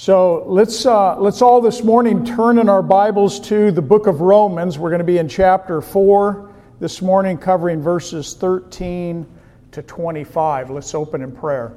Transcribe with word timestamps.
So 0.00 0.44
let's, 0.46 0.86
uh, 0.86 1.20
let's 1.20 1.42
all 1.42 1.60
this 1.60 1.84
morning 1.84 2.24
turn 2.24 2.58
in 2.58 2.70
our 2.70 2.82
Bibles 2.82 3.38
to 3.48 3.70
the 3.70 3.82
book 3.82 4.06
of 4.06 4.22
Romans. 4.22 4.78
We're 4.78 4.88
going 4.88 5.00
to 5.00 5.04
be 5.04 5.18
in 5.18 5.28
chapter 5.28 5.82
4 5.82 6.50
this 6.80 7.02
morning, 7.02 7.36
covering 7.36 7.82
verses 7.82 8.32
13 8.32 9.26
to 9.72 9.82
25. 9.82 10.70
Let's 10.70 10.94
open 10.94 11.20
in 11.20 11.32
prayer. 11.32 11.74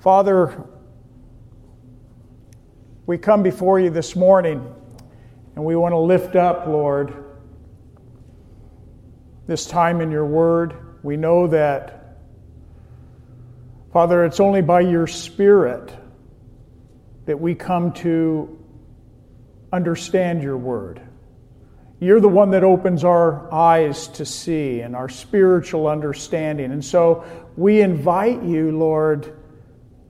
Father, 0.00 0.62
we 3.06 3.16
come 3.16 3.42
before 3.42 3.80
you 3.80 3.88
this 3.88 4.14
morning 4.14 4.62
and 5.56 5.64
we 5.64 5.76
want 5.76 5.92
to 5.92 5.98
lift 5.98 6.36
up, 6.36 6.66
Lord, 6.66 7.24
this 9.46 9.64
time 9.64 10.02
in 10.02 10.10
your 10.10 10.26
word. 10.26 10.74
We 11.02 11.16
know 11.16 11.46
that, 11.46 12.18
Father, 13.94 14.26
it's 14.26 14.40
only 14.40 14.60
by 14.60 14.82
your 14.82 15.06
Spirit 15.06 15.97
that 17.28 17.38
we 17.38 17.54
come 17.54 17.92
to 17.92 18.58
understand 19.70 20.42
your 20.42 20.56
word. 20.56 20.98
You're 22.00 22.20
the 22.20 22.28
one 22.28 22.52
that 22.52 22.64
opens 22.64 23.04
our 23.04 23.52
eyes 23.52 24.08
to 24.08 24.24
see 24.24 24.80
and 24.80 24.96
our 24.96 25.10
spiritual 25.10 25.88
understanding. 25.88 26.72
And 26.72 26.82
so 26.82 27.26
we 27.54 27.82
invite 27.82 28.42
you, 28.42 28.70
Lord, 28.78 29.36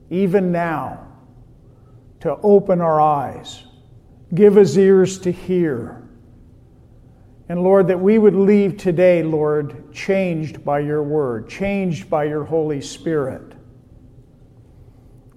even 0.09 0.53
now, 0.53 1.07
to 2.21 2.37
open 2.41 2.79
our 2.79 3.01
eyes. 3.01 3.65
Give 4.33 4.55
us 4.55 4.77
ears 4.77 5.19
to 5.19 5.31
hear. 5.33 6.01
And 7.49 7.63
Lord, 7.63 7.89
that 7.89 7.99
we 7.99 8.17
would 8.17 8.35
leave 8.35 8.77
today, 8.77 9.23
Lord, 9.23 9.93
changed 9.93 10.63
by 10.63 10.79
your 10.79 11.03
word, 11.03 11.49
changed 11.49 12.09
by 12.09 12.23
your 12.23 12.45
Holy 12.45 12.79
Spirit. 12.79 13.48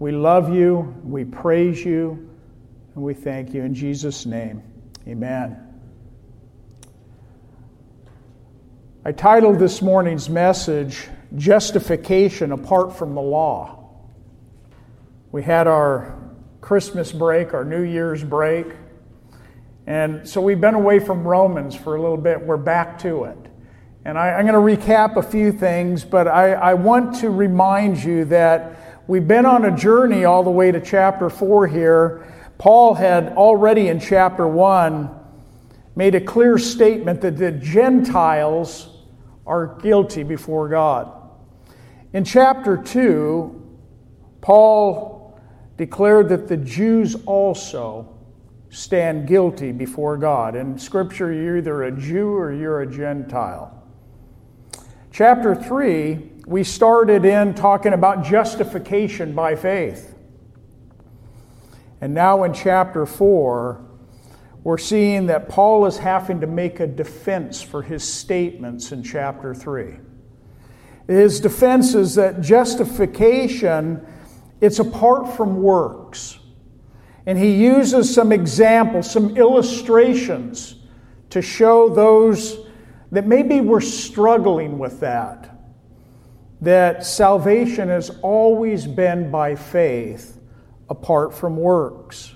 We 0.02 0.10
love 0.10 0.52
you, 0.52 0.96
we 1.04 1.24
praise 1.24 1.84
you, 1.84 2.28
and 2.96 3.04
we 3.04 3.14
thank 3.14 3.54
you 3.54 3.62
in 3.62 3.72
Jesus' 3.72 4.26
name. 4.26 4.60
Amen. 5.06 5.56
I 9.04 9.12
titled 9.12 9.60
this 9.60 9.80
morning's 9.80 10.28
message, 10.28 11.06
Justification 11.36 12.50
Apart 12.50 12.96
from 12.96 13.14
the 13.14 13.20
Law. 13.20 13.90
We 15.30 15.44
had 15.44 15.68
our 15.68 16.18
Christmas 16.60 17.12
break, 17.12 17.54
our 17.54 17.64
New 17.64 17.82
Year's 17.82 18.24
break, 18.24 18.66
and 19.86 20.28
so 20.28 20.40
we've 20.40 20.60
been 20.60 20.74
away 20.74 20.98
from 20.98 21.22
Romans 21.22 21.76
for 21.76 21.94
a 21.94 22.02
little 22.02 22.16
bit. 22.16 22.40
We're 22.40 22.56
back 22.56 22.98
to 23.02 23.22
it. 23.22 23.38
And 24.04 24.18
I, 24.18 24.40
am 24.40 24.48
going 24.48 24.76
to 24.76 24.84
recap 24.84 25.14
a 25.14 25.22
few 25.22 25.52
things, 25.52 26.04
but 26.04 26.26
I, 26.26 26.54
I 26.54 26.74
want 26.74 27.20
to 27.20 27.30
remind 27.30 28.02
you 28.02 28.24
that 28.24 28.81
We've 29.08 29.26
been 29.26 29.46
on 29.46 29.64
a 29.64 29.76
journey 29.76 30.24
all 30.24 30.44
the 30.44 30.50
way 30.50 30.70
to 30.70 30.80
chapter 30.80 31.28
4 31.28 31.66
here. 31.66 32.32
Paul 32.56 32.94
had 32.94 33.32
already 33.32 33.88
in 33.88 33.98
chapter 33.98 34.46
1 34.46 35.10
made 35.96 36.14
a 36.14 36.20
clear 36.20 36.56
statement 36.56 37.20
that 37.22 37.36
the 37.36 37.50
Gentiles 37.50 38.88
are 39.44 39.76
guilty 39.80 40.22
before 40.22 40.68
God. 40.68 41.12
In 42.12 42.24
chapter 42.24 42.76
2, 42.76 43.78
Paul 44.40 45.36
declared 45.76 46.28
that 46.28 46.46
the 46.46 46.56
Jews 46.56 47.16
also 47.26 48.16
stand 48.70 49.26
guilty 49.26 49.72
before 49.72 50.16
God. 50.16 50.54
In 50.54 50.78
Scripture, 50.78 51.32
you're 51.32 51.58
either 51.58 51.82
a 51.82 51.90
Jew 51.90 52.34
or 52.34 52.52
you're 52.52 52.82
a 52.82 52.86
Gentile. 52.86 53.82
Chapter 55.10 55.56
3 55.56 56.31
we 56.46 56.64
started 56.64 57.24
in 57.24 57.54
talking 57.54 57.92
about 57.92 58.24
justification 58.24 59.34
by 59.34 59.54
faith. 59.54 60.14
And 62.00 62.14
now 62.14 62.42
in 62.42 62.52
chapter 62.52 63.06
4, 63.06 63.80
we're 64.64 64.78
seeing 64.78 65.26
that 65.26 65.48
Paul 65.48 65.86
is 65.86 65.98
having 65.98 66.40
to 66.40 66.46
make 66.46 66.80
a 66.80 66.86
defense 66.86 67.62
for 67.62 67.82
his 67.82 68.02
statements 68.02 68.90
in 68.90 69.02
chapter 69.02 69.54
3. 69.54 69.98
His 71.06 71.40
defense 71.40 71.94
is 71.94 72.16
that 72.16 72.40
justification 72.40 74.06
it's 74.60 74.78
apart 74.78 75.36
from 75.36 75.60
works. 75.60 76.38
And 77.26 77.36
he 77.36 77.50
uses 77.50 78.12
some 78.12 78.30
examples, 78.30 79.10
some 79.10 79.36
illustrations 79.36 80.76
to 81.30 81.42
show 81.42 81.88
those 81.88 82.58
that 83.10 83.26
maybe 83.26 83.60
were 83.60 83.80
struggling 83.80 84.78
with 84.78 85.00
that 85.00 85.51
that 86.62 87.04
salvation 87.04 87.88
has 87.88 88.10
always 88.22 88.86
been 88.86 89.32
by 89.32 89.56
faith 89.56 90.38
apart 90.88 91.34
from 91.34 91.56
works. 91.56 92.34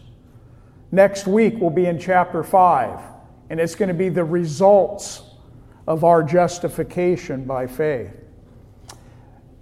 Next 0.91 1.29
week, 1.29 1.55
we'll 1.59 1.71
be 1.71 1.87
in 1.87 1.99
chapter 2.01 2.43
5, 2.43 3.01
and 3.51 3.61
it's 3.61 3.77
going 3.77 3.89
to 3.89 3.95
be 3.95 4.09
the 4.09 4.25
results 4.25 5.23
of 5.87 6.03
our 6.03 6.25
justification 6.25 7.45
by 7.45 7.69
faith. 7.69 8.11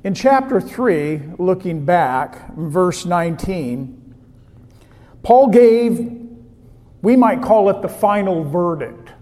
In 0.03 0.15
chapter 0.15 0.63
3, 0.63 1.35
looking 1.39 1.85
back, 1.85 2.55
verse 2.55 3.05
19, 3.05 4.15
Paul 5.23 5.49
gave, 5.49 6.21
we 7.03 7.17
might 7.17 7.43
call 7.43 7.69
it 7.69 7.83
the 7.83 7.89
final 7.89 8.45
verdict. 8.45 9.13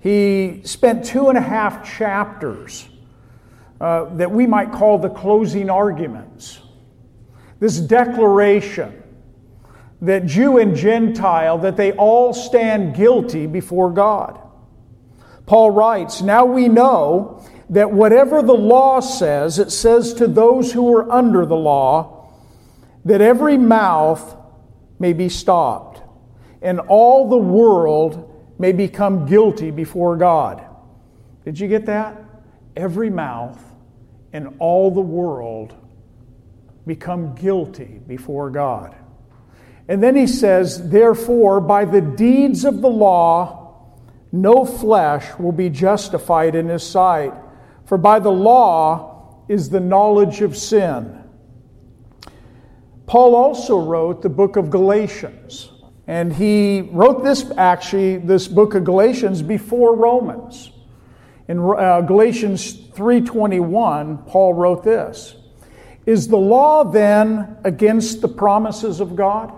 He 0.00 0.60
spent 0.64 1.06
two 1.06 1.30
and 1.30 1.38
a 1.38 1.42
half 1.42 1.96
chapters 1.96 2.90
uh, 3.80 4.04
that 4.16 4.30
we 4.30 4.46
might 4.46 4.72
call 4.72 4.98
the 4.98 5.10
closing 5.10 5.70
arguments. 5.70 6.60
This 7.60 7.78
declaration 7.78 9.02
that 10.02 10.26
Jew 10.26 10.58
and 10.58 10.76
Gentile, 10.76 11.58
that 11.58 11.76
they 11.76 11.92
all 11.92 12.34
stand 12.34 12.94
guilty 12.94 13.46
before 13.46 13.90
God. 13.90 14.40
Paul 15.46 15.70
writes, 15.70 16.20
Now 16.22 16.44
we 16.44 16.68
know 16.68 17.44
that 17.70 17.90
whatever 17.90 18.42
the 18.42 18.54
law 18.54 19.00
says, 19.00 19.58
it 19.58 19.70
says 19.70 20.14
to 20.14 20.26
those 20.26 20.72
who 20.72 20.94
are 20.94 21.10
under 21.10 21.46
the 21.46 21.56
law, 21.56 22.30
that 23.04 23.20
every 23.20 23.56
mouth 23.56 24.36
may 24.98 25.12
be 25.12 25.28
stopped, 25.28 26.02
and 26.60 26.80
all 26.80 27.28
the 27.28 27.36
world 27.36 28.54
may 28.58 28.72
become 28.72 29.26
guilty 29.26 29.70
before 29.70 30.16
God. 30.16 30.64
Did 31.44 31.60
you 31.60 31.68
get 31.68 31.86
that? 31.86 32.25
Every 32.76 33.10
mouth 33.10 33.58
in 34.32 34.48
all 34.58 34.90
the 34.90 35.00
world 35.00 35.74
become 36.86 37.34
guilty 37.34 38.00
before 38.06 38.50
God. 38.50 38.94
And 39.88 40.02
then 40.02 40.16
he 40.16 40.26
says, 40.26 40.90
Therefore, 40.90 41.60
by 41.60 41.84
the 41.84 42.00
deeds 42.00 42.64
of 42.64 42.80
the 42.82 42.88
law, 42.88 43.92
no 44.32 44.64
flesh 44.64 45.26
will 45.38 45.52
be 45.52 45.70
justified 45.70 46.54
in 46.54 46.68
his 46.68 46.82
sight, 46.82 47.32
for 47.84 47.96
by 47.96 48.18
the 48.18 48.32
law 48.32 49.44
is 49.48 49.70
the 49.70 49.80
knowledge 49.80 50.42
of 50.42 50.56
sin. 50.56 51.22
Paul 53.06 53.36
also 53.36 53.78
wrote 53.78 54.22
the 54.22 54.28
book 54.28 54.56
of 54.56 54.68
Galatians, 54.68 55.70
and 56.08 56.32
he 56.32 56.82
wrote 56.92 57.22
this 57.22 57.50
actually, 57.56 58.18
this 58.18 58.48
book 58.48 58.74
of 58.74 58.82
Galatians 58.82 59.42
before 59.42 59.94
Romans. 59.94 60.72
In 61.48 61.58
uh, 61.58 62.00
Galatians 62.00 62.74
3:21, 62.74 64.26
Paul 64.26 64.54
wrote 64.54 64.82
this: 64.82 65.36
Is 66.04 66.28
the 66.28 66.36
law 66.36 66.84
then 66.84 67.56
against 67.64 68.20
the 68.20 68.28
promises 68.28 69.00
of 69.00 69.14
God? 69.14 69.52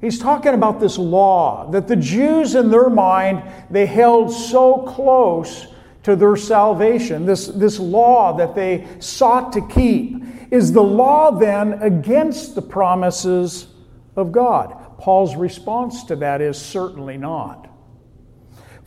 He's 0.00 0.18
talking 0.18 0.52
about 0.52 0.80
this 0.80 0.98
law 0.98 1.70
that 1.70 1.86
the 1.86 1.94
Jews 1.94 2.56
in 2.56 2.70
their 2.70 2.90
mind 2.90 3.44
they 3.70 3.86
held 3.86 4.32
so 4.32 4.78
close 4.78 5.68
to 6.02 6.16
their 6.16 6.34
salvation, 6.36 7.26
this, 7.26 7.46
this 7.46 7.78
law 7.78 8.36
that 8.36 8.56
they 8.56 8.88
sought 8.98 9.52
to 9.52 9.60
keep. 9.68 10.16
Is 10.50 10.72
the 10.72 10.82
law 10.82 11.30
then 11.30 11.74
against 11.74 12.56
the 12.56 12.62
promises 12.62 13.68
of 14.16 14.32
God? 14.32 14.76
Paul's 14.98 15.36
response 15.36 16.04
to 16.04 16.16
that 16.16 16.40
is 16.40 16.60
certainly 16.60 17.16
not. 17.16 17.61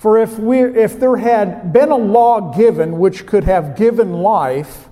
For 0.05 0.19
if, 0.19 0.37
we, 0.37 0.59
if 0.59 0.99
there 0.99 1.17
had 1.17 1.73
been 1.73 1.89
a 1.89 1.97
law 1.97 2.53
given 2.53 2.99
which 2.99 3.25
could 3.25 3.43
have 3.45 3.75
given 3.75 4.13
life, 4.13 4.87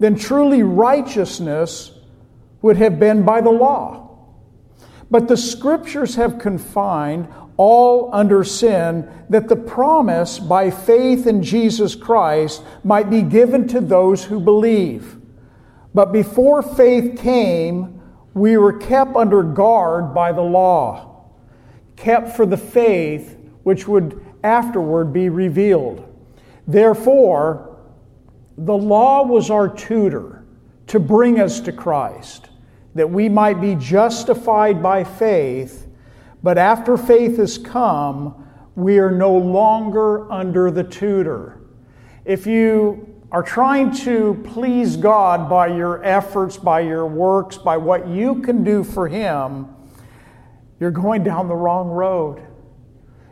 then 0.00 0.16
truly 0.16 0.64
righteousness 0.64 1.92
would 2.60 2.76
have 2.76 2.98
been 2.98 3.22
by 3.22 3.40
the 3.42 3.52
law. 3.52 4.18
But 5.08 5.28
the 5.28 5.36
scriptures 5.36 6.16
have 6.16 6.40
confined 6.40 7.28
all 7.56 8.10
under 8.12 8.42
sin 8.42 9.08
that 9.30 9.46
the 9.46 9.54
promise 9.54 10.40
by 10.40 10.68
faith 10.68 11.28
in 11.28 11.40
Jesus 11.40 11.94
Christ 11.94 12.64
might 12.82 13.10
be 13.10 13.22
given 13.22 13.68
to 13.68 13.80
those 13.80 14.24
who 14.24 14.40
believe. 14.40 15.16
But 15.94 16.10
before 16.10 16.60
faith 16.60 17.20
came, 17.20 18.02
we 18.34 18.56
were 18.56 18.78
kept 18.78 19.14
under 19.14 19.44
guard 19.44 20.12
by 20.12 20.32
the 20.32 20.42
law, 20.42 21.30
kept 21.94 22.30
for 22.30 22.46
the 22.46 22.56
faith 22.56 23.38
which 23.62 23.86
would 23.86 24.23
afterward 24.44 25.12
be 25.12 25.28
revealed. 25.28 26.06
Therefore, 26.68 27.76
the 28.56 28.76
law 28.76 29.26
was 29.26 29.50
our 29.50 29.68
tutor 29.68 30.44
to 30.86 31.00
bring 31.00 31.40
us 31.40 31.60
to 31.60 31.72
Christ, 31.72 32.50
that 32.94 33.10
we 33.10 33.28
might 33.28 33.60
be 33.60 33.74
justified 33.74 34.82
by 34.82 35.02
faith, 35.02 35.88
but 36.42 36.58
after 36.58 36.96
faith 36.96 37.38
has 37.38 37.58
come, 37.58 38.46
we 38.76 38.98
are 38.98 39.10
no 39.10 39.34
longer 39.36 40.30
under 40.30 40.70
the 40.70 40.84
tutor. 40.84 41.60
If 42.24 42.46
you 42.46 43.22
are 43.32 43.42
trying 43.42 43.92
to 43.96 44.40
please 44.44 44.96
God 44.96 45.48
by 45.48 45.68
your 45.68 46.04
efforts, 46.04 46.56
by 46.56 46.80
your 46.80 47.06
works, 47.06 47.56
by 47.56 47.76
what 47.76 48.06
you 48.06 48.42
can 48.42 48.62
do 48.62 48.84
for 48.84 49.08
Him, 49.08 49.74
you're 50.78 50.90
going 50.90 51.24
down 51.24 51.48
the 51.48 51.56
wrong 51.56 51.88
road. 51.88 52.42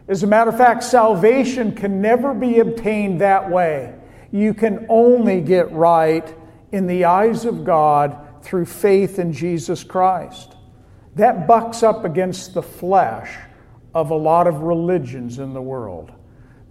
As 0.08 0.22
a 0.22 0.26
matter 0.26 0.50
of 0.50 0.56
fact, 0.56 0.84
salvation 0.84 1.74
can 1.74 2.00
never 2.00 2.34
be 2.34 2.58
obtained 2.58 3.20
that 3.20 3.50
way. 3.50 3.94
You 4.30 4.54
can 4.54 4.86
only 4.88 5.40
get 5.40 5.70
right 5.72 6.34
in 6.72 6.86
the 6.86 7.04
eyes 7.04 7.44
of 7.44 7.64
God 7.64 8.16
through 8.42 8.64
faith 8.64 9.18
in 9.18 9.32
Jesus 9.32 9.84
Christ. 9.84 10.56
That 11.16 11.46
bucks 11.46 11.82
up 11.82 12.04
against 12.04 12.54
the 12.54 12.62
flesh 12.62 13.36
of 13.94 14.10
a 14.10 14.16
lot 14.16 14.46
of 14.46 14.62
religions 14.62 15.38
in 15.38 15.52
the 15.52 15.62
world 15.62 16.12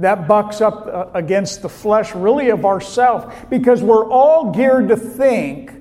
that 0.02 0.28
bucks 0.28 0.62
up 0.62 0.88
uh, 0.88 1.06
against 1.14 1.62
the 1.62 1.70
flesh, 1.70 2.14
really, 2.14 2.50
of 2.50 2.66
ourselves, 2.66 3.34
because 3.50 3.82
we're 3.82 4.10
all 4.10 4.52
geared 4.52 4.90
to 4.90 4.98
think 4.98 5.74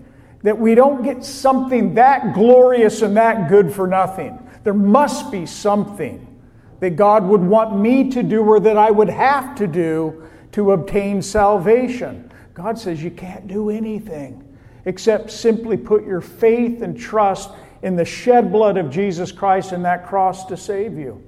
that 0.43 0.59
we 0.59 0.75
don't 0.75 1.03
get 1.03 1.25
something 1.25 1.95
that 1.95 2.35
glorious 2.35 3.03
and 3.03 3.17
that 3.17 3.49
good 3.49 3.73
for 3.73 3.87
nothing. 3.87 4.39
There 4.63 4.75
must 4.75 5.31
be 5.31 5.47
something 5.47 6.27
that 6.81 6.97
God 6.97 7.25
would 7.25 7.43
want 7.43 7.79
me 7.79 8.11
to 8.11 8.23
do 8.23 8.43
or 8.43 8.59
that 8.61 8.77
I 8.77 8.91
would 8.91 9.11
have 9.11 9.55
to 9.57 9.67
do 9.67 10.29
to 10.53 10.73
obtain 10.73 11.23
salvation. 11.23 12.33
God 12.55 12.79
says 12.79 13.03
you 13.03 13.11
can't 13.11 13.47
do 13.47 13.71
anything 13.71 14.47
except 14.87 15.31
simply 15.31 15.77
put 15.77 16.05
your 16.05 16.21
faith 16.21 16.83
and 16.83 16.99
trust 16.99 17.51
in 17.83 17.97
the 17.97 18.05
shed 18.05 18.51
blood 18.51 18.77
of 18.77 18.91
Jesus 18.91 19.31
Christ 19.31 19.73
and 19.73 19.85
that 19.85 20.07
cross 20.07 20.47
to 20.47 20.57
save 20.57 20.99
you. 20.99 21.23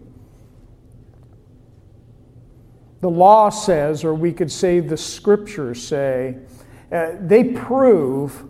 The 3.00 3.10
law 3.10 3.50
says, 3.50 4.04
or 4.04 4.14
we 4.14 4.32
could 4.32 4.50
say 4.50 4.80
the 4.80 4.96
scriptures 4.96 5.86
say, 5.86 6.38
uh, 6.90 7.12
they 7.20 7.44
prove 7.44 8.44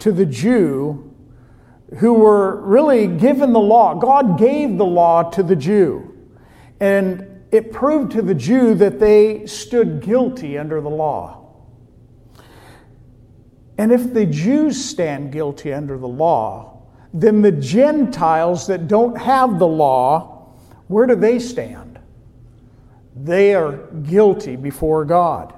to 0.00 0.12
the 0.12 0.26
Jew 0.26 1.10
who 1.98 2.12
were 2.14 2.60
really 2.62 3.06
given 3.06 3.52
the 3.52 3.60
law. 3.60 3.94
God 3.94 4.38
gave 4.38 4.76
the 4.76 4.84
law 4.84 5.30
to 5.30 5.42
the 5.42 5.56
Jew. 5.56 6.13
And 6.84 7.46
it 7.50 7.72
proved 7.72 8.12
to 8.12 8.20
the 8.20 8.34
Jew 8.34 8.74
that 8.74 9.00
they 9.00 9.46
stood 9.46 10.00
guilty 10.00 10.58
under 10.58 10.82
the 10.82 10.90
law. 10.90 11.46
And 13.78 13.90
if 13.90 14.12
the 14.12 14.26
Jews 14.26 14.84
stand 14.84 15.32
guilty 15.32 15.72
under 15.72 15.96
the 15.96 16.08
law, 16.08 16.82
then 17.14 17.40
the 17.40 17.52
Gentiles 17.52 18.66
that 18.66 18.86
don't 18.86 19.16
have 19.16 19.58
the 19.58 19.66
law, 19.66 20.52
where 20.88 21.06
do 21.06 21.14
they 21.14 21.38
stand? 21.38 21.94
they 23.16 23.54
are 23.54 23.72
guilty 24.02 24.56
before 24.56 25.04
God. 25.04 25.52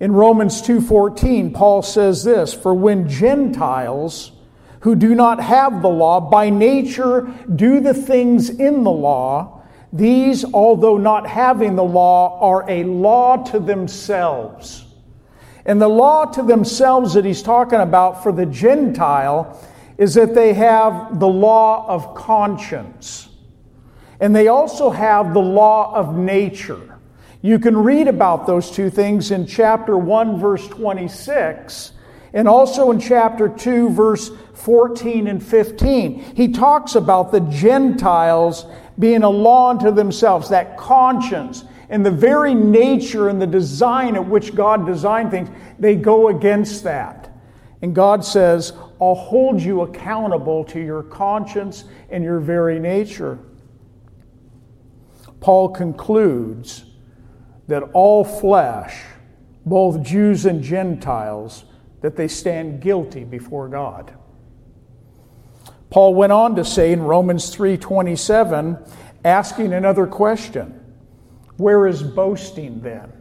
In 0.00 0.12
Romans 0.12 0.60
2:14, 0.60 1.50
Paul 1.52 1.82
says 1.82 2.24
this, 2.24 2.52
"For 2.52 2.74
when 2.74 3.08
Gentiles 3.08 4.32
who 4.80 4.94
do 4.94 5.14
not 5.14 5.40
have 5.40 5.80
the 5.80 5.88
law 5.88 6.20
by 6.20 6.50
nature 6.50 7.28
do 7.54 7.80
the 7.80 7.94
things 7.94 8.50
in 8.50 8.82
the 8.82 8.90
law, 8.90 9.61
these 9.92 10.44
although 10.54 10.96
not 10.96 11.26
having 11.26 11.76
the 11.76 11.84
law 11.84 12.38
are 12.40 12.64
a 12.68 12.84
law 12.84 13.36
to 13.36 13.58
themselves." 13.60 14.86
And 15.64 15.80
the 15.80 15.88
law 15.88 16.24
to 16.24 16.42
themselves 16.42 17.14
that 17.14 17.24
he's 17.24 17.42
talking 17.42 17.80
about 17.80 18.22
for 18.22 18.32
the 18.32 18.46
Gentile 18.46 19.56
is 19.98 20.14
that 20.14 20.34
they 20.34 20.54
have 20.54 21.20
the 21.20 21.28
law 21.28 21.84
of 21.86 22.14
conscience. 22.14 23.28
And 24.18 24.34
they 24.34 24.48
also 24.48 24.90
have 24.90 25.34
the 25.34 25.40
law 25.40 25.94
of 25.94 26.16
nature. 26.16 26.80
You 27.42 27.58
can 27.58 27.76
read 27.76 28.08
about 28.08 28.46
those 28.46 28.70
two 28.70 28.88
things 28.88 29.30
in 29.30 29.46
chapter 29.46 29.98
1, 29.98 30.38
verse 30.38 30.66
26, 30.68 31.92
and 32.32 32.48
also 32.48 32.90
in 32.90 33.00
chapter 33.00 33.48
2, 33.48 33.90
verse 33.90 34.30
14 34.54 35.26
and 35.26 35.42
15. 35.42 36.22
He 36.34 36.48
talks 36.48 36.94
about 36.94 37.32
the 37.32 37.40
Gentiles 37.40 38.64
being 38.98 39.22
a 39.22 39.30
law 39.30 39.70
unto 39.70 39.90
themselves, 39.90 40.48
that 40.48 40.76
conscience 40.76 41.64
and 41.88 42.04
the 42.04 42.10
very 42.10 42.54
nature 42.54 43.28
and 43.28 43.40
the 43.40 43.46
design 43.46 44.16
at 44.16 44.26
which 44.26 44.54
God 44.54 44.86
designed 44.86 45.30
things, 45.30 45.50
they 45.78 45.94
go 45.94 46.28
against 46.28 46.84
that. 46.84 47.30
And 47.82 47.94
God 47.94 48.24
says, 48.24 48.72
I'll 49.00 49.14
hold 49.14 49.60
you 49.60 49.82
accountable 49.82 50.64
to 50.66 50.80
your 50.80 51.02
conscience 51.02 51.84
and 52.10 52.22
your 52.22 52.38
very 52.38 52.78
nature. 52.78 53.38
Paul 55.40 55.70
concludes 55.70 56.84
that 57.66 57.82
all 57.92 58.24
flesh, 58.24 59.02
both 59.66 60.02
Jews 60.02 60.46
and 60.46 60.62
Gentiles, 60.62 61.64
that 62.00 62.16
they 62.16 62.28
stand 62.28 62.80
guilty 62.80 63.24
before 63.24 63.68
God. 63.68 64.12
Paul 65.92 66.14
went 66.14 66.32
on 66.32 66.56
to 66.56 66.64
say 66.64 66.90
in 66.90 67.02
Romans 67.02 67.54
3:27 67.54 68.78
asking 69.26 69.74
another 69.74 70.06
question. 70.06 70.80
Where 71.58 71.86
is 71.86 72.02
boasting 72.02 72.80
then? 72.80 73.12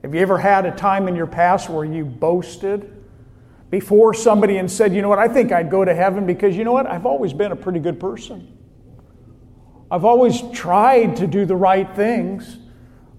Have 0.00 0.14
you 0.14 0.22
ever 0.22 0.38
had 0.38 0.64
a 0.64 0.70
time 0.70 1.08
in 1.08 1.14
your 1.14 1.26
past 1.26 1.68
where 1.68 1.84
you 1.84 2.06
boasted 2.06 2.90
before 3.68 4.14
somebody 4.14 4.56
and 4.56 4.70
said, 4.70 4.94
"You 4.94 5.02
know 5.02 5.10
what? 5.10 5.18
I 5.18 5.28
think 5.28 5.52
I'd 5.52 5.70
go 5.70 5.84
to 5.84 5.92
heaven 5.92 6.24
because 6.24 6.56
you 6.56 6.64
know 6.64 6.72
what? 6.72 6.86
I've 6.86 7.04
always 7.04 7.34
been 7.34 7.52
a 7.52 7.56
pretty 7.56 7.80
good 7.80 8.00
person." 8.00 8.48
I've 9.90 10.06
always 10.06 10.40
tried 10.52 11.16
to 11.16 11.26
do 11.26 11.44
the 11.44 11.54
right 11.54 11.94
things. 11.94 12.56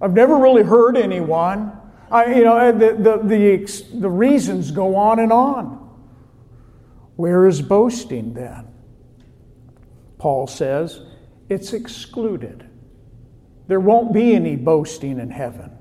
I've 0.02 0.14
never 0.14 0.38
really 0.38 0.64
hurt 0.64 0.98
anyone. 0.98 1.72
I, 2.10 2.34
you 2.34 2.44
know, 2.44 2.72
the, 2.72 2.94
the, 2.94 3.18
the, 3.24 3.84
the 4.00 4.10
reasons 4.10 4.72
go 4.72 4.96
on 4.96 5.20
and 5.20 5.32
on. 5.32 5.85
Where 7.16 7.48
is 7.48 7.62
boasting 7.62 8.34
then? 8.34 8.68
Paul 10.18 10.48
says 10.48 11.02
it's 11.50 11.74
excluded. 11.74 12.68
There 13.68 13.80
won't 13.80 14.14
be 14.14 14.36
any 14.36 14.56
boasting 14.56 15.20
in 15.20 15.30
heaven. 15.30 15.72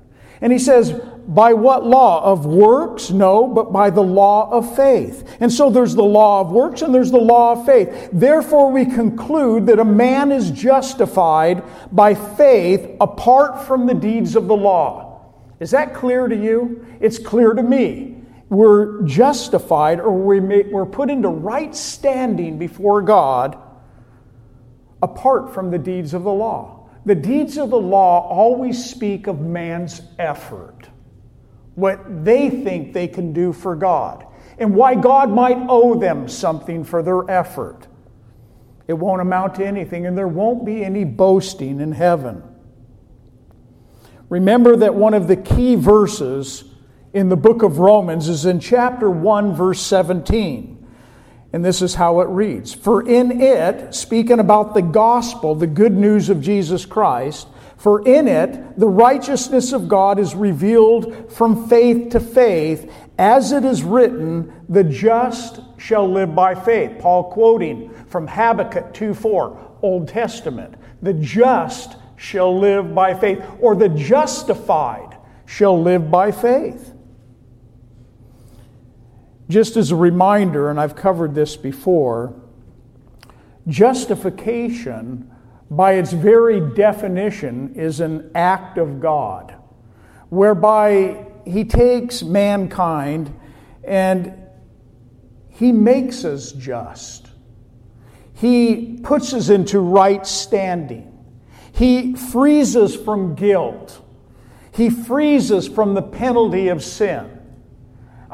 And 0.41 0.51
he 0.51 0.59
says, 0.59 0.91
by 1.27 1.53
what 1.53 1.85
law? 1.85 2.23
Of 2.23 2.45
works? 2.45 3.09
No, 3.09 3.47
but 3.47 3.71
by 3.71 3.89
the 3.89 4.03
law 4.03 4.51
of 4.51 4.75
faith. 4.75 5.37
And 5.39 5.51
so 5.51 5.69
there's 5.69 5.95
the 5.95 6.03
law 6.03 6.41
of 6.41 6.51
works 6.51 6.81
and 6.81 6.93
there's 6.93 7.11
the 7.11 7.17
law 7.17 7.53
of 7.53 7.65
faith. 7.65 8.09
Therefore, 8.11 8.71
we 8.71 8.85
conclude 8.85 9.65
that 9.67 9.79
a 9.79 9.85
man 9.85 10.31
is 10.31 10.51
justified 10.51 11.63
by 11.91 12.13
faith 12.13 12.97
apart 12.99 13.65
from 13.65 13.87
the 13.87 13.93
deeds 13.93 14.35
of 14.35 14.47
the 14.47 14.55
law. 14.55 15.33
Is 15.59 15.71
that 15.71 15.93
clear 15.93 16.27
to 16.27 16.35
you? 16.35 16.85
It's 16.99 17.17
clear 17.17 17.53
to 17.53 17.63
me. 17.63 18.14
We're 18.49 19.01
justified 19.03 19.99
or 19.99 20.11
we're 20.11 20.85
put 20.85 21.09
into 21.09 21.29
right 21.29 21.75
standing 21.75 22.57
before 22.59 23.01
God 23.01 23.57
apart 25.01 25.53
from 25.53 25.71
the 25.71 25.79
deeds 25.79 26.13
of 26.13 26.23
the 26.23 26.31
law. 26.31 26.89
The 27.05 27.15
deeds 27.15 27.57
of 27.57 27.69
the 27.69 27.79
law 27.79 28.27
always 28.27 28.83
speak 28.83 29.27
of 29.27 29.41
man's 29.41 30.01
effort, 30.17 30.89
what 31.75 32.25
they 32.25 32.49
think 32.49 32.93
they 32.93 33.07
can 33.07 33.33
do 33.33 33.51
for 33.51 33.75
God, 33.75 34.25
and 34.57 34.75
why 34.75 34.95
God 34.95 35.29
might 35.29 35.57
owe 35.67 35.99
them 35.99 36.27
something 36.27 36.83
for 36.83 37.03
their 37.03 37.29
effort. 37.29 37.87
It 38.87 38.93
won't 38.93 39.21
amount 39.21 39.55
to 39.55 39.65
anything, 39.65 40.05
and 40.05 40.15
there 40.17 40.27
won't 40.27 40.65
be 40.65 40.83
any 40.83 41.03
boasting 41.03 41.81
in 41.81 41.91
heaven. 41.91 42.43
Remember 44.29 44.75
that 44.75 44.93
one 44.93 45.15
of 45.15 45.27
the 45.27 45.35
key 45.35 45.75
verses 45.75 46.63
in 47.15 47.29
the 47.29 47.37
book 47.37 47.63
of 47.63 47.79
Romans 47.79 48.27
is 48.27 48.45
in 48.45 48.59
chapter 48.59 49.09
1, 49.09 49.55
verse 49.55 49.79
17. 49.79 50.85
And 51.53 51.63
this 51.63 51.81
is 51.81 51.95
how 51.95 52.19
it 52.19 52.27
reads 52.27 52.73
For 52.73 53.07
in 53.07 53.41
it, 53.41 53.95
speaking 53.95 54.39
about 54.39 54.73
the 54.73 54.81
gospel, 54.81 55.55
the 55.55 55.65
good 55.65 55.93
news 55.93 56.29
of 56.29 56.41
Jesus 56.41 56.85
Christ, 56.85 57.47
for 57.77 58.05
in 58.05 58.27
it 58.27 58.77
the 58.77 58.89
righteousness 58.89 59.71
of 59.71 59.87
God 59.87 60.19
is 60.19 60.35
revealed 60.35 61.31
from 61.31 61.69
faith 61.69 62.09
to 62.11 62.19
faith, 62.19 62.91
as 63.17 63.53
it 63.53 63.63
is 63.63 63.81
written, 63.81 64.51
the 64.67 64.83
just 64.83 65.61
shall 65.77 66.11
live 66.11 66.35
by 66.35 66.53
faith. 66.53 66.99
Paul 66.99 67.31
quoting 67.31 67.93
from 68.07 68.27
Habakkuk 68.27 68.93
2 68.93 69.13
4, 69.13 69.77
Old 69.81 70.09
Testament. 70.09 70.75
The 71.01 71.13
just 71.13 71.95
shall 72.17 72.59
live 72.59 72.93
by 72.93 73.13
faith, 73.13 73.41
or 73.61 73.73
the 73.73 73.87
justified 73.87 75.17
shall 75.45 75.81
live 75.81 76.11
by 76.11 76.33
faith. 76.33 76.91
Just 79.47 79.77
as 79.77 79.91
a 79.91 79.95
reminder, 79.95 80.69
and 80.69 80.79
I've 80.79 80.95
covered 80.95 81.35
this 81.35 81.55
before, 81.55 82.33
justification, 83.67 85.31
by 85.69 85.93
its 85.93 86.11
very 86.11 86.59
definition, 86.73 87.75
is 87.75 87.99
an 87.99 88.31
act 88.33 88.77
of 88.77 88.99
God, 88.99 89.55
whereby 90.29 91.27
He 91.45 91.63
takes 91.63 92.23
mankind 92.23 93.33
and 93.83 94.33
He 95.49 95.71
makes 95.71 96.25
us 96.25 96.51
just. 96.51 97.29
He 98.33 98.99
puts 99.03 99.33
us 99.33 99.49
into 99.49 99.79
right 99.79 100.25
standing. 100.25 101.11
He 101.71 102.15
frees 102.15 102.75
us 102.75 102.95
from 102.95 103.35
guilt. 103.35 104.01
He 104.73 104.89
frees 104.89 105.51
us 105.51 105.67
from 105.67 105.93
the 105.93 106.01
penalty 106.01 106.67
of 106.67 106.83
sin. 106.83 107.34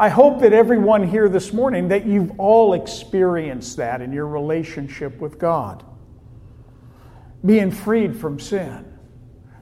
I 0.01 0.09
hope 0.09 0.39
that 0.39 0.51
everyone 0.51 1.07
here 1.07 1.29
this 1.29 1.53
morning 1.53 1.89
that 1.89 2.07
you've 2.07 2.39
all 2.39 2.73
experienced 2.73 3.77
that 3.77 4.01
in 4.01 4.11
your 4.11 4.25
relationship 4.25 5.21
with 5.21 5.37
God. 5.37 5.85
Being 7.45 7.69
freed 7.69 8.17
from 8.17 8.39
sin, 8.39 8.97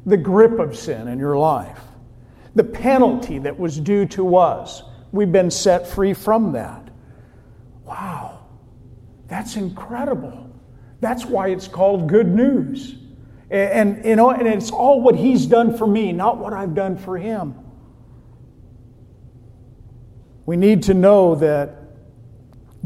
the 0.05 0.15
grip 0.15 0.57
of 0.57 0.77
sin 0.77 1.09
in 1.09 1.19
your 1.19 1.37
life, 1.37 1.81
the 2.55 2.63
penalty 2.63 3.39
that 3.39 3.59
was 3.59 3.77
due 3.81 4.05
to 4.05 4.37
us. 4.37 4.81
We've 5.11 5.29
been 5.29 5.51
set 5.51 5.85
free 5.85 6.13
from 6.13 6.53
that. 6.53 6.87
Wow, 7.83 8.45
that's 9.27 9.57
incredible. 9.57 10.49
That's 11.01 11.25
why 11.25 11.49
it's 11.49 11.67
called 11.67 12.07
good 12.07 12.29
news. 12.29 12.95
And, 13.51 14.05
you 14.05 14.15
know, 14.15 14.31
and 14.31 14.47
it's 14.47 14.71
all 14.71 15.01
what 15.01 15.17
he's 15.17 15.47
done 15.47 15.77
for 15.77 15.85
me, 15.85 16.13
not 16.13 16.37
what 16.37 16.53
I've 16.53 16.75
done 16.75 16.95
for 16.95 17.17
him. 17.17 17.55
We 20.49 20.57
need 20.57 20.81
to 20.83 20.95
know 20.95 21.35
that 21.35 21.75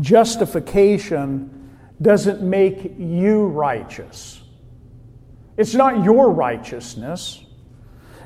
justification 0.01 1.72
doesn't 2.01 2.41
make 2.41 2.96
you 3.00 3.46
righteous. 3.46 4.41
It's 5.55 5.74
not 5.74 6.03
your 6.03 6.29
righteousness. 6.29 7.41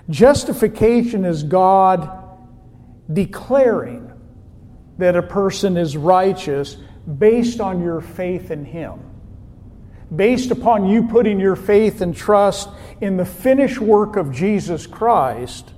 Justification 0.10 1.24
is 1.24 1.44
God 1.44 2.10
declaring 3.14 4.12
that 4.98 5.16
a 5.16 5.22
person 5.22 5.78
is 5.78 5.96
righteous 5.96 6.76
based 7.20 7.62
on 7.62 7.84
your 7.84 8.02
faith 8.02 8.50
in 8.50 8.66
Him. 8.66 9.00
Based 10.16 10.50
upon 10.50 10.90
you 10.90 11.04
putting 11.10 11.40
your 11.40 11.56
faith 11.56 12.02
and 12.02 12.16
trust 12.16 12.70
in 13.02 13.18
the 13.18 13.26
finished 13.26 13.78
work 13.78 14.16
of 14.16 14.32
Jesus 14.32 14.88
Christ, 14.88 15.74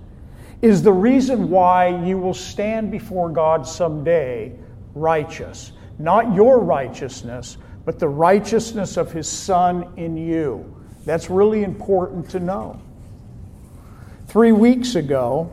is 0.61 0.83
the 0.83 0.91
reason 0.91 1.49
why 1.49 1.87
you 2.05 2.17
will 2.17 2.33
stand 2.33 2.91
before 2.91 3.29
God 3.29 3.65
someday 3.65 4.53
righteous. 4.93 5.71
Not 5.97 6.33
your 6.33 6.59
righteousness, 6.59 7.57
but 7.85 7.99
the 7.99 8.09
righteousness 8.09 8.97
of 8.97 9.11
His 9.11 9.27
Son 9.27 9.93
in 9.97 10.17
you. 10.17 10.75
That's 11.05 11.29
really 11.29 11.63
important 11.63 12.29
to 12.31 12.39
know. 12.39 12.81
Three 14.27 14.51
weeks 14.51 14.95
ago, 14.95 15.51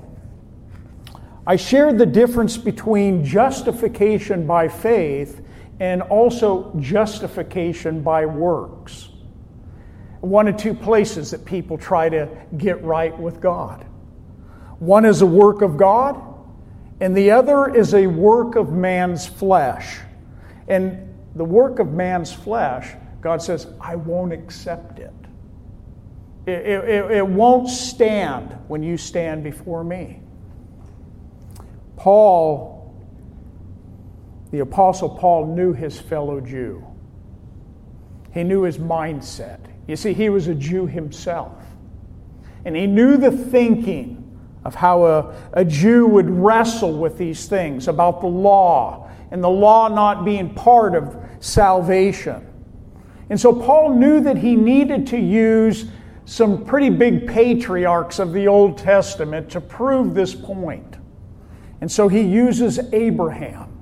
I 1.46 1.56
shared 1.56 1.98
the 1.98 2.06
difference 2.06 2.56
between 2.56 3.24
justification 3.24 4.46
by 4.46 4.68
faith 4.68 5.40
and 5.78 6.02
also 6.02 6.74
justification 6.80 8.02
by 8.02 8.26
works. 8.26 9.10
One 10.20 10.48
of 10.48 10.56
two 10.56 10.74
places 10.74 11.30
that 11.30 11.44
people 11.44 11.78
try 11.78 12.08
to 12.08 12.28
get 12.58 12.82
right 12.82 13.16
with 13.16 13.40
God. 13.40 13.85
One 14.78 15.04
is 15.04 15.22
a 15.22 15.26
work 15.26 15.62
of 15.62 15.76
God, 15.76 16.20
and 17.00 17.16
the 17.16 17.30
other 17.30 17.74
is 17.74 17.94
a 17.94 18.06
work 18.06 18.56
of 18.56 18.72
man's 18.72 19.26
flesh. 19.26 19.98
And 20.68 21.14
the 21.34 21.44
work 21.44 21.78
of 21.78 21.92
man's 21.92 22.32
flesh, 22.32 22.94
God 23.20 23.42
says, 23.42 23.66
I 23.80 23.96
won't 23.96 24.32
accept 24.32 24.98
it. 24.98 25.12
It, 26.46 26.66
it, 26.66 27.10
it 27.10 27.26
won't 27.26 27.68
stand 27.68 28.56
when 28.68 28.82
you 28.82 28.96
stand 28.96 29.42
before 29.42 29.82
me. 29.82 30.20
Paul, 31.96 32.94
the 34.52 34.60
Apostle 34.60 35.08
Paul, 35.08 35.54
knew 35.54 35.72
his 35.72 35.98
fellow 35.98 36.40
Jew. 36.40 36.86
He 38.32 38.44
knew 38.44 38.62
his 38.62 38.78
mindset. 38.78 39.58
You 39.88 39.96
see, 39.96 40.12
he 40.12 40.28
was 40.28 40.46
a 40.46 40.54
Jew 40.54 40.86
himself. 40.86 41.52
And 42.64 42.76
he 42.76 42.86
knew 42.86 43.16
the 43.16 43.30
thinking 43.30 44.15
of 44.66 44.74
how 44.74 45.06
a, 45.06 45.34
a 45.52 45.64
Jew 45.64 46.08
would 46.08 46.28
wrestle 46.28 46.98
with 46.98 47.16
these 47.16 47.46
things 47.46 47.86
about 47.86 48.20
the 48.20 48.26
law 48.26 49.08
and 49.30 49.42
the 49.42 49.48
law 49.48 49.86
not 49.86 50.24
being 50.24 50.52
part 50.54 50.96
of 50.96 51.16
salvation. 51.38 52.44
And 53.30 53.40
so 53.40 53.52
Paul 53.52 53.94
knew 53.94 54.20
that 54.22 54.36
he 54.36 54.56
needed 54.56 55.06
to 55.08 55.18
use 55.18 55.86
some 56.24 56.64
pretty 56.64 56.90
big 56.90 57.28
patriarchs 57.28 58.18
of 58.18 58.32
the 58.32 58.48
Old 58.48 58.76
Testament 58.76 59.48
to 59.50 59.60
prove 59.60 60.14
this 60.14 60.34
point. 60.34 60.96
And 61.80 61.90
so 61.90 62.08
he 62.08 62.22
uses 62.22 62.80
Abraham, 62.92 63.78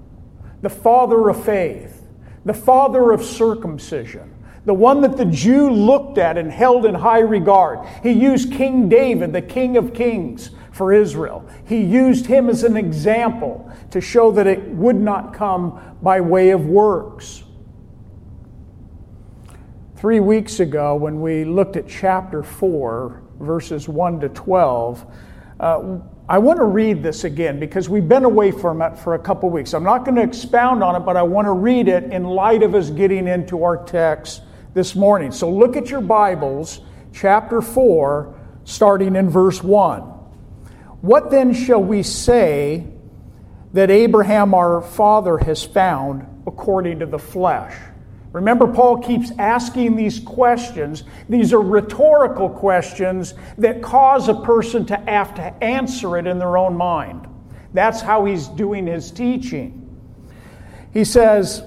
the 0.61 0.69
father 0.69 1.31
of 1.31 1.43
faith, 1.43 2.03
the 2.45 2.53
father 2.53 3.11
of 3.11 3.25
circumcision, 3.25 4.35
the 4.67 4.75
one 4.75 5.01
that 5.01 5.17
the 5.17 5.25
Jew 5.25 5.71
looked 5.71 6.19
at 6.19 6.37
and 6.37 6.53
held 6.53 6.85
in 6.85 6.95
high 6.95 7.21
regard. 7.21 7.87
He 8.03 8.13
used 8.13 8.53
King 8.53 8.91
David, 8.91 9.33
the 9.33 9.43
King 9.43 9.79
of 9.79 9.95
Kings, 9.95 10.51
for 10.75 10.93
Israel. 10.93 11.49
He 11.67 11.83
used 11.83 12.27
him 12.27 12.51
as 12.51 12.65
an 12.65 12.77
example 12.77 13.73
to 13.93 14.01
show 14.01 14.33
that 14.33 14.49
it 14.49 14.61
would 14.71 14.97
not 14.97 15.33
come 15.33 15.81
by 16.03 16.21
way 16.21 16.51
of 16.51 16.67
works. 16.67 17.45
Three 19.97 20.19
weeks 20.19 20.59
ago, 20.59 20.97
when 20.97 21.21
we 21.21 21.45
looked 21.45 21.77
at 21.77 21.89
chapter 21.89 22.43
4, 22.43 23.23
verses 23.39 23.89
1 23.89 24.21
to 24.21 24.29
12, 24.31 25.07
uh, 25.61 25.99
I 26.29 26.39
want 26.39 26.59
to 26.59 26.65
read 26.65 27.05
this 27.05 27.23
again 27.23 27.61
because 27.61 27.89
we've 27.89 28.09
been 28.09 28.25
away 28.25 28.51
from 28.51 28.83
it 28.83 28.99
for 28.99 29.15
a 29.15 29.19
couple 29.19 29.51
weeks. 29.51 29.75
I'm 29.75 29.85
not 29.85 30.05
going 30.05 30.17
to 30.17 30.23
expound 30.23 30.83
on 30.83 30.97
it, 30.97 31.05
but 31.07 31.17
I 31.17 31.23
want 31.23 31.47
to 31.47 31.53
read 31.53 31.87
it 31.87 32.05
in 32.13 32.25
light 32.25 32.65
of 32.65 32.75
us 32.75 32.91
getting 32.91 33.29
into 33.29 33.63
our 33.63 33.85
text 33.85 34.43
this 34.75 34.97
morning. 34.97 35.31
So 35.31 35.49
look 35.49 35.77
at 35.77 35.89
your 35.89 36.01
Bibles, 36.01 36.81
chapter 37.13 37.63
4, 37.63 38.35
starting 38.65 39.15
in 39.15 39.31
verse 39.31 39.63
1. 39.63 40.14
What 41.05 41.31
then 41.31 41.53
shall 41.53 41.83
we 41.83 42.03
say 42.03 42.87
that 43.75 43.91
Abraham 43.91 44.55
our 44.55 44.81
father 44.81 45.37
has 45.37 45.63
found 45.63 46.45
according 46.47 47.01
to 47.01 47.05
the 47.05 47.19
flesh? 47.19 47.77
Remember, 48.33 48.67
Paul 48.67 49.03
keeps 49.03 49.31
asking 49.39 49.97
these 49.97 50.19
questions. 50.19 51.05
These 51.29 51.53
are 51.53 51.61
rhetorical 51.61 52.49
questions 52.49 53.35
that 53.59 53.83
cause 53.83 54.31
a 54.31 54.35
person 54.35 54.87
to 54.87 54.97
have 54.97 55.35
to 55.35 55.43
answer 55.63 56.17
it 56.17 56.27
in 56.27 56.39
their 56.39 56.57
own 56.57 56.75
mind. 56.75 57.29
That's 57.75 58.01
how 58.01 58.25
he's 58.25 58.49
doing 58.49 58.87
his 58.87 59.11
teaching. 59.11 60.01
He 60.95 61.05
says, 61.05 61.65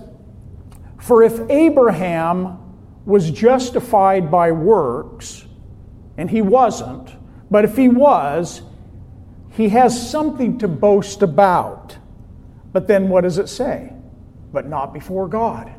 For 0.99 1.21
if 1.21 1.47
Abraham 1.51 2.57
was 3.05 3.29
justified 3.29 4.31
by 4.31 4.51
works, 4.51 5.45
and 6.17 6.27
he 6.27 6.41
wasn't, 6.41 7.15
but 7.51 7.65
if 7.65 7.77
he 7.77 7.87
was, 7.87 8.63
he 9.57 9.69
has 9.69 10.09
something 10.11 10.59
to 10.59 10.67
boast 10.67 11.23
about. 11.23 11.97
But 12.71 12.87
then 12.87 13.09
what 13.09 13.21
does 13.21 13.39
it 13.39 13.49
say? 13.49 13.91
But 14.53 14.67
not 14.67 14.93
before 14.93 15.27
God. 15.27 15.73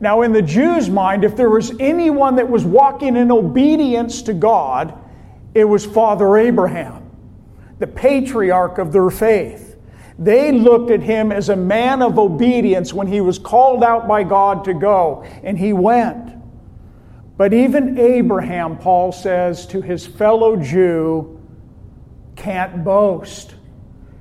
Now, 0.00 0.22
in 0.22 0.32
the 0.32 0.42
Jews' 0.42 0.90
mind, 0.90 1.22
if 1.22 1.36
there 1.36 1.48
was 1.48 1.72
anyone 1.78 2.34
that 2.36 2.50
was 2.50 2.64
walking 2.64 3.16
in 3.16 3.30
obedience 3.30 4.22
to 4.22 4.34
God, 4.34 4.98
it 5.54 5.64
was 5.64 5.86
Father 5.86 6.38
Abraham, 6.38 7.08
the 7.78 7.86
patriarch 7.86 8.78
of 8.78 8.92
their 8.92 9.10
faith. 9.10 9.76
They 10.18 10.50
looked 10.50 10.90
at 10.90 11.00
him 11.00 11.30
as 11.30 11.50
a 11.50 11.56
man 11.56 12.02
of 12.02 12.18
obedience 12.18 12.92
when 12.92 13.06
he 13.06 13.20
was 13.20 13.38
called 13.38 13.84
out 13.84 14.08
by 14.08 14.24
God 14.24 14.64
to 14.64 14.74
go, 14.74 15.22
and 15.44 15.56
he 15.56 15.72
went. 15.72 16.32
But 17.36 17.54
even 17.54 17.96
Abraham, 17.96 18.76
Paul 18.76 19.12
says 19.12 19.66
to 19.66 19.80
his 19.80 20.04
fellow 20.04 20.56
Jew, 20.56 21.39
can't 22.40 22.82
boast. 22.82 23.54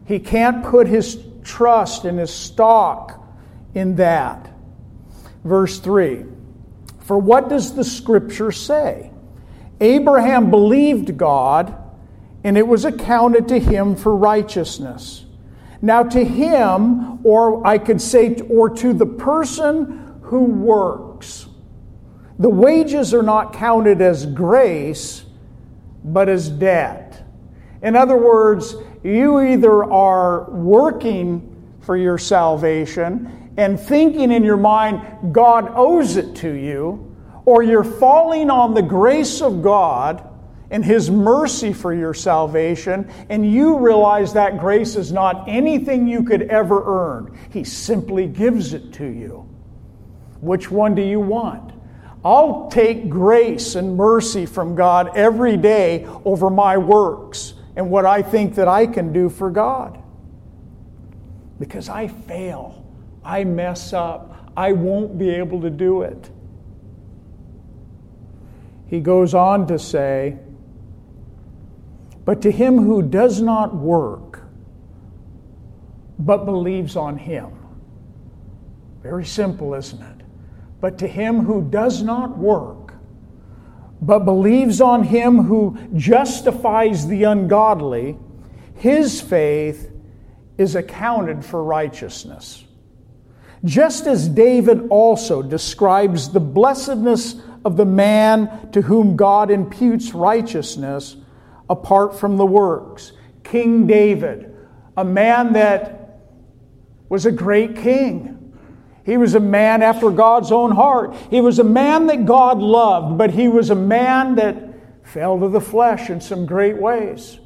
He 0.06 0.20
can't 0.20 0.64
put 0.64 0.88
his 0.88 1.18
trust 1.44 2.06
and 2.06 2.20
his 2.20 2.34
stock 2.34 3.26
in 3.74 3.96
that. 3.96 4.50
Verse 5.44 5.80
3 5.80 6.26
For 7.00 7.18
what 7.18 7.50
does 7.50 7.76
the 7.76 7.84
scripture 7.84 8.52
say? 8.52 9.12
Abraham 9.82 10.52
believed 10.52 11.18
God, 11.18 11.76
and 12.44 12.58
it 12.58 12.68
was 12.68 12.86
accounted 12.86 13.48
to 13.48 13.60
him 13.60 13.96
for 13.96 14.16
righteousness. 14.16 15.26
Now, 15.82 16.04
to 16.04 16.26
him, 16.26 17.26
or 17.26 17.66
I 17.66 17.78
could 17.78 18.02
say, 18.02 18.36
or 18.50 18.70
to 18.70 18.92
the 18.92 19.06
person 19.06 20.20
who 20.24 20.44
works, 20.44 21.48
the 22.38 22.50
wages 22.50 23.14
are 23.14 23.24
not 23.24 23.54
counted 23.54 24.02
as 24.02 24.26
grace, 24.26 25.24
but 26.04 26.28
as 26.28 26.50
debt. 26.50 27.09
In 27.82 27.96
other 27.96 28.18
words, 28.18 28.76
you 29.04 29.40
either 29.40 29.84
are 29.84 30.50
working 30.52 31.46
for 31.82 31.96
your 31.96 32.18
salvation 32.18 33.52
and 33.58 33.80
thinking 33.80 34.32
in 34.32 34.44
your 34.44 34.58
mind 34.58 35.34
God 35.34 35.72
owes 35.76 36.18
it 36.18 36.36
to 36.38 36.52
you, 36.52 37.16
or 37.46 37.64
you're 37.64 37.84
falling 37.84 38.50
on 38.50 38.74
the 38.74 38.82
grace 38.82 39.42
of 39.42 39.62
God 39.62 40.26
and 40.72 40.86
His 40.86 41.10
mercy 41.10 41.74
for 41.74 41.94
your 41.94 42.14
salvation, 42.14 43.10
and 43.30 43.50
you 43.50 43.78
realize 43.78 44.34
that 44.34 44.60
grace 44.60 44.96
is 44.96 45.12
not 45.12 45.48
anything 45.48 46.08
you 46.08 46.24
could 46.24 46.44
ever 46.44 46.84
earn. 46.86 47.38
He 47.52 47.64
simply 47.64 48.28
gives 48.28 48.74
it 48.74 48.94
to 48.94 49.06
you. 49.06 49.50
Which 50.42 50.70
one 50.70 50.96
do 50.96 51.02
you 51.02 51.20
want? 51.20 51.74
I'll 52.24 52.70
take 52.70 53.10
grace 53.10 53.76
and 53.76 53.96
mercy 53.96 54.46
from 54.46 54.76
God 54.76 55.18
every 55.18 55.58
day 55.58 56.06
over 56.24 56.50
my 56.50 56.78
works 56.78 57.56
and 57.80 57.90
what 57.90 58.06
I 58.06 58.22
think 58.22 58.56
that 58.56 58.68
I 58.68 58.86
can 58.86 59.14
do 59.14 59.30
for 59.30 59.50
God. 59.50 60.04
Because 61.62 61.88
I 61.88 62.10
fail, 62.10 62.86
I 63.24 63.46
mess 63.46 63.94
up, 63.94 64.52
I 64.58 64.74
won't 64.74 65.18
be 65.18 65.30
able 65.30 65.62
to 65.62 65.70
do 65.70 66.02
it. 66.02 66.30
He 68.88 69.00
goes 69.00 69.34
on 69.34 69.66
to 69.68 69.80
say, 69.80 70.40
But 72.26 72.42
to 72.42 72.52
him 72.52 72.80
who 72.80 73.02
does 73.02 73.42
not 73.42 73.74
work, 73.74 74.44
but 76.20 76.44
believes 76.44 76.98
on 76.98 77.18
him. 77.18 77.50
Very 79.02 79.24
simple, 79.24 79.74
isn't 79.74 80.02
it? 80.02 80.26
But 80.82 80.98
to 80.98 81.08
him 81.08 81.46
who 81.46 81.62
does 81.62 82.04
not 82.04 82.38
work, 82.38 82.89
but 84.02 84.20
believes 84.20 84.80
on 84.82 85.04
him 85.04 85.40
who 85.44 85.78
justifies 85.96 87.08
the 87.08 87.24
ungodly, 87.24 88.18
his 88.76 89.20
faith 89.20 89.92
is 90.58 90.76
accounted 90.76 91.44
for 91.44 91.64
righteousness. 91.64 92.66
Just 93.66 94.08
as 94.08 94.30
David 94.30 94.88
also 94.90 95.42
describes 95.42 96.30
the 96.30 96.40
blessedness 96.40 97.36
of 97.66 97.76
the 97.76 97.86
man 97.86 98.72
to 98.72 98.82
whom 98.82 99.18
God 99.18 99.52
imputes 99.52 100.14
righteousness 100.14 101.18
apart 101.70 102.18
from 102.18 102.38
the 102.38 102.46
works. 102.46 103.12
King 103.44 103.86
David, 103.86 104.56
a 104.96 105.04
man 105.04 105.54
that 105.54 106.22
was 107.10 107.26
a 107.26 107.32
great 107.32 107.76
king 107.76 108.39
he 109.10 109.18
was 109.18 109.34
a 109.34 109.40
man 109.40 109.82
after 109.82 110.12
God's 110.12 110.52
own 110.52 110.70
heart. 110.70 111.16
He 111.32 111.42
was 111.42 111.58
a 111.58 111.64
man 111.64 112.06
that 112.08 112.26
God 112.28 112.60
loved, 112.60 113.18
but 113.18 113.32
he 113.32 113.48
was 113.48 113.72
a 113.72 113.76
man 113.76 114.36
that 114.36 114.56
fell 115.02 115.40
to 115.40 115.50
the 115.50 115.60
flesh 115.60 116.12
in 116.12 116.22
some 116.22 116.46
great 116.46 116.78
ways. 116.78 117.40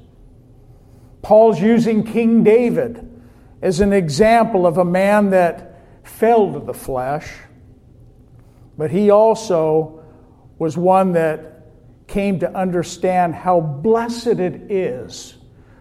Paul's 1.22 1.62
using 1.62 2.04
King 2.04 2.44
David 2.44 3.10
as 3.62 3.80
an 3.80 3.94
example 3.94 4.68
of 4.68 4.78
a 4.78 4.84
man 4.84 5.30
that 5.30 5.80
fell 6.04 6.52
to 6.52 6.60
the 6.60 6.74
flesh, 6.74 7.34
but 8.78 8.92
he 8.92 9.10
also 9.10 10.04
was 10.60 10.76
one 10.76 11.14
that 11.14 11.70
came 12.08 12.40
to 12.40 12.54
understand 12.54 13.36
how 13.36 13.62
blessed 13.62 14.28
it 14.28 14.70
is 14.70 15.36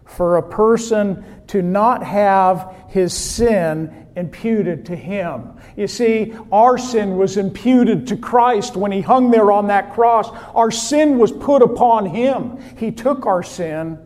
for 0.04 0.36
a 0.36 0.48
person 0.48 1.24
to 1.48 1.60
not 1.60 2.04
have 2.04 2.72
his 2.88 3.12
sin 3.12 4.01
imputed 4.16 4.86
to 4.86 4.96
him. 4.96 5.52
You 5.76 5.86
see, 5.86 6.34
our 6.50 6.78
sin 6.78 7.16
was 7.16 7.36
imputed 7.36 8.06
to 8.08 8.16
Christ 8.16 8.76
when 8.76 8.92
he 8.92 9.00
hung 9.00 9.30
there 9.30 9.52
on 9.52 9.68
that 9.68 9.92
cross. 9.94 10.30
Our 10.54 10.70
sin 10.70 11.18
was 11.18 11.32
put 11.32 11.62
upon 11.62 12.06
him. 12.06 12.58
He 12.76 12.90
took 12.90 13.26
our 13.26 13.42
sin. 13.42 13.98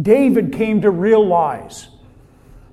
David 0.00 0.52
came 0.52 0.82
to 0.82 0.90
realize 0.90 1.88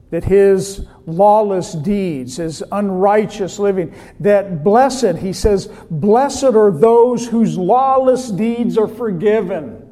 that 0.10 0.24
his 0.24 0.86
lawless 1.06 1.74
deeds, 1.74 2.38
his 2.38 2.64
unrighteous 2.72 3.60
living, 3.60 3.94
that 4.20 4.64
blessed, 4.64 5.18
he 5.18 5.34
says, 5.34 5.68
blessed 5.90 6.44
are 6.44 6.72
those 6.72 7.28
whose 7.28 7.58
lawless 7.58 8.30
deeds 8.30 8.78
are 8.78 8.88
forgiven. 8.88 9.84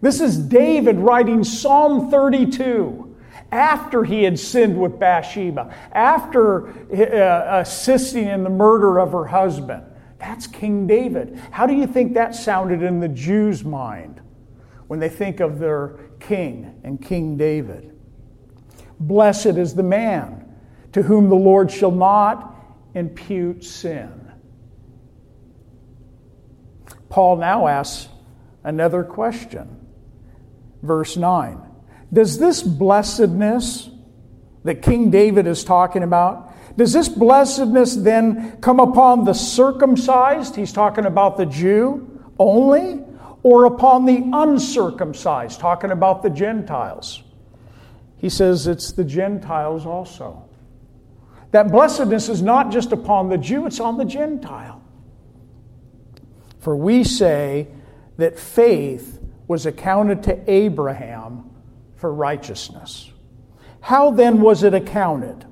This 0.00 0.20
is 0.20 0.38
David 0.38 0.98
writing 0.98 1.42
Psalm 1.42 2.10
32 2.10 3.07
after 3.50 4.04
he 4.04 4.24
had 4.24 4.38
sinned 4.38 4.78
with 4.78 4.98
Bathsheba, 4.98 5.74
after 5.92 6.68
uh, 6.68 7.60
assisting 7.60 8.26
in 8.26 8.44
the 8.44 8.50
murder 8.50 8.98
of 8.98 9.12
her 9.12 9.24
husband. 9.26 9.84
That's 10.18 10.46
King 10.46 10.86
David. 10.86 11.40
How 11.50 11.66
do 11.66 11.74
you 11.74 11.86
think 11.86 12.14
that 12.14 12.34
sounded 12.34 12.82
in 12.82 13.00
the 13.00 13.08
Jews' 13.08 13.64
mind 13.64 14.20
when 14.88 15.00
they 15.00 15.08
think 15.08 15.40
of 15.40 15.58
their 15.58 15.98
king 16.20 16.80
and 16.84 17.00
King 17.00 17.36
David? 17.36 17.96
Blessed 19.00 19.46
is 19.46 19.74
the 19.74 19.82
man 19.82 20.44
to 20.92 21.02
whom 21.02 21.28
the 21.28 21.36
Lord 21.36 21.70
shall 21.70 21.92
not 21.92 22.54
impute 22.94 23.64
sin. 23.64 24.32
Paul 27.08 27.36
now 27.36 27.68
asks 27.68 28.08
another 28.64 29.04
question. 29.04 29.86
Verse 30.82 31.16
9 31.16 31.67
does 32.12 32.38
this 32.38 32.62
blessedness 32.62 33.90
that 34.64 34.82
King 34.82 35.10
David 35.10 35.46
is 35.46 35.64
talking 35.64 36.02
about, 36.02 36.54
does 36.76 36.92
this 36.92 37.08
blessedness 37.08 37.96
then 37.96 38.58
come 38.60 38.80
upon 38.80 39.24
the 39.24 39.34
circumcised? 39.34 40.56
He's 40.56 40.72
talking 40.72 41.06
about 41.06 41.36
the 41.36 41.46
Jew 41.46 42.22
only, 42.38 43.02
or 43.42 43.64
upon 43.64 44.04
the 44.04 44.22
uncircumcised, 44.32 45.60
talking 45.60 45.90
about 45.90 46.22
the 46.22 46.30
Gentiles? 46.30 47.22
He 48.18 48.28
says 48.28 48.66
it's 48.66 48.92
the 48.92 49.04
Gentiles 49.04 49.86
also. 49.86 50.44
That 51.50 51.70
blessedness 51.70 52.28
is 52.28 52.42
not 52.42 52.70
just 52.70 52.92
upon 52.92 53.28
the 53.28 53.38
Jew, 53.38 53.66
it's 53.66 53.80
on 53.80 53.96
the 53.96 54.04
Gentile. 54.04 54.82
For 56.58 56.76
we 56.76 57.04
say 57.04 57.68
that 58.18 58.38
faith 58.38 59.20
was 59.46 59.64
accounted 59.64 60.24
to 60.24 60.50
Abraham 60.50 61.37
for 61.98 62.12
righteousness. 62.12 63.10
How 63.80 64.10
then 64.10 64.40
was 64.40 64.62
it 64.62 64.74
accounted? 64.74 65.44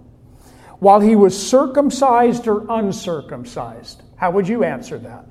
While 0.79 1.01
he 1.01 1.17
was 1.17 1.37
circumcised 1.37 2.49
or 2.49 2.67
uncircumcised? 2.69 4.03
How 4.17 4.31
would 4.31 4.49
you 4.49 4.65
answer 4.65 4.99
that? 4.99 5.27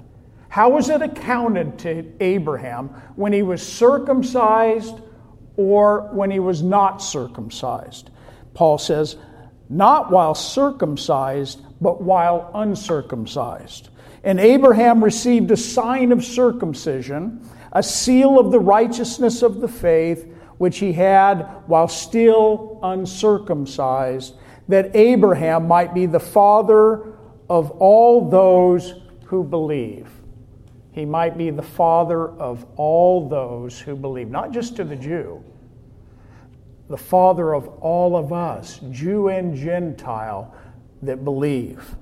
How 0.50 0.70
was 0.70 0.90
it 0.90 1.02
accounted 1.02 1.80
to 1.80 2.12
Abraham 2.20 2.90
when 3.16 3.34
he 3.34 3.42
was 3.42 3.66
circumcised 3.66 4.96
or 5.58 6.10
when 6.14 6.32
he 6.32 6.40
was 6.40 6.62
not 6.62 7.02
circumcised? 7.02 8.10
Paul 8.54 8.78
says, 8.78 9.18
not 9.70 10.12
while 10.12 10.36
circumcised, 10.36 11.62
but 11.82 12.02
while 12.02 12.52
uncircumcised. 12.54 13.90
And 14.24 14.40
Abraham 14.40 15.04
received 15.04 15.52
a 15.52 15.58
sign 15.58 16.12
of 16.12 16.24
circumcision, 16.24 17.48
a 17.72 17.84
seal 17.84 18.40
of 18.40 18.52
the 18.52 18.60
righteousness 18.60 19.42
of 19.42 19.60
the 19.60 19.68
faith 19.68 20.35
which 20.58 20.80
he 20.80 20.94
had 20.94 21.42
while 21.68 21.88
still 21.88 22.80
uncircumcised, 22.84 24.36
that 24.68 24.96
Abraham 24.96 25.68
might 25.68 25.94
be 25.94 26.06
the 26.06 26.20
father 26.20 27.14
of 27.50 27.72
all 27.72 28.30
those 28.30 29.02
who 29.26 29.44
believe. 29.44 30.10
He 30.92 31.06
might 31.06 31.38
be 31.38 31.50
the 31.50 31.62
father 31.62 32.30
of 32.30 32.66
all 32.78 33.28
those 33.28 33.80
who 33.80 33.96
believe, 33.96 34.30
not 34.30 34.52
just 34.52 34.76
to 34.78 34.84
the 34.84 34.96
Jew, 34.96 35.44
the 36.90 36.98
father 36.98 37.54
of 37.54 37.68
all 37.82 38.16
of 38.16 38.32
us, 38.32 38.80
Jew 38.92 39.28
and 39.28 39.56
Gentile, 39.56 40.54
that 41.02 41.24
believe. 41.24 41.96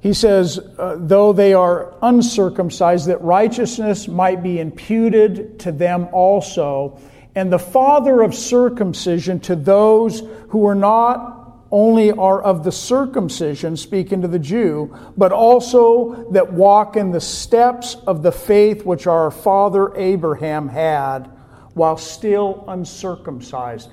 He 0.00 0.14
says, 0.14 0.58
uh, 0.78 0.96
though 0.98 1.32
they 1.32 1.52
are 1.52 1.94
uncircumcised, 2.00 3.06
that 3.08 3.20
righteousness 3.20 4.08
might 4.08 4.42
be 4.42 4.58
imputed 4.58 5.58
to 5.60 5.72
them 5.72 6.08
also, 6.12 6.98
and 7.34 7.52
the 7.52 7.58
father 7.58 8.22
of 8.22 8.34
circumcision 8.34 9.40
to 9.40 9.54
those 9.54 10.22
who 10.48 10.66
are 10.66 10.74
not 10.74 11.40
only 11.70 12.10
are 12.10 12.42
of 12.42 12.64
the 12.64 12.72
circumcision, 12.72 13.76
speaking 13.76 14.22
to 14.22 14.28
the 14.28 14.38
Jew, 14.38 14.96
but 15.16 15.32
also 15.32 16.30
that 16.32 16.52
walk 16.52 16.96
in 16.96 17.12
the 17.12 17.20
steps 17.20 17.94
of 18.06 18.22
the 18.22 18.32
faith 18.32 18.84
which 18.84 19.06
our 19.06 19.30
father 19.30 19.96
Abraham 19.96 20.68
had 20.68 21.30
while 21.74 21.96
still 21.96 22.64
uncircumcised. 22.66 23.90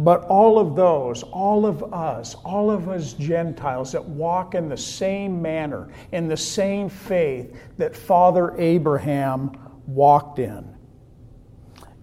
But 0.00 0.24
all 0.24 0.58
of 0.58 0.76
those, 0.76 1.22
all 1.24 1.66
of 1.66 1.92
us, 1.92 2.34
all 2.36 2.70
of 2.70 2.88
us 2.88 3.12
Gentiles 3.12 3.92
that 3.92 4.02
walk 4.02 4.54
in 4.54 4.70
the 4.70 4.76
same 4.76 5.42
manner, 5.42 5.90
in 6.10 6.26
the 6.26 6.38
same 6.38 6.88
faith 6.88 7.54
that 7.76 7.94
Father 7.94 8.58
Abraham 8.58 9.52
walked 9.86 10.38
in. 10.38 10.74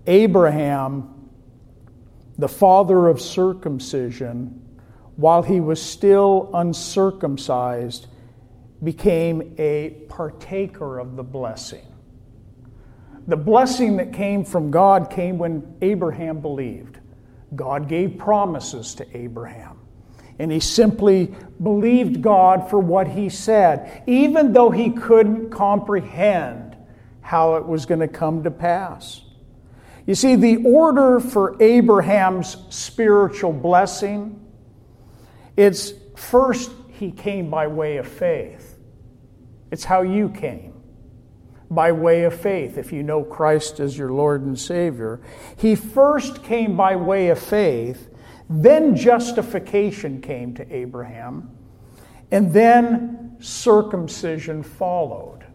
Abraham, 0.06 1.28
the 2.38 2.48
father 2.48 3.08
of 3.08 3.20
circumcision, 3.20 4.62
while 5.16 5.42
he 5.42 5.60
was 5.60 5.82
still 5.82 6.52
uncircumcised, 6.54 8.06
became 8.84 9.56
a 9.58 10.06
partaker 10.08 11.00
of 11.00 11.16
the 11.16 11.24
blessing. 11.24 11.88
The 13.26 13.38
blessing 13.38 13.98
that 13.98 14.14
came 14.14 14.46
from 14.46 14.70
God 14.70 15.10
came 15.10 15.40
when 15.40 15.78
Abraham 15.82 16.42
believed. 16.42 16.97
God 17.56 17.88
gave 17.88 18.18
promises 18.18 18.96
to 18.96 19.18
Abraham. 19.18 19.80
And 20.40 20.52
he 20.52 20.60
simply 20.60 21.34
believed 21.62 22.22
God 22.22 22.70
for 22.70 22.80
what 22.80 23.08
he 23.08 23.30
said, 23.30 24.04
even 24.06 24.54
though 24.54 24.70
he 24.70 24.92
couldn't 24.92 25.50
comprehend 25.50 26.78
how 27.22 27.56
it 27.56 27.66
was 27.66 27.86
going 27.86 28.02
to 28.02 28.08
come 28.08 28.44
to 28.44 28.52
pass. 28.52 29.22
You 30.06 30.16
see, 30.16 30.36
the 30.36 30.64
order 30.64 31.20
for 31.20 31.62
Abraham's 31.62 32.58
spiritual 32.70 33.52
blessing, 33.52 34.40
it's 35.58 35.92
first 36.16 36.72
he 36.92 37.12
came 37.12 37.50
by 37.50 37.68
way 37.68 37.98
of 37.98 38.08
faith. 38.08 38.80
It's 39.72 39.84
how 39.84 40.04
you 40.04 40.30
came 40.30 40.77
by 41.70 41.92
way 41.92 42.24
of 42.24 42.40
faith, 42.40 42.78
if 42.78 42.92
you 42.92 43.04
know 43.04 43.24
Christ 43.24 43.80
as 43.80 43.98
your 43.98 44.12
Lord 44.12 44.44
and 44.44 44.58
Savior. 44.58 45.20
He 45.58 45.76
first 45.76 46.44
came 46.44 46.78
by 46.78 46.96
way 46.96 47.30
of 47.30 47.40
faith, 47.40 48.10
then 48.50 48.96
justification 48.96 50.22
came 50.22 50.54
to 50.56 50.74
Abraham, 50.74 51.50
and 52.32 52.54
then 52.54 53.36
circumcision 53.40 54.64
followed. 54.64 55.46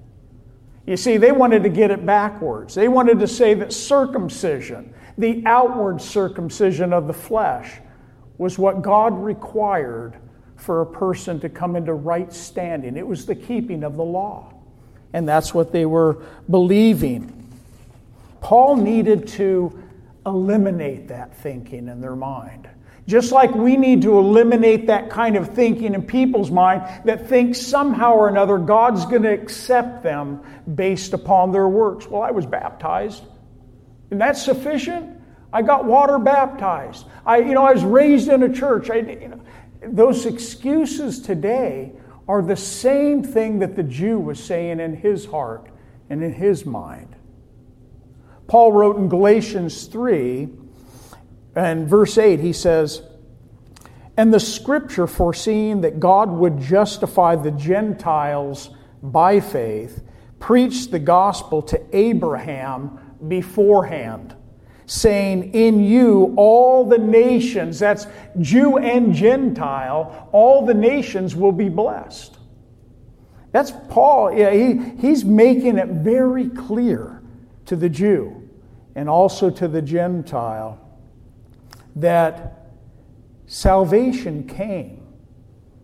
You 0.87 0.97
see, 0.97 1.17
they 1.17 1.33
wanted 1.33 1.63
to 1.63 1.69
get 1.69 1.91
it 1.91 2.05
backwards. 2.05 2.75
They 2.75 2.89
wanted 2.89 3.21
to 3.21 3.29
say 3.29 3.55
that 3.55 3.73
circumcision, 3.73 4.93
the 5.17 5.43
outward 5.47 6.01
circumcision 6.03 6.93
of 6.93 7.07
the 7.07 7.13
flesh, 7.13 7.79
was 8.37 8.59
what 8.59 8.83
God 8.83 9.17
required 9.19 10.17
for 10.57 10.83
a 10.83 10.87
person 10.87 11.41
to 11.41 11.49
come 11.49 11.77
into 11.77 11.95
right 11.95 12.33
standing. 12.33 12.97
It 12.97 13.07
was 13.07 13.27
the 13.27 13.35
keeping 13.35 13.85
of 13.85 13.97
the 13.97 14.05
law. 14.05 14.53
And 15.13 15.29
that's 15.29 15.53
what 15.53 15.73
they 15.73 15.87
were 15.87 16.23
believing. 16.49 17.51
Paul 18.41 18.77
needed 18.77 19.29
to 19.29 19.83
eliminate 20.25 21.09
that 21.09 21.37
thinking 21.37 21.89
in 21.89 22.01
their 22.01 22.17
mind. 22.17 22.69
Just 23.07 23.33
like 23.33 23.53
we 23.53 23.77
need 23.77 24.03
to 24.03 24.19
eliminate 24.19 24.87
that 24.87 25.11
kind 25.11 25.37
of 25.37 25.55
thinking 25.55 25.95
in 25.95 26.03
people's 26.03 26.51
mind 26.51 26.83
that 27.05 27.29
thinks 27.29 27.61
somehow 27.61 28.15
or 28.15 28.29
another 28.29 28.59
God's 28.59 29.05
going 29.07 29.23
to 29.23 29.33
accept 29.33 30.05
them 30.05 30.41
based 30.73 31.13
upon 31.13 31.51
their 31.51 31.69
works. 31.69 32.07
Well, 32.07 32.23
I 32.23 32.31
was 32.31 32.47
baptized. 32.47 33.25
And 34.11 34.21
that's 34.21 34.43
sufficient? 34.43 35.21
I 35.53 35.63
got 35.63 35.85
water 35.85 36.19
baptized. 36.19 37.05
I, 37.27 37.39
you 37.39 37.55
know, 37.55 37.65
I 37.65 37.73
was 37.73 37.85
raised 37.85 38.29
in 38.29 38.43
a 38.43 38.53
church. 38.53 38.89
I, 38.89 38.97
you 38.97 39.29
know, 39.29 39.41
those 39.83 40.25
excuses 40.25 41.21
today 41.21 41.93
are 42.29 42.43
the 42.43 42.57
same 42.57 43.23
thing 43.23 43.59
that 43.61 43.77
the 43.77 43.83
Jew 43.83 44.19
was 44.19 44.43
saying 44.43 44.81
in 44.81 44.97
his 44.97 45.27
heart 45.27 45.69
and 46.09 46.23
in 46.23 46.33
his 46.33 46.65
mind. 46.65 47.17
Paul 48.47 48.73
wrote 48.73 48.97
in 48.97 49.09
Galatians 49.09 49.87
3 49.87 50.49
and 51.55 51.89
verse 51.89 52.19
8, 52.19 52.41
he 52.41 52.53
says, 52.53 53.03
And 54.17 54.33
the 54.33 54.41
scripture 54.41 55.07
foreseeing 55.07 55.83
that 55.83 56.01
God 56.01 56.31
would 56.31 56.61
justify 56.61 57.37
the 57.37 57.51
Gentiles 57.51 58.71
by 59.03 59.41
faith, 59.41 60.03
preached 60.39 60.91
the 60.91 60.99
gospel 60.99 61.63
to 61.63 61.81
Abraham 61.97 63.17
beforehand, 63.27 64.35
saying, 64.87 65.53
In 65.55 65.83
you 65.85 66.35
all 66.37 66.89
the 66.89 66.99
nations, 66.99 67.79
that's 67.79 68.07
Jew 68.41 68.79
and 68.79 69.15
Gentile, 69.15 70.29
all 70.33 70.67
the 70.67 70.75
nations 70.75 71.37
will 71.37 71.53
be 71.53 71.69
blessed. 71.69 72.39
That's 73.53 73.73
Paul. 73.89 74.33
Yeah, 74.33 74.53
he, 74.53 74.79
he's 74.99 75.25
making 75.25 75.79
it 75.79 75.89
very 75.89 76.49
clear 76.49 77.23
to 77.67 77.77
the 77.77 77.89
Jew 77.89 78.49
and 78.95 79.09
also 79.09 79.51
to 79.51 79.69
the 79.69 79.83
Gentile 79.83 80.79
that 81.97 82.67
salvation 83.47 84.47
came 84.47 85.07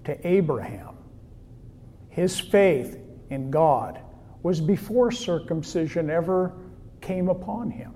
to 0.05 0.27
Abraham. 0.27 0.97
His 2.09 2.41
faith 2.41 2.99
in 3.31 3.51
God 3.51 4.01
was 4.43 4.61
before 4.61 5.11
circumcision 5.11 6.09
ever 6.09 6.55
came 7.01 7.29
upon 7.29 7.71
him. 7.71 7.95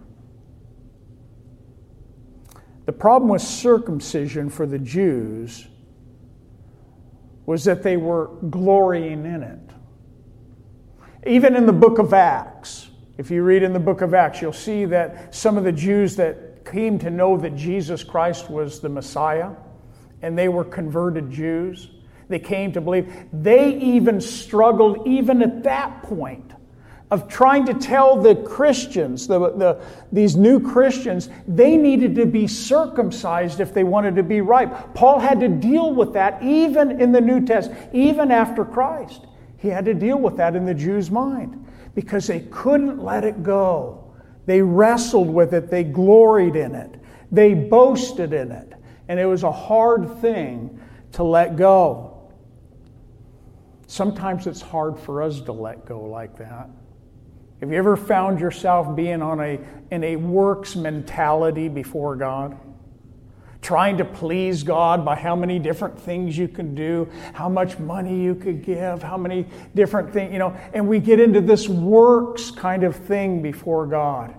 The 2.84 2.92
problem 2.92 3.30
with 3.30 3.42
circumcision 3.42 4.50
for 4.50 4.66
the 4.66 4.78
Jews 4.78 5.68
was 7.46 7.64
that 7.64 7.82
they 7.82 7.96
were 7.96 8.28
glorying 8.50 9.24
in 9.24 9.42
it. 9.42 9.58
Even 11.26 11.54
in 11.54 11.66
the 11.66 11.72
book 11.72 11.98
of 11.98 12.12
Acts, 12.12 12.88
if 13.18 13.30
you 13.30 13.42
read 13.42 13.62
in 13.62 13.72
the 13.72 13.80
book 13.80 14.00
of 14.00 14.14
Acts, 14.14 14.42
you'll 14.42 14.52
see 14.52 14.84
that 14.86 15.34
some 15.34 15.56
of 15.56 15.64
the 15.64 15.72
Jews 15.72 16.16
that 16.16 16.64
came 16.64 16.98
to 16.98 17.10
know 17.10 17.36
that 17.36 17.54
Jesus 17.54 18.02
Christ 18.02 18.50
was 18.50 18.80
the 18.80 18.88
Messiah, 18.88 19.50
and 20.22 20.36
they 20.36 20.48
were 20.48 20.64
converted 20.64 21.30
Jews. 21.30 21.90
They 22.28 22.38
came 22.38 22.72
to 22.72 22.80
believe. 22.80 23.12
They 23.32 23.76
even 23.78 24.20
struggled, 24.20 25.06
even 25.06 25.42
at 25.42 25.62
that 25.64 26.02
point, 26.02 26.52
of 27.12 27.28
trying 27.28 27.66
to 27.66 27.74
tell 27.74 28.16
the 28.16 28.34
Christians, 28.34 29.26
the, 29.26 29.38
the, 29.38 29.84
these 30.10 30.34
new 30.34 30.58
Christians, 30.58 31.28
they 31.46 31.76
needed 31.76 32.14
to 32.14 32.24
be 32.24 32.46
circumcised 32.46 33.60
if 33.60 33.74
they 33.74 33.84
wanted 33.84 34.16
to 34.16 34.22
be 34.22 34.40
right. 34.40 34.94
Paul 34.94 35.20
had 35.20 35.38
to 35.40 35.48
deal 35.48 35.92
with 35.92 36.14
that 36.14 36.42
even 36.42 37.02
in 37.02 37.12
the 37.12 37.20
New 37.20 37.44
Testament, 37.44 37.90
even 37.92 38.30
after 38.30 38.64
Christ. 38.64 39.26
He 39.58 39.68
had 39.68 39.84
to 39.84 39.92
deal 39.92 40.18
with 40.18 40.38
that 40.38 40.56
in 40.56 40.64
the 40.64 40.72
Jews' 40.72 41.10
mind 41.10 41.62
because 41.94 42.26
they 42.26 42.40
couldn't 42.50 42.98
let 42.98 43.24
it 43.24 43.42
go. 43.42 44.14
They 44.46 44.62
wrestled 44.62 45.28
with 45.28 45.52
it, 45.52 45.70
they 45.70 45.84
gloried 45.84 46.56
in 46.56 46.74
it, 46.74 46.98
they 47.30 47.52
boasted 47.52 48.32
in 48.32 48.50
it, 48.50 48.72
and 49.08 49.20
it 49.20 49.26
was 49.26 49.42
a 49.42 49.52
hard 49.52 50.18
thing 50.22 50.80
to 51.12 51.24
let 51.24 51.56
go. 51.56 52.30
Sometimes 53.86 54.46
it's 54.46 54.62
hard 54.62 54.98
for 54.98 55.22
us 55.22 55.42
to 55.42 55.52
let 55.52 55.84
go 55.84 56.00
like 56.00 56.38
that. 56.38 56.70
Have 57.62 57.70
you 57.70 57.78
ever 57.78 57.96
found 57.96 58.40
yourself 58.40 58.96
being 58.96 59.22
on 59.22 59.38
a, 59.38 59.58
in 59.92 60.02
a 60.02 60.16
works 60.16 60.74
mentality 60.76 61.68
before 61.68 62.16
God? 62.16 62.58
trying 63.62 63.96
to 63.96 64.04
please 64.04 64.64
God 64.64 65.04
by 65.04 65.14
how 65.14 65.36
many 65.36 65.60
different 65.60 65.96
things 65.98 66.36
you 66.36 66.48
can 66.48 66.74
do, 66.74 67.08
how 67.32 67.48
much 67.48 67.78
money 67.78 68.20
you 68.20 68.34
could 68.34 68.64
give, 68.64 69.04
how 69.04 69.16
many 69.16 69.46
different 69.76 70.12
things, 70.12 70.32
you 70.32 70.40
know, 70.40 70.56
and 70.74 70.88
we 70.88 70.98
get 70.98 71.20
into 71.20 71.40
this 71.40 71.68
works 71.68 72.50
kind 72.50 72.82
of 72.82 72.96
thing 72.96 73.40
before 73.40 73.86
God. 73.86 74.34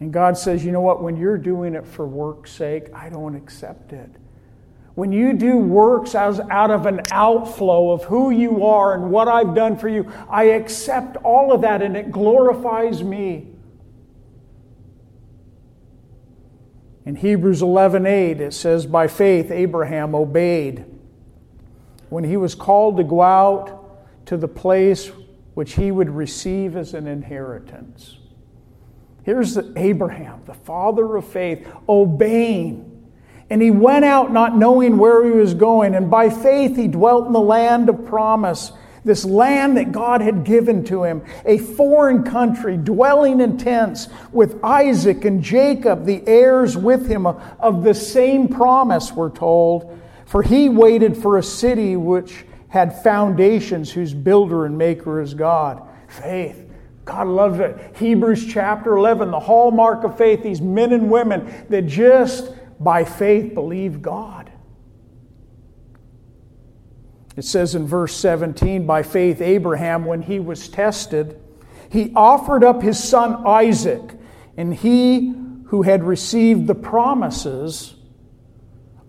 And 0.00 0.10
God 0.10 0.38
says, 0.38 0.64
you 0.64 0.72
know 0.72 0.80
what, 0.80 1.02
when 1.02 1.18
you're 1.18 1.36
doing 1.36 1.74
it 1.74 1.86
for 1.86 2.06
work's 2.06 2.52
sake, 2.52 2.86
I 2.94 3.10
don't 3.10 3.36
accept 3.36 3.92
it. 3.92 4.08
When 4.96 5.12
you 5.12 5.34
do 5.34 5.58
works 5.58 6.14
as 6.14 6.40
out 6.50 6.70
of 6.70 6.86
an 6.86 7.02
outflow 7.12 7.90
of 7.92 8.04
who 8.04 8.30
you 8.30 8.64
are 8.64 8.94
and 8.94 9.10
what 9.10 9.28
I've 9.28 9.54
done 9.54 9.76
for 9.76 9.90
you, 9.90 10.10
I 10.26 10.44
accept 10.44 11.18
all 11.18 11.52
of 11.52 11.60
that 11.60 11.82
and 11.82 11.94
it 11.94 12.10
glorifies 12.10 13.04
me. 13.04 13.46
In 17.04 17.14
Hebrews 17.14 17.60
11:8 17.60 18.40
it 18.40 18.54
says 18.54 18.86
by 18.86 19.06
faith 19.06 19.50
Abraham 19.50 20.14
obeyed 20.14 20.86
when 22.08 22.24
he 22.24 22.38
was 22.38 22.54
called 22.54 22.96
to 22.96 23.04
go 23.04 23.20
out 23.20 24.26
to 24.26 24.38
the 24.38 24.48
place 24.48 25.12
which 25.52 25.74
he 25.74 25.90
would 25.90 26.08
receive 26.08 26.74
as 26.74 26.94
an 26.94 27.06
inheritance. 27.06 28.16
Here's 29.24 29.58
Abraham, 29.76 30.40
the 30.46 30.54
father 30.54 31.16
of 31.16 31.26
faith, 31.26 31.68
obeying. 31.86 32.85
And 33.48 33.62
he 33.62 33.70
went 33.70 34.04
out 34.04 34.32
not 34.32 34.56
knowing 34.56 34.98
where 34.98 35.24
he 35.24 35.30
was 35.30 35.54
going, 35.54 35.94
and 35.94 36.10
by 36.10 36.30
faith 36.30 36.76
he 36.76 36.88
dwelt 36.88 37.26
in 37.26 37.32
the 37.32 37.40
land 37.40 37.88
of 37.88 38.06
promise 38.06 38.72
this 39.06 39.24
land 39.24 39.76
that 39.76 39.92
God 39.92 40.20
had 40.20 40.42
given 40.42 40.84
to 40.86 41.04
him, 41.04 41.22
a 41.44 41.58
foreign 41.58 42.24
country, 42.24 42.76
dwelling 42.76 43.40
in 43.40 43.56
tents 43.56 44.08
with 44.32 44.62
Isaac 44.64 45.24
and 45.24 45.42
Jacob, 45.42 46.04
the 46.04 46.26
heirs 46.26 46.76
with 46.76 47.06
him 47.06 47.24
of 47.24 47.84
the 47.84 47.94
same 47.94 48.48
promise, 48.48 49.12
we're 49.12 49.30
told. 49.30 49.96
For 50.26 50.42
he 50.42 50.68
waited 50.68 51.16
for 51.16 51.38
a 51.38 51.42
city 51.42 51.94
which 51.94 52.44
had 52.68 53.00
foundations, 53.04 53.92
whose 53.92 54.12
builder 54.12 54.66
and 54.66 54.76
maker 54.76 55.20
is 55.20 55.34
God. 55.34 55.88
Faith. 56.08 56.64
God 57.04 57.28
loves 57.28 57.60
it. 57.60 57.78
Hebrews 57.98 58.44
chapter 58.52 58.96
11, 58.96 59.30
the 59.30 59.38
hallmark 59.38 60.02
of 60.02 60.18
faith, 60.18 60.42
these 60.42 60.60
men 60.60 60.92
and 60.92 61.08
women 61.08 61.64
that 61.68 61.86
just 61.86 62.50
by 62.78 63.04
faith 63.04 63.54
believe 63.54 64.02
God. 64.02 64.52
It 67.36 67.44
says 67.44 67.74
in 67.74 67.86
verse 67.86 68.16
17, 68.16 68.86
by 68.86 69.02
faith, 69.02 69.40
Abraham, 69.40 70.04
when 70.06 70.22
he 70.22 70.40
was 70.40 70.68
tested, 70.68 71.40
he 71.90 72.12
offered 72.16 72.64
up 72.64 72.82
his 72.82 73.02
son 73.02 73.46
Isaac, 73.46 74.02
and 74.56 74.74
he 74.74 75.34
who 75.66 75.82
had 75.82 76.02
received 76.02 76.66
the 76.66 76.74
promises 76.74 77.94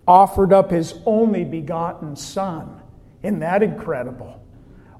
offered 0.06 0.52
up 0.52 0.70
his 0.70 0.94
only 1.06 1.44
begotten 1.44 2.16
son. 2.16 2.80
Isn't 3.22 3.40
that 3.40 3.62
incredible? 3.62 4.37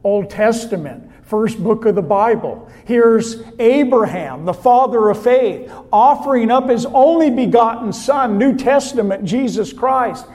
Old 0.04 0.30
Testament, 0.30 1.11
first 1.24 1.62
book 1.62 1.84
of 1.84 1.94
the 1.94 2.02
Bible. 2.02 2.70
Here's 2.84 3.42
Abraham, 3.58 4.44
the 4.44 4.54
father 4.54 5.08
of 5.11 5.22
faith, 5.22 5.72
offering 5.92 6.50
up 6.50 6.68
his 6.68 6.87
only 6.87 7.30
begotten 7.30 7.92
son, 7.92 8.38
New 8.38 8.56
Testament, 8.56 9.24
Jesus 9.24 9.72
Christ, 9.72 10.26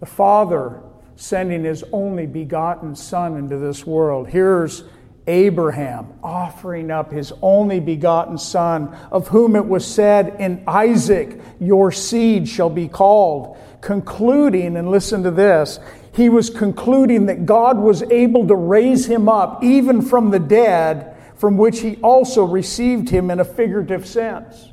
the 0.00 0.06
father 0.06 0.82
sending 1.20 1.64
his 1.64 1.84
only 1.92 2.26
begotten 2.26 2.96
Son 2.96 3.36
into 3.36 3.58
this 3.58 3.86
world. 3.86 4.26
Here's 4.26 4.84
Abraham 5.26 6.14
offering 6.22 6.90
up 6.90 7.12
his 7.12 7.32
only 7.42 7.78
begotten 7.78 8.38
son, 8.38 8.96
of 9.12 9.28
whom 9.28 9.54
it 9.54 9.66
was 9.66 9.86
said, 9.86 10.36
In 10.40 10.64
Isaac 10.66 11.38
your 11.60 11.92
seed 11.92 12.48
shall 12.48 12.70
be 12.70 12.88
called. 12.88 13.58
Concluding, 13.82 14.76
and 14.76 14.90
listen 14.90 15.22
to 15.22 15.30
this, 15.30 15.78
he 16.12 16.28
was 16.28 16.50
concluding 16.50 17.26
that 17.26 17.46
God 17.46 17.78
was 17.78 18.02
able 18.02 18.46
to 18.48 18.54
raise 18.54 19.06
him 19.06 19.28
up 19.28 19.62
even 19.62 20.02
from 20.02 20.30
the 20.30 20.38
dead, 20.38 21.16
from 21.36 21.56
which 21.56 21.80
he 21.80 21.96
also 21.96 22.44
received 22.44 23.08
him 23.08 23.30
in 23.30 23.40
a 23.40 23.44
figurative 23.44 24.06
sense. 24.06 24.70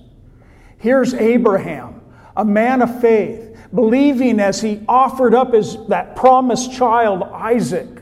Here's 0.78 1.14
Abraham, 1.14 2.02
a 2.36 2.44
man 2.44 2.82
of 2.82 3.02
faith, 3.02 3.56
believing 3.74 4.40
as 4.40 4.62
he 4.62 4.82
offered 4.88 5.34
up 5.34 5.54
his, 5.54 5.78
that 5.88 6.16
promised 6.16 6.74
child, 6.74 7.24
Isaac, 7.24 8.02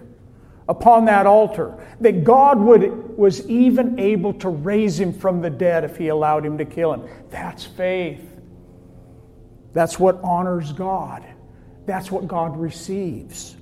upon 0.67 1.05
that 1.05 1.25
altar, 1.25 1.77
that 2.01 2.23
God 2.23 2.59
would, 2.59 3.17
was 3.17 3.47
even 3.47 3.99
able 3.99 4.33
to 4.35 4.49
raise 4.49 4.99
him 4.99 5.13
from 5.13 5.41
the 5.41 5.49
dead 5.49 5.83
if 5.83 5.97
he 5.97 6.07
allowed 6.07 6.45
him 6.45 6.57
to 6.57 6.65
kill 6.65 6.93
him. 6.93 7.03
That's 7.29 7.63
faith. 7.63 8.21
That's 9.73 9.99
what 9.99 10.19
honors 10.23 10.71
God. 10.71 11.25
That's 11.85 12.11
what 12.11 12.27
God 12.27 12.57
receives. 12.57 13.55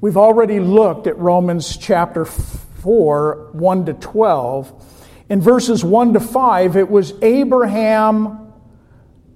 We've 0.00 0.16
already 0.16 0.60
looked 0.60 1.06
at 1.06 1.18
Romans 1.18 1.76
chapter 1.76 2.24
4, 2.24 3.50
1 3.52 3.86
to 3.86 3.94
12. 3.94 5.02
In 5.28 5.40
verses 5.40 5.82
1 5.82 6.14
to 6.14 6.20
5, 6.20 6.76
it 6.76 6.90
was 6.90 7.12
Abraham 7.22 8.52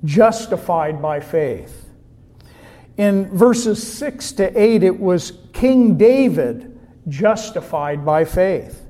justified 0.05 1.03
by 1.03 1.21
faith. 1.21 1.89
In 2.97 3.37
verses 3.37 3.83
6 3.99 4.33
to 4.33 4.61
8, 4.61 4.83
it 4.83 5.01
was 5.01 5.33
King 5.53 5.97
David 5.97 6.79
justified 7.09 8.05
by 8.05 8.25
faith. 8.25 8.87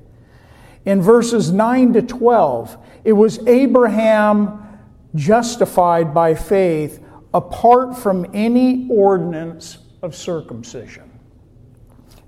In 0.85 1.01
verses 1.01 1.51
9 1.51 1.93
to 1.93 2.01
12, 2.01 2.77
it 3.03 3.13
was 3.13 3.45
Abraham 3.47 4.67
justified 5.15 6.13
by 6.13 6.35
faith 6.35 6.99
apart 7.33 7.97
from 7.97 8.29
any 8.33 8.87
ordinance 8.89 9.77
of 10.01 10.15
circumcision. 10.15 11.09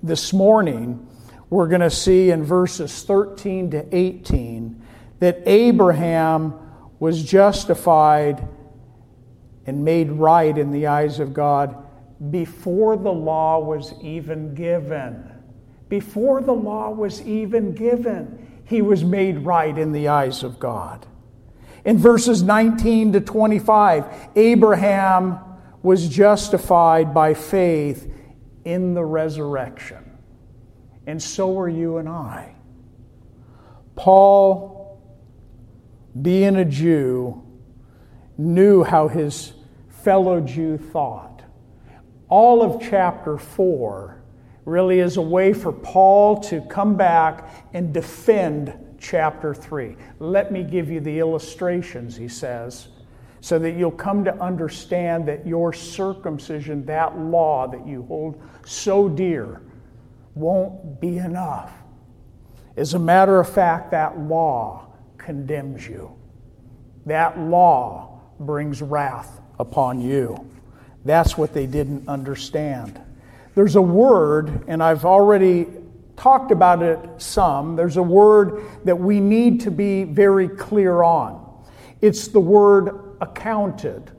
This 0.02 0.34
morning, 0.34 1.08
we're 1.50 1.68
going 1.68 1.82
to 1.82 1.89
see 1.89 2.32
in 2.32 2.44
verses 2.44 3.04
13 3.04 3.72
to 3.72 3.96
18 3.96 4.82
that 5.20 5.42
Abraham 5.46 6.54
was 7.00 7.24
justified 7.24 8.48
and 9.66 9.84
made 9.84 10.12
right 10.12 10.58
in 10.58 10.72
the 10.72 10.88
eyes 10.88 11.20
of 11.20 11.34
God 11.34 11.78
before 12.32 12.98
the 12.98 13.12
law 13.12 13.60
was 13.60 13.94
even 14.02 14.54
given. 14.56 15.30
Before 15.89 16.42
the 16.42 16.54
law 16.54 16.89
was 16.89 17.22
even 17.22 17.74
given, 17.74 18.62
he 18.66 18.82
was 18.82 19.04
made 19.04 19.39
right 19.39 19.78
in 19.78 19.92
the 19.92 20.08
eyes 20.08 20.44
of 20.44 20.60
God. 20.60 21.06
In 21.86 21.98
verses 21.98 22.41
19 22.43 23.13
to 23.13 23.22
25, 23.22 24.30
Abraham 24.36 25.39
was 25.82 26.08
justified 26.08 27.13
by 27.13 27.34
faith 27.34 28.12
in 28.63 28.93
the 28.93 29.04
resurrection. 29.04 30.17
And 31.06 31.22
so 31.22 31.60
are 31.60 31.67
you 31.67 31.98
and 31.98 32.08
I. 32.08 32.56
Paul, 33.96 35.02
being 36.22 36.56
a 36.56 36.65
Jew, 36.65 37.43
knew 38.38 38.84
how 38.84 39.10
his 39.10 39.54
fellow 39.89 40.39
Jew 40.39 40.78
thought. 40.78 41.43
All 42.30 42.63
of 42.63 42.82
chapter 42.82 43.38
4 43.38 44.24
really 44.65 45.00
is 45.00 45.17
a 45.17 45.22
way 45.22 45.54
for 45.54 45.74
Paul 45.74 46.39
to 46.41 46.62
come 46.62 46.96
back 46.96 47.67
and 47.74 47.93
defend 47.93 48.74
chapter 49.04 49.54
3. 49.54 49.96
Let 50.20 50.52
me 50.52 50.63
give 50.63 50.89
you 50.89 51.00
the 51.00 51.20
illustrations, 51.20 52.16
he 52.16 52.28
says, 52.28 52.88
so 53.42 53.60
that 53.60 53.72
you'll 53.72 53.92
come 53.92 54.24
to 54.24 54.34
understand 54.42 55.28
that 55.28 55.46
your 55.46 55.74
circumcision, 55.74 56.86
that 56.86 57.20
law 57.20 57.68
that 57.68 57.86
you 57.86 58.04
hold 58.04 58.42
so 58.66 59.10
dear, 59.10 59.62
won't 60.34 61.00
be 61.00 61.18
enough. 61.18 61.72
As 62.78 62.96
a 62.96 63.00
matter 63.00 63.39
of 63.39 63.48
fact, 63.48 63.92
that 63.92 64.18
law 64.18 64.88
condemns 65.18 65.88
you. 65.88 66.16
That 67.06 67.38
law 67.38 68.22
brings 68.39 68.82
wrath 68.82 69.42
upon 69.60 70.02
you. 70.02 70.50
That's 71.06 71.38
what 71.38 71.54
they 71.54 71.68
didn't 71.68 72.08
understand. 72.08 73.00
There's 73.54 73.76
a 73.76 73.82
word, 73.82 74.63
and 74.68 74.82
I've 74.82 75.06
already 75.06 75.68
talked 76.15 76.52
about 76.52 76.82
it 76.82 76.99
some. 77.17 77.76
There's 77.76 77.97
a 77.97 78.04
word 78.04 78.63
that 78.86 78.95
we 78.95 79.19
need 79.19 79.62
to 79.62 79.71
be 79.71 80.04
very 80.04 80.47
clear 80.47 81.04
on. 81.04 81.43
It's 82.02 82.28
the 82.28 82.39
word 82.39 83.15
accounted. 83.21 84.12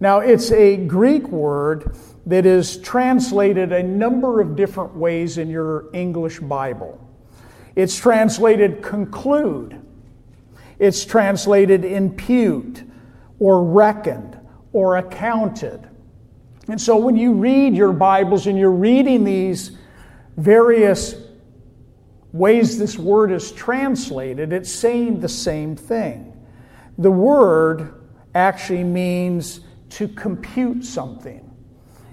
Now, 0.00 0.18
it's 0.18 0.50
a 0.50 0.76
Greek 0.76 1.28
word 1.28 1.96
that 2.26 2.46
is 2.46 2.78
translated 2.78 3.72
a 3.72 3.82
number 3.82 4.40
of 4.40 4.56
different 4.56 4.96
ways 4.96 5.38
in 5.38 5.48
your 5.48 5.86
English 5.92 6.40
Bible. 6.40 6.98
It's 7.76 7.96
translated 7.96 8.82
conclude, 8.82 9.80
it's 10.78 11.04
translated 11.04 11.84
impute, 11.84 12.82
or 13.38 13.64
reckoned, 13.64 14.38
or 14.72 14.96
accounted. 14.96 15.88
And 16.68 16.80
so 16.80 16.96
when 16.96 17.16
you 17.16 17.32
read 17.32 17.74
your 17.74 17.92
Bibles 17.92 18.46
and 18.46 18.58
you're 18.58 18.70
reading 18.70 19.24
these 19.24 19.72
various 20.36 21.14
ways 22.32 22.78
this 22.78 22.98
word 22.98 23.30
is 23.30 23.52
translated, 23.52 24.52
it's 24.52 24.72
saying 24.72 25.20
the 25.20 25.28
same 25.28 25.76
thing. 25.76 26.32
The 26.98 27.10
word 27.10 27.94
actually 28.34 28.84
means 28.84 29.60
to 29.90 30.08
compute 30.08 30.84
something. 30.84 31.48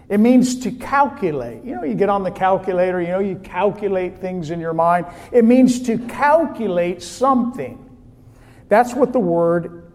It 0.10 0.20
means 0.20 0.60
to 0.62 0.72
calculate. 0.72 1.64
You 1.64 1.76
know, 1.76 1.84
you 1.84 1.94
get 1.94 2.10
on 2.10 2.24
the 2.24 2.32
calculator, 2.32 3.00
you 3.00 3.10
know, 3.10 3.20
you 3.20 3.36
calculate 3.36 4.18
things 4.18 4.50
in 4.50 4.60
your 4.60 4.74
mind. 4.74 5.06
It 5.32 5.46
means 5.46 5.84
to 5.84 5.98
calculate 6.00 7.04
something. 7.04 7.86
That's 8.70 8.94
what 8.94 9.14
the 9.14 9.20
word 9.20 9.92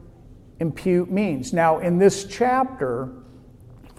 impute 0.60 1.10
means. 1.10 1.52
Now, 1.52 1.80
in 1.80 1.98
this 1.98 2.24
chapter 2.24 3.12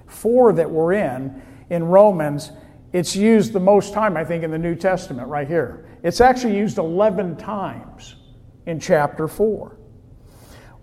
4 0.07 0.53
that 0.53 0.69
we're 0.69 0.93
in, 0.93 1.41
in 1.69 1.83
Romans, 1.83 2.51
it's 2.93 3.13
used 3.15 3.51
the 3.51 3.59
most 3.59 3.93
time, 3.93 4.15
I 4.15 4.23
think, 4.23 4.43
in 4.43 4.51
the 4.51 4.57
New 4.57 4.75
Testament, 4.75 5.27
right 5.27 5.47
here. 5.47 5.85
It's 6.03 6.21
actually 6.21 6.57
used 6.57 6.77
11 6.77 7.37
times 7.37 8.15
in 8.65 8.79
chapter 8.79 9.27
4. 9.27 9.77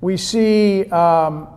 We 0.01 0.16
see 0.16 0.85
um, 0.87 1.48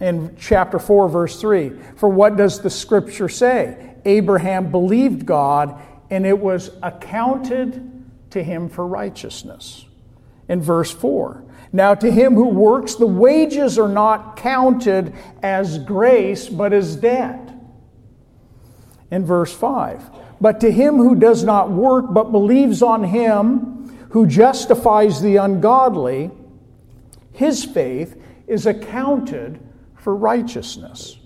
in 0.00 0.36
chapter 0.38 0.78
4, 0.78 1.08
verse 1.08 1.40
3 1.40 1.72
For 1.96 2.08
what 2.08 2.36
does 2.36 2.60
the 2.60 2.70
scripture 2.70 3.28
say? 3.28 3.94
Abraham 4.04 4.70
believed 4.70 5.26
God, 5.26 5.80
and 6.10 6.24
it 6.24 6.38
was 6.38 6.70
accounted 6.82 8.04
to 8.30 8.42
him 8.42 8.68
for 8.68 8.86
righteousness. 8.86 9.84
In 10.48 10.62
verse 10.62 10.92
4, 10.92 11.44
now 11.72 11.94
to 11.94 12.10
him 12.10 12.34
who 12.34 12.48
works, 12.48 12.94
the 12.94 13.06
wages 13.06 13.78
are 13.78 13.88
not 13.88 14.36
counted 14.36 15.12
as 15.42 15.78
grace, 15.78 16.48
but 16.48 16.72
as 16.72 16.94
debt 16.96 17.46
in 19.10 19.24
verse 19.24 19.52
5. 19.52 20.10
But 20.40 20.60
to 20.60 20.70
him 20.70 20.96
who 20.96 21.14
does 21.14 21.44
not 21.44 21.70
work, 21.70 22.06
but 22.12 22.32
believes 22.32 22.82
on 22.82 23.04
him 23.04 24.06
who 24.10 24.26
justifies 24.26 25.20
the 25.20 25.36
ungodly, 25.36 26.30
his 27.32 27.64
faith 27.64 28.20
is 28.46 28.66
accounted 28.66 29.60
for 29.96 30.14
righteousness. 30.14 31.18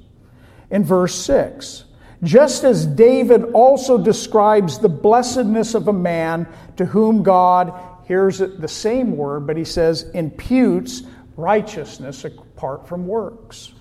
In 0.71 0.85
verse 0.85 1.15
6, 1.15 1.85
just 2.23 2.65
as 2.65 2.87
David 2.87 3.45
also 3.53 3.97
describes 3.97 4.79
the 4.79 4.89
blessedness 4.89 5.75
of 5.75 5.89
a 5.89 5.93
man 5.93 6.47
to 6.77 6.85
whom 6.85 7.23
God, 7.23 7.73
here's 8.05 8.39
the 8.39 8.69
same 8.69 9.17
word, 9.17 9.47
but 9.47 9.57
he 9.57 9.65
says, 9.65 10.03
imputes 10.15 11.03
righteousness 11.37 12.25
apart 12.25 12.89
from 12.89 13.07
works. 13.07 13.73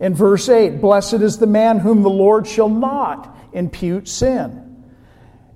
In 0.00 0.14
verse 0.14 0.48
8, 0.48 0.80
blessed 0.80 1.14
is 1.14 1.38
the 1.38 1.46
man 1.46 1.78
whom 1.78 2.02
the 2.02 2.10
Lord 2.10 2.46
shall 2.46 2.68
not 2.68 3.36
impute 3.52 4.08
sin. 4.08 4.66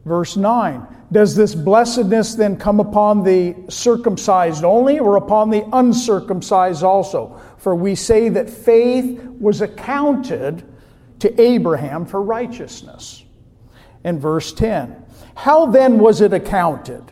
Verse 0.04 0.36
9, 0.36 0.86
does 1.12 1.34
this 1.34 1.54
blessedness 1.54 2.34
then 2.34 2.56
come 2.56 2.78
upon 2.78 3.24
the 3.24 3.54
circumcised 3.68 4.64
only 4.64 4.98
or 4.98 5.16
upon 5.16 5.50
the 5.50 5.66
uncircumcised 5.72 6.82
also? 6.82 7.40
For 7.58 7.74
we 7.74 7.94
say 7.94 8.28
that 8.28 8.50
faith 8.50 9.22
was 9.40 9.62
accounted 9.62 10.62
to 11.20 11.40
Abraham 11.40 12.04
for 12.04 12.20
righteousness. 12.20 13.24
In 14.04 14.20
verse 14.20 14.52
10, 14.52 15.02
how 15.34 15.66
then 15.66 15.98
was 15.98 16.20
it 16.20 16.34
accounted? 16.34 17.02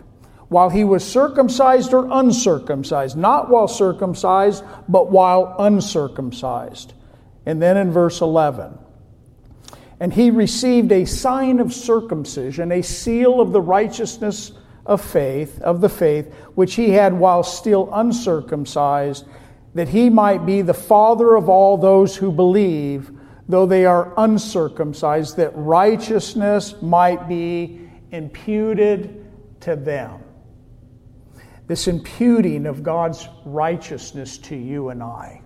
While 0.48 0.68
he 0.68 0.84
was 0.84 1.02
circumcised 1.02 1.94
or 1.94 2.06
uncircumcised? 2.10 3.16
Not 3.16 3.48
while 3.48 3.68
circumcised, 3.68 4.62
but 4.86 5.10
while 5.10 5.56
uncircumcised. 5.58 6.92
And 7.46 7.62
then 7.62 7.78
in 7.78 7.90
verse 7.90 8.20
11, 8.20 8.78
And 10.02 10.12
he 10.12 10.32
received 10.32 10.90
a 10.90 11.04
sign 11.04 11.60
of 11.60 11.72
circumcision, 11.72 12.72
a 12.72 12.82
seal 12.82 13.40
of 13.40 13.52
the 13.52 13.60
righteousness 13.60 14.50
of 14.84 15.00
faith, 15.00 15.62
of 15.62 15.80
the 15.80 15.88
faith, 15.88 16.34
which 16.56 16.74
he 16.74 16.90
had 16.90 17.12
while 17.12 17.44
still 17.44 17.88
uncircumcised, 17.92 19.24
that 19.74 19.90
he 19.90 20.10
might 20.10 20.44
be 20.44 20.60
the 20.60 20.74
father 20.74 21.36
of 21.36 21.48
all 21.48 21.76
those 21.76 22.16
who 22.16 22.32
believe, 22.32 23.12
though 23.48 23.64
they 23.64 23.86
are 23.86 24.12
uncircumcised, 24.16 25.36
that 25.36 25.52
righteousness 25.54 26.74
might 26.82 27.28
be 27.28 27.88
imputed 28.10 29.24
to 29.60 29.76
them. 29.76 30.18
This 31.68 31.86
imputing 31.86 32.66
of 32.66 32.82
God's 32.82 33.28
righteousness 33.44 34.36
to 34.38 34.56
you 34.56 34.88
and 34.88 35.00
I 35.00 35.42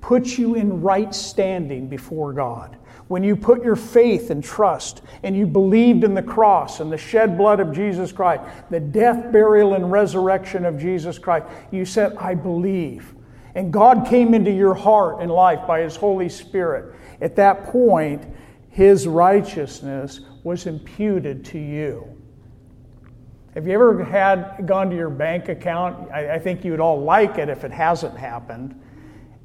puts 0.00 0.38
you 0.38 0.54
in 0.54 0.80
right 0.80 1.14
standing 1.14 1.86
before 1.86 2.32
God 2.32 2.78
when 3.08 3.22
you 3.22 3.36
put 3.36 3.62
your 3.62 3.76
faith 3.76 4.30
and 4.30 4.42
trust 4.42 5.02
and 5.22 5.36
you 5.36 5.46
believed 5.46 6.04
in 6.04 6.14
the 6.14 6.22
cross 6.22 6.80
and 6.80 6.90
the 6.90 6.98
shed 6.98 7.36
blood 7.36 7.60
of 7.60 7.72
Jesus 7.72 8.12
Christ, 8.12 8.42
the 8.70 8.80
death, 8.80 9.30
burial, 9.30 9.74
and 9.74 9.92
resurrection 9.92 10.64
of 10.64 10.78
Jesus 10.78 11.18
Christ, 11.18 11.46
you 11.70 11.84
said, 11.84 12.16
I 12.16 12.34
believe. 12.34 13.14
And 13.54 13.72
God 13.72 14.06
came 14.06 14.34
into 14.34 14.50
your 14.50 14.74
heart 14.74 15.20
and 15.20 15.30
life 15.30 15.66
by 15.66 15.80
His 15.80 15.96
Holy 15.96 16.28
Spirit. 16.28 16.94
At 17.20 17.36
that 17.36 17.64
point, 17.66 18.24
His 18.70 19.06
righteousness 19.06 20.20
was 20.42 20.66
imputed 20.66 21.44
to 21.46 21.58
you. 21.58 22.10
Have 23.54 23.68
you 23.68 23.74
ever 23.74 24.02
had 24.02 24.66
gone 24.66 24.90
to 24.90 24.96
your 24.96 25.10
bank 25.10 25.48
account? 25.48 26.10
I, 26.10 26.34
I 26.34 26.38
think 26.40 26.64
you 26.64 26.72
would 26.72 26.80
all 26.80 27.00
like 27.00 27.38
it 27.38 27.48
if 27.48 27.62
it 27.62 27.70
hasn't 27.70 28.16
happened. 28.16 28.80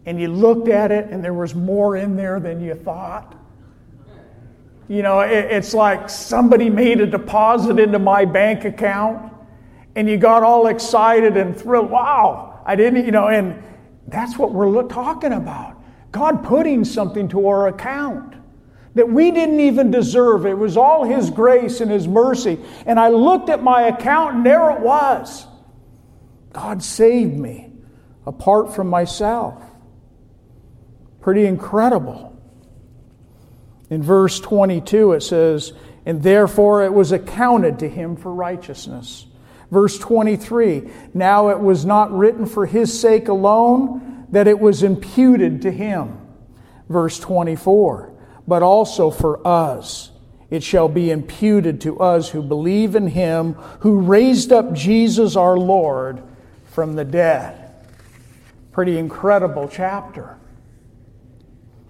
And 0.08 0.20
you 0.20 0.30
looked 0.30 0.68
at 0.68 0.92
it 0.92 1.10
and 1.12 1.24
there 1.24 1.34
was 1.34 1.54
more 1.54 1.96
in 1.96 2.16
there 2.16 2.40
than 2.40 2.60
you 2.60 2.74
thought. 2.74 3.36
You 4.90 5.04
know, 5.04 5.20
it's 5.20 5.76
like 5.76 6.10
somebody 6.10 6.70
made 6.72 7.00
a 7.00 7.06
deposit 7.06 7.80
into 7.80 8.00
my 8.00 8.26
bank 8.26 8.66
account 8.66 9.32
and 9.96 10.10
you 10.10 10.18
got 10.18 10.42
all 10.42 10.66
excited 10.66 11.38
and 11.38 11.56
thrilled. 11.56 11.92
Wow, 11.92 12.64
I 12.66 12.76
didn't, 12.76 13.06
you 13.06 13.12
know, 13.12 13.28
and 13.28 13.62
that's 14.08 14.36
what 14.36 14.52
we're 14.52 14.82
talking 14.88 15.32
about. 15.32 15.80
God 16.12 16.44
putting 16.44 16.84
something 16.84 17.28
to 17.30 17.48
our 17.48 17.68
account 17.68 18.34
that 18.96 19.08
we 19.08 19.30
didn't 19.30 19.60
even 19.60 19.92
deserve. 19.92 20.48
It 20.48 20.58
was 20.58 20.76
all 20.76 21.04
His 21.04 21.30
grace 21.30 21.82
and 21.82 21.92
His 21.92 22.08
mercy. 22.08 22.60
And 22.88 23.00
I 23.00 23.10
looked 23.10 23.50
at 23.50 23.62
my 23.62 23.84
account 23.84 24.38
and 24.38 24.46
there 24.46 24.72
it 24.72 24.80
was. 24.80 25.46
God 26.52 26.82
saved 26.82 27.38
me 27.38 27.72
apart 28.26 28.74
from 28.74 28.88
myself. 28.88 29.64
Pretty 31.22 31.46
incredible. 31.46 32.29
In 33.90 34.04
verse 34.04 34.40
22, 34.40 35.14
it 35.14 35.22
says, 35.22 35.74
And 36.06 36.22
therefore 36.22 36.84
it 36.84 36.94
was 36.94 37.12
accounted 37.12 37.80
to 37.80 37.90
him 37.90 38.16
for 38.16 38.34
righteousness. 38.34 39.26
Verse 39.72 39.98
23, 39.98 40.90
Now 41.14 41.50
it 41.50 41.60
was 41.60 41.86
not 41.86 42.12
written 42.12 42.46
for 42.46 42.66
his 42.66 43.00
sake 43.00 43.28
alone 43.28 44.28
that 44.32 44.48
it 44.48 44.60
was 44.60 44.84
imputed 44.84 45.64
to 45.64 45.72
him. 45.72 46.20
Verse 46.88 47.20
24, 47.20 48.14
But 48.48 48.64
also 48.64 49.10
for 49.10 49.46
us. 49.48 50.12
It 50.50 50.64
shall 50.64 50.90
be 50.90 51.12
imputed 51.12 51.82
to 51.82 52.00
us 52.00 52.30
who 52.30 52.42
believe 52.42 52.96
in 52.96 53.08
him 53.08 53.54
who 53.82 54.02
raised 54.02 54.52
up 54.52 54.74
Jesus 54.74 55.36
our 55.36 55.58
Lord 55.58 56.24
from 56.66 56.96
the 56.96 57.06
dead. 57.06 57.72
Pretty 58.72 58.98
incredible 58.98 59.70
chapter. 59.72 60.39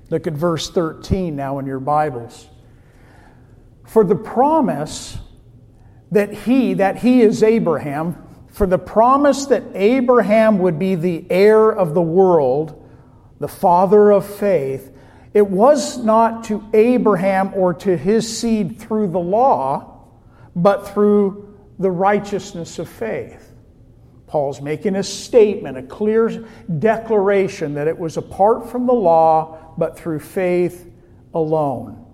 Look 0.09 0.25
at 0.25 0.33
verse 0.33 0.69
13 0.69 1.35
now 1.35 1.59
in 1.59 1.65
your 1.65 1.79
Bibles. 1.79 2.47
For 3.85 4.03
the 4.03 4.15
promise 4.15 5.17
that 6.11 6.33
he, 6.33 6.75
that 6.75 6.97
he 6.97 7.21
is 7.21 7.43
Abraham, 7.43 8.17
for 8.49 8.65
the 8.65 8.79
promise 8.79 9.45
that 9.47 9.63
Abraham 9.73 10.59
would 10.59 10.79
be 10.79 10.95
the 10.95 11.25
heir 11.29 11.69
of 11.69 11.93
the 11.93 12.01
world, 12.01 12.75
the 13.39 13.47
father 13.47 14.11
of 14.11 14.25
faith, 14.25 14.95
it 15.33 15.47
was 15.47 15.97
not 15.97 16.45
to 16.45 16.63
Abraham 16.73 17.53
or 17.53 17.73
to 17.75 17.95
his 17.95 18.39
seed 18.39 18.79
through 18.79 19.09
the 19.09 19.19
law, 19.19 20.07
but 20.55 20.89
through 20.89 21.55
the 21.77 21.91
righteousness 21.91 22.79
of 22.79 22.89
faith. 22.89 23.53
Paul's 24.27 24.61
making 24.61 24.95
a 24.95 25.03
statement, 25.03 25.77
a 25.77 25.83
clear 25.83 26.45
declaration 26.79 27.73
that 27.75 27.87
it 27.87 27.97
was 27.97 28.17
apart 28.17 28.69
from 28.69 28.85
the 28.85 28.93
law, 28.93 29.68
but 29.79 29.97
through 29.97 30.19
faith 30.19 30.91
alone. 31.33 32.05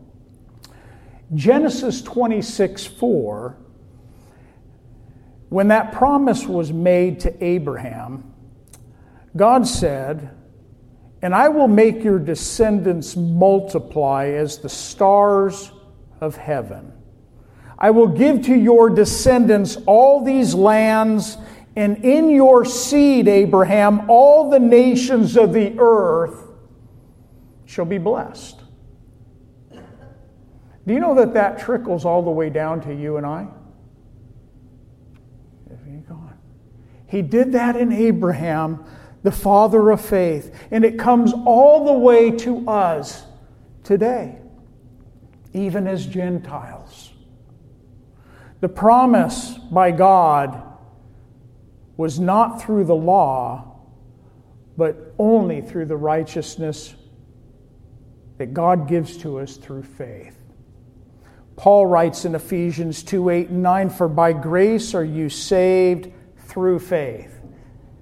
Genesis 1.33 2.01
26 2.01 2.85
4, 2.85 3.57
when 5.49 5.67
that 5.69 5.91
promise 5.91 6.45
was 6.45 6.71
made 6.71 7.19
to 7.21 7.43
Abraham, 7.43 8.31
God 9.35 9.67
said, 9.67 10.29
And 11.21 11.33
I 11.33 11.49
will 11.49 11.67
make 11.67 12.03
your 12.03 12.19
descendants 12.19 13.15
multiply 13.15 14.27
as 14.27 14.59
the 14.59 14.69
stars 14.69 15.71
of 16.21 16.37
heaven. 16.37 16.93
I 17.77 17.91
will 17.91 18.07
give 18.07 18.43
to 18.43 18.55
your 18.55 18.89
descendants 18.89 19.77
all 19.85 20.23
these 20.23 20.53
lands 20.53 21.37
and 21.75 22.05
in 22.05 22.29
your 22.29 22.63
seed, 22.63 23.27
Abraham, 23.27 24.09
all 24.09 24.49
the 24.49 24.59
nations 24.59 25.35
of 25.35 25.51
the 25.51 25.75
earth 25.77 26.44
shall 27.65 27.85
be 27.85 27.97
blessed. 27.97 28.61
Do 30.87 30.93
you 30.93 30.99
know 30.99 31.15
that 31.15 31.33
that 31.33 31.59
trickles 31.59 32.05
all 32.05 32.21
the 32.21 32.31
way 32.31 32.49
down 32.49 32.81
to 32.81 32.93
you 32.93 33.17
and 33.17 33.25
I? 33.25 33.47
He 37.07 37.21
did 37.21 37.53
that 37.53 37.75
in 37.75 37.91
Abraham, 37.91 38.83
the 39.23 39.31
father 39.31 39.91
of 39.91 40.01
faith, 40.01 40.53
and 40.71 40.83
it 40.83 40.99
comes 40.99 41.33
all 41.45 41.85
the 41.85 41.93
way 41.93 42.31
to 42.31 42.67
us 42.67 43.23
today, 43.83 44.37
even 45.53 45.87
as 45.87 46.05
Gentiles. 46.05 47.13
The 48.59 48.69
promise 48.69 49.57
by 49.71 49.91
God 49.91 50.61
was 51.97 52.19
not 52.19 52.61
through 52.61 52.85
the 52.85 52.95
law, 52.95 53.79
but 54.75 55.13
only 55.17 55.61
through 55.61 55.85
the 55.85 55.95
righteousness 55.95 56.95
that 58.37 58.53
God 58.53 58.87
gives 58.87 59.17
to 59.17 59.39
us 59.39 59.57
through 59.57 59.83
faith. 59.83 60.37
Paul 61.55 61.85
writes 61.85 62.25
in 62.25 62.35
Ephesians 62.35 63.03
2 63.03 63.29
8 63.29 63.49
and 63.49 63.63
9, 63.63 63.89
For 63.89 64.07
by 64.07 64.33
grace 64.33 64.93
are 64.93 65.05
you 65.05 65.29
saved 65.29 66.11
through 66.37 66.79
faith. 66.79 67.31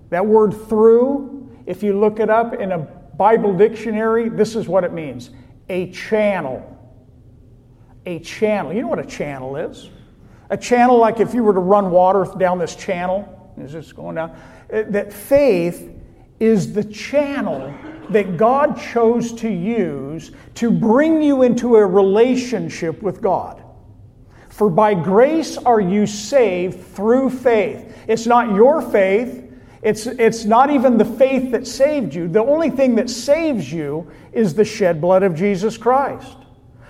That 0.10 0.26
word 0.26 0.54
through, 0.68 1.50
if 1.66 1.84
you 1.84 2.00
look 2.00 2.20
it 2.20 2.30
up 2.30 2.54
in 2.54 2.72
a 2.72 2.80
Bible 2.80 3.56
dictionary, 3.56 4.30
this 4.30 4.56
is 4.56 4.68
what 4.68 4.84
it 4.84 4.94
means 4.94 5.30
a 5.70 5.92
channel. 5.92 6.70
A 8.06 8.20
channel. 8.20 8.74
You 8.74 8.82
know 8.82 8.90
what 8.90 9.00
a 9.00 9.06
channel 9.06 9.56
is? 9.56 9.90
A 10.50 10.58
channel, 10.58 10.98
like 10.98 11.20
if 11.20 11.34
you 11.34 11.44
were 11.44 11.54
to 11.54 11.60
run 11.60 11.90
water 11.90 12.28
down 12.38 12.60
this 12.60 12.76
channel, 12.76 13.54
is 13.58 13.72
just 13.72 13.96
going 13.96 14.16
down. 14.16 14.32
Uh, 14.72 14.84
that 14.90 15.14
faith 15.14 15.92
is 16.40 16.74
the 16.74 16.84
channel 16.84 17.74
that 18.10 18.38
God 18.38 18.80
chose 18.80 19.34
to 19.34 19.50
use 19.50 20.32
to 20.56 20.70
bring 20.70 21.22
you 21.22 21.44
into 21.44 21.76
a 21.78 21.86
relationship 21.86 23.02
with 23.02 23.22
God. 23.22 23.64
For 24.50 24.70
by 24.70 24.94
grace 24.94 25.58
are 25.58 25.82
you 25.82 26.06
saved 26.06 26.86
through 26.96 27.30
faith. 27.32 27.98
It's 28.08 28.28
not 28.28 28.54
your 28.54 28.82
faith. 28.82 29.40
It's, 29.82 30.06
it's 30.06 30.46
not 30.46 30.70
even 30.70 30.98
the 30.98 31.06
faith 31.06 31.52
that 31.52 31.66
saved 31.66 32.14
you. 32.14 32.28
The 32.28 32.44
only 32.44 32.70
thing 32.70 32.96
that 32.96 33.10
saves 33.10 33.72
you 33.72 34.12
is 34.32 34.54
the 34.54 34.66
shed 34.66 35.02
blood 35.02 35.24
of 35.24 35.36
Jesus 35.36 35.78
Christ. 35.78 36.38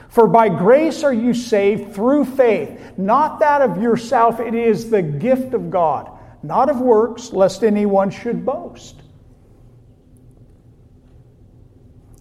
For 0.10 0.27
by 0.27 0.49
grace 0.49 1.03
are 1.03 1.13
you 1.13 1.34
saved 1.34 1.95
through 1.95 2.25
faith, 2.25 2.79
not 2.97 3.39
that 3.39 3.62
of 3.62 3.82
yourself. 3.82 4.39
It 4.39 4.53
is 4.53 4.89
the 4.89 5.01
gift 5.01 5.53
of 5.53 5.71
God 5.71 6.12
not 6.43 6.69
of 6.69 6.82
works, 6.82 7.32
lest 7.32 7.63
anyone 7.63 8.12
should 8.12 8.45
boast. 8.45 9.01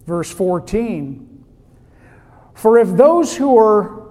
Verse 0.05 0.31
14 0.31 1.45
For 2.53 2.77
if 2.77 2.89
those 2.95 3.35
who 3.35 3.57
are 3.57 4.03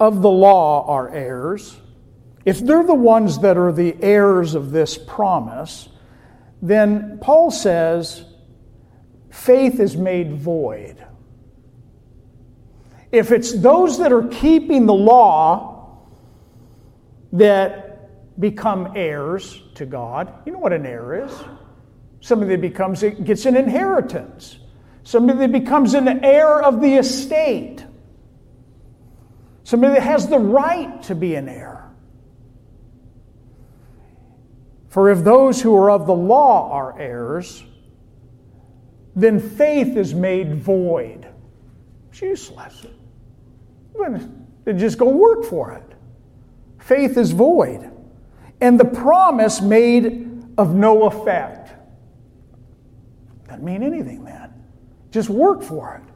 of 0.00 0.22
the 0.22 0.30
law 0.30 0.86
are 0.86 1.08
heirs, 1.10 1.80
if 2.44 2.60
they're 2.60 2.84
the 2.84 2.94
ones 2.94 3.40
that 3.40 3.56
are 3.56 3.72
the 3.72 3.96
heirs 4.02 4.54
of 4.54 4.70
this 4.70 4.96
promise, 4.96 5.88
then 6.62 7.18
Paul 7.20 7.50
says 7.50 8.24
faith 9.30 9.80
is 9.80 9.96
made 9.96 10.34
void. 10.34 11.04
If 13.10 13.32
it's 13.32 13.52
those 13.52 13.98
that 13.98 14.12
are 14.12 14.28
keeping 14.28 14.86
the 14.86 14.94
law 14.94 15.78
that 17.32 17.88
become 18.38 18.92
heirs 18.94 19.62
to 19.74 19.86
God. 19.86 20.32
You 20.46 20.52
know 20.52 20.58
what 20.58 20.72
an 20.72 20.86
heir 20.86 21.24
is? 21.24 21.32
Somebody 22.20 22.56
that 22.56 22.60
becomes, 22.60 23.02
gets 23.02 23.46
an 23.46 23.56
inheritance. 23.56 24.58
somebody 25.08 25.38
that 25.38 25.52
becomes 25.52 25.94
an 25.94 26.22
heir 26.22 26.62
of 26.62 26.82
the 26.82 26.96
estate, 26.96 27.82
somebody 29.64 29.94
that 29.94 30.02
has 30.02 30.28
the 30.28 30.38
right 30.38 31.02
to 31.04 31.14
be 31.14 31.34
an 31.34 31.48
heir. 31.48 31.90
For 34.90 35.10
if 35.10 35.24
those 35.24 35.62
who 35.62 35.74
are 35.76 35.90
of 35.90 36.06
the 36.06 36.14
law 36.14 36.70
are 36.72 37.00
heirs, 37.00 37.64
then 39.16 39.40
faith 39.40 39.96
is 39.96 40.12
made 40.12 40.56
void. 40.56 41.26
It's 42.10 42.20
useless. 42.20 42.84
Then 43.98 44.46
just 44.76 44.98
go 44.98 45.08
work 45.08 45.46
for 45.46 45.72
it. 45.72 45.94
Faith 46.80 47.16
is 47.16 47.30
void. 47.30 47.90
And 48.60 48.78
the 48.78 48.84
promise 48.84 49.62
made 49.62 50.44
of 50.58 50.74
no 50.74 51.04
effect. 51.04 51.72
Doesn't 53.58 53.66
mean 53.66 53.82
anything 53.82 54.24
then. 54.24 54.54
Just 55.10 55.28
work 55.28 55.64
for 55.64 55.96
it. 55.96 56.12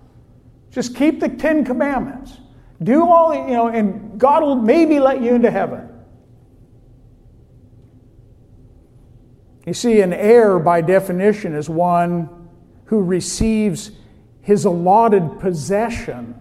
Just 0.72 0.95
keep 0.95 1.18
the 1.18 1.28
Ten 1.28 1.64
Commandments. 1.64 2.38
Do 2.80 3.03
all, 3.03 3.34
you 3.34 3.55
know, 3.55 3.66
and 3.66 4.16
God 4.18 4.45
will 4.45 4.55
maybe 4.55 5.01
let 5.01 5.20
you 5.20 5.34
into 5.34 5.51
heaven. 5.51 5.88
You 9.66 9.74
see, 9.74 10.03
an 10.03 10.12
heir 10.12 10.61
by 10.61 10.82
definition 10.82 11.57
is 11.57 11.68
one 11.68 12.49
who 12.84 13.03
receives 13.03 13.90
his 14.43 14.64
allotted 14.64 15.40
possession 15.40 16.40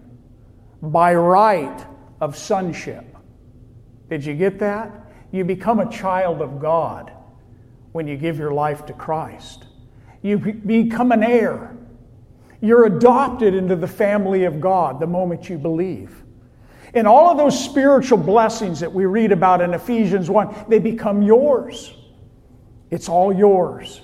by 0.84 1.16
right 1.16 1.84
of 2.20 2.38
sonship. 2.38 3.06
Did 4.08 4.24
you 4.24 4.36
get 4.36 4.60
that? 4.60 4.92
You 5.32 5.46
become 5.46 5.80
a 5.80 5.90
child 5.90 6.44
of 6.44 6.60
God 6.60 7.12
when 7.92 8.08
you 8.08 8.18
give 8.18 8.38
your 8.38 8.52
life 8.52 8.86
to 8.86 8.94
Christ. 8.94 9.66
You 10.22 10.38
become 10.38 11.12
an 11.12 11.24
heir. 11.24 11.76
You're 12.62 12.86
adopted 12.86 13.56
into 13.56 13.76
the 13.76 13.88
family 13.88 14.44
of 14.44 14.62
God 14.62 15.00
the 15.00 15.08
moment 15.08 15.50
you 15.50 15.58
believe. 15.58 16.24
And 16.94 17.08
all 17.08 17.30
of 17.32 17.38
those 17.38 17.64
spiritual 17.64 18.18
blessings 18.18 18.82
that 18.82 18.94
we 18.94 19.06
read 19.06 19.32
about 19.32 19.62
in 19.62 19.74
Ephesians 19.74 20.30
1, 20.30 20.66
they 20.68 20.80
become 20.80 21.22
yours. 21.22 21.94
It's 22.90 23.08
all 23.08 23.34
yours 23.34 24.02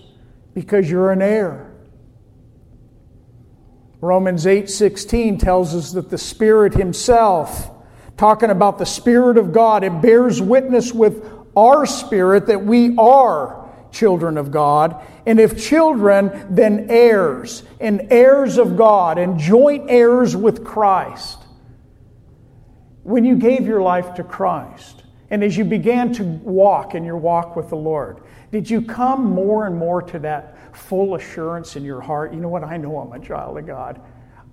because 0.53 0.89
you're 0.89 1.11
an 1.11 1.21
heir. 1.21 1.71
Romans 3.99 4.45
8:16 4.45 5.37
tells 5.37 5.75
us 5.75 5.91
that 5.91 6.09
the 6.09 6.17
Spirit 6.17 6.73
himself 6.73 7.71
talking 8.15 8.49
about 8.49 8.77
the 8.77 8.85
Spirit 8.85 9.37
of 9.37 9.51
God 9.51 9.83
it 9.83 10.01
bears 10.01 10.41
witness 10.41 10.93
with 10.93 11.23
our 11.55 11.85
spirit 11.85 12.45
that 12.47 12.63
we 12.63 12.95
are 12.97 13.66
children 13.91 14.37
of 14.37 14.51
God 14.51 15.03
and 15.25 15.39
if 15.39 15.61
children 15.61 16.47
then 16.49 16.87
heirs 16.89 17.63
and 17.79 18.07
heirs 18.11 18.57
of 18.57 18.77
God 18.77 19.17
and 19.17 19.39
joint 19.39 19.85
heirs 19.89 20.35
with 20.35 20.63
Christ. 20.63 21.39
When 23.03 23.23
you 23.23 23.35
gave 23.37 23.65
your 23.65 23.81
life 23.81 24.15
to 24.15 24.23
Christ 24.23 25.03
and 25.29 25.43
as 25.43 25.57
you 25.57 25.63
began 25.63 26.13
to 26.13 26.23
walk 26.23 26.95
in 26.95 27.03
your 27.03 27.17
walk 27.17 27.55
with 27.55 27.69
the 27.69 27.75
Lord 27.75 28.21
did 28.51 28.69
you 28.69 28.81
come 28.81 29.25
more 29.25 29.67
and 29.67 29.77
more 29.77 30.01
to 30.03 30.19
that 30.19 30.75
full 30.75 31.15
assurance 31.15 31.75
in 31.75 31.83
your 31.83 31.99
heart? 31.99 32.33
You 32.33 32.39
know 32.39 32.47
what? 32.47 32.63
I 32.63 32.77
know 32.77 32.97
I'm 32.97 33.11
a 33.11 33.23
child 33.23 33.57
of 33.57 33.67
God. 33.67 34.01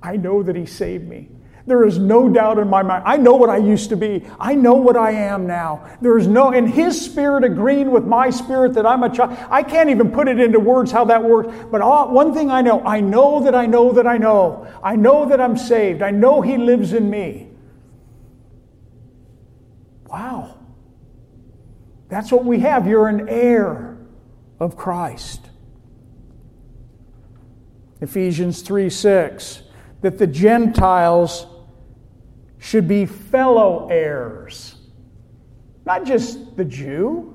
I 0.03 0.17
know 0.17 0.43
that 0.43 0.57
He 0.57 0.67
saved 0.67 1.07
me. 1.09 1.29
There 1.67 1.87
is 1.87 1.99
no 1.99 2.29
doubt 2.29 2.59
in 2.59 2.69
my 2.69 2.83
mind. 2.83 3.05
I 3.07 3.17
know 3.17 3.37
what 3.37 3.49
I 3.49 3.57
used 3.57 3.89
to 3.89 3.97
be. 3.97 4.23
I 4.39 4.55
know 4.55 4.75
what 4.75 4.99
I 4.99 5.13
am 5.13 5.47
now. 5.47 5.97
There 6.03 6.19
is 6.19 6.27
no, 6.27 6.51
in 6.53 6.67
His 6.67 7.01
Spirit 7.01 7.43
agreeing 7.43 7.91
with 7.91 8.05
my 8.05 8.29
spirit 8.29 8.75
that 8.75 8.85
I'm 8.85 9.03
a 9.03 9.09
child. 9.09 9.39
I 9.49 9.63
can't 9.63 9.89
even 9.89 10.11
put 10.11 10.29
it 10.29 10.39
into 10.39 10.61
words 10.61 10.93
how 10.93 11.07
that 11.07 11.25
works. 11.25 11.55
But 11.71 11.81
all, 11.81 12.11
one 12.11 12.35
thing 12.35 12.51
I 12.51 12.61
know 12.61 12.83
I 12.85 13.01
know 13.01 13.43
that 13.45 13.55
I 13.55 13.65
know 13.65 13.93
that 13.93 14.07
I 14.07 14.19
know. 14.19 14.71
I 14.83 14.95
know 14.97 15.27
that 15.27 15.41
I'm 15.41 15.57
saved. 15.57 16.03
I 16.03 16.11
know 16.11 16.43
He 16.43 16.59
lives 16.59 16.93
in 16.93 17.09
me. 17.09 17.49
Wow. 20.07 20.59
That's 22.11 22.31
what 22.31 22.45
we 22.45 22.61
have. 22.61 22.87
You're 22.87 23.09
an 23.09 23.27
heir 23.27 23.97
of 24.61 24.77
Christ. 24.77 25.49
Ephesians 28.03 28.61
3 28.61 28.91
6, 28.91 29.63
that 30.03 30.19
the 30.19 30.27
Gentiles 30.27 31.47
should 32.65 32.89
be 32.89 33.05
fellow 33.05 33.89
heirs. 33.89 34.77
Not 35.85 36.07
just 36.07 36.57
the 36.57 36.65
Jew, 36.65 37.31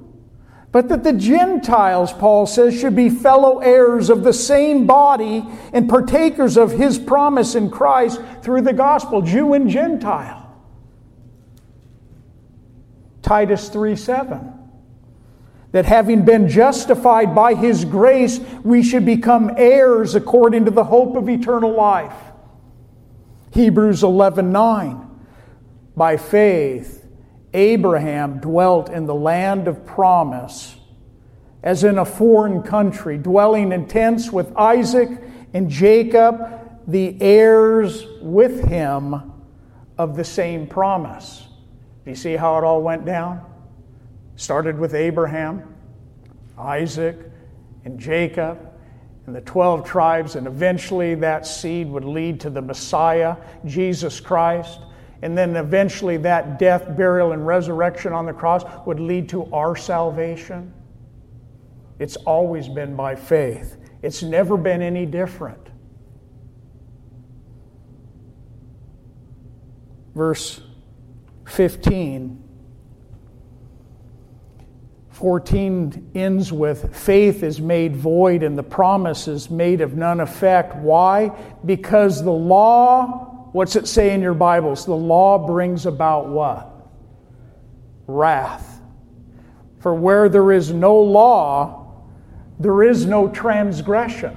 but 0.71 0.89
that 0.89 1.03
the 1.03 1.13
Gentiles, 1.13 2.11
Paul 2.11 2.47
says, 2.47 2.79
should 2.79 2.95
be 2.95 3.11
fellow 3.11 3.59
heirs 3.59 4.09
of 4.09 4.23
the 4.23 4.33
same 4.33 4.87
body 4.87 5.45
and 5.71 5.87
partakers 5.87 6.57
of 6.57 6.71
his 6.71 6.97
promise 6.97 7.53
in 7.53 7.69
Christ 7.69 8.19
through 8.41 8.61
the 8.61 8.73
gospel, 8.73 9.21
Jew 9.21 9.53
and 9.53 9.69
Gentile. 9.69 10.51
Titus 13.21 13.69
3 13.69 13.95
7 13.95 14.53
that 15.71 15.85
having 15.85 16.25
been 16.25 16.49
justified 16.49 17.35
by 17.35 17.53
his 17.53 17.85
grace, 17.85 18.39
we 18.63 18.81
should 18.81 19.05
become 19.05 19.51
heirs 19.55 20.15
according 20.15 20.65
to 20.65 20.71
the 20.71 20.85
hope 20.85 21.15
of 21.15 21.29
eternal 21.29 21.71
life. 21.75 22.15
Hebrews 23.51 24.01
11 24.01 24.51
9. 24.51 25.08
By 25.99 26.15
faith, 26.15 27.05
Abraham 27.53 28.39
dwelt 28.39 28.89
in 28.89 29.05
the 29.05 29.13
land 29.13 29.67
of 29.67 29.85
promise, 29.85 30.77
as 31.61 31.83
in 31.83 31.97
a 31.97 32.05
foreign 32.05 32.63
country, 32.63 33.17
dwelling 33.17 33.73
in 33.73 33.85
tents 33.85 34.31
with 34.31 34.55
Isaac 34.55 35.09
and 35.53 35.69
Jacob, 35.69 36.39
the 36.87 37.21
heirs 37.21 38.05
with 38.21 38.63
him 38.63 39.33
of 39.97 40.15
the 40.15 40.23
same 40.23 40.67
promise. 40.67 41.45
Do 42.05 42.11
you 42.11 42.15
see 42.15 42.37
how 42.37 42.57
it 42.57 42.63
all 42.63 42.81
went 42.81 43.03
down? 43.03 43.45
Started 44.37 44.79
with 44.79 44.93
Abraham, 44.93 45.75
Isaac, 46.57 47.17
and 47.83 47.99
Jacob, 47.99 48.57
and 49.25 49.35
the 49.35 49.41
12 49.41 49.83
tribes, 49.83 50.37
and 50.37 50.47
eventually 50.47 51.15
that 51.15 51.45
seed 51.45 51.89
would 51.89 52.05
lead 52.05 52.39
to 52.39 52.49
the 52.49 52.61
Messiah, 52.61 53.35
Jesus 53.65 54.21
Christ. 54.21 54.79
And 55.21 55.37
then 55.37 55.55
eventually 55.55 56.17
that 56.17 56.59
death, 56.59 56.95
burial, 56.95 57.33
and 57.33 57.45
resurrection 57.45 58.13
on 58.13 58.25
the 58.25 58.33
cross 58.33 58.63
would 58.85 58.99
lead 58.99 59.29
to 59.29 59.45
our 59.53 59.75
salvation. 59.75 60.73
It's 61.99 62.15
always 62.15 62.69
been 62.69 62.95
by 62.95 63.15
faith, 63.15 63.77
it's 64.01 64.23
never 64.23 64.55
been 64.57 64.81
any 64.81 65.05
different. 65.05 65.67
Verse 70.15 70.61
15 71.47 72.49
14 75.19 76.11
ends 76.15 76.53
with 76.53 76.95
faith 76.95 77.43
is 77.43 77.59
made 77.59 77.93
void 77.93 78.41
and 78.41 78.57
the 78.57 78.63
promise 78.63 79.27
is 79.27 79.49
made 79.49 79.81
of 79.81 79.93
none 79.93 80.21
effect. 80.21 80.77
Why? 80.77 81.27
Because 81.65 82.23
the 82.23 82.31
law, 82.31 83.28
what's 83.51 83.75
it 83.75 83.87
say 83.87 84.13
in 84.13 84.21
your 84.21 84.33
Bibles? 84.33 84.85
The 84.85 84.95
law 84.95 85.45
brings 85.45 85.85
about 85.85 86.27
what? 86.27 86.69
Wrath. 88.07 88.81
For 89.79 89.93
where 89.93 90.29
there 90.29 90.51
is 90.51 90.71
no 90.71 90.99
law, 90.99 92.03
there 92.59 92.83
is 92.83 93.05
no 93.05 93.29
transgression. 93.29 94.35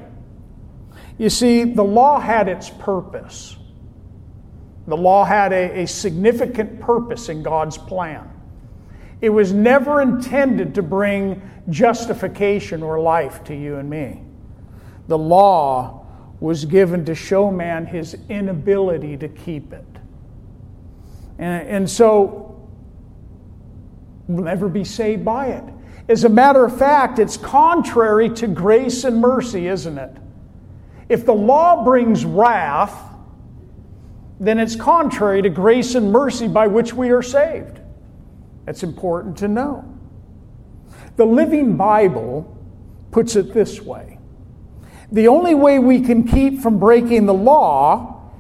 You 1.19 1.31
see, 1.31 1.65
the 1.65 1.85
law 1.85 2.21
had 2.21 2.49
its 2.49 2.71
purpose. 2.71 3.57
The 4.87 4.97
law 4.97 5.25
had 5.25 5.53
a, 5.53 5.83
a 5.83 5.87
significant 5.87 6.81
purpose 6.81 7.29
in 7.29 7.43
God's 7.43 7.79
plan. 7.79 8.29
It 9.21 9.31
was 9.31 9.53
never 9.53 10.01
intended 10.03 10.75
to 10.75 10.83
bring 10.83 11.43
justification 11.71 12.83
or 12.83 13.01
life 13.01 13.45
to 13.45 13.55
you 13.55 13.77
and 13.77 13.89
me. 13.89 14.23
The 15.07 15.19
law 15.19 16.02
was 16.43 16.65
given 16.65 17.05
to 17.05 17.15
show 17.15 17.53
man 17.53 17.87
his 17.87 18.17
inability 18.29 19.17
to 19.17 19.29
keep 19.29 19.73
it. 19.73 19.87
And, 21.39 21.69
and 21.69 21.91
so, 21.91 22.69
we'll 24.27 24.43
never 24.43 24.69
be 24.69 24.83
saved 24.83 25.25
by 25.25 25.47
it. 25.47 25.63
As 26.09 26.25
a 26.25 26.29
matter 26.29 26.65
of 26.65 26.77
fact, 26.77 27.21
it's 27.21 27.37
contrary 27.37 28.29
to 28.31 28.49
grace 28.49 29.05
and 29.05 29.21
mercy, 29.21 29.69
isn't 29.69 29.97
it? 29.97 30.17
If 31.09 31.25
the 31.25 31.33
law 31.33 31.85
brings 31.85 32.25
wrath, 32.25 33.01
then 34.41 34.59
it's 34.59 34.75
contrary 34.75 35.43
to 35.43 35.49
grace 35.49 35.95
and 35.95 36.11
mercy 36.11 36.49
by 36.49 36.67
which 36.67 36.93
we 36.93 37.11
are 37.11 37.23
saved. 37.23 37.79
That's 38.67 38.83
important 38.83 39.37
to 39.39 39.49
know. 39.49 39.85
The 41.15 41.25
Living 41.25 41.77
Bible 41.77 42.59
puts 43.13 43.37
it 43.37 43.55
this 43.55 43.81
way 43.81 44.12
The 45.13 45.29
only 45.29 45.55
way 45.55 45.79
we 45.79 46.01
can 46.01 46.25
keep 46.25 46.61
from 46.61 46.79
breaking 46.79 47.27
the 47.27 47.35
law 47.35 48.31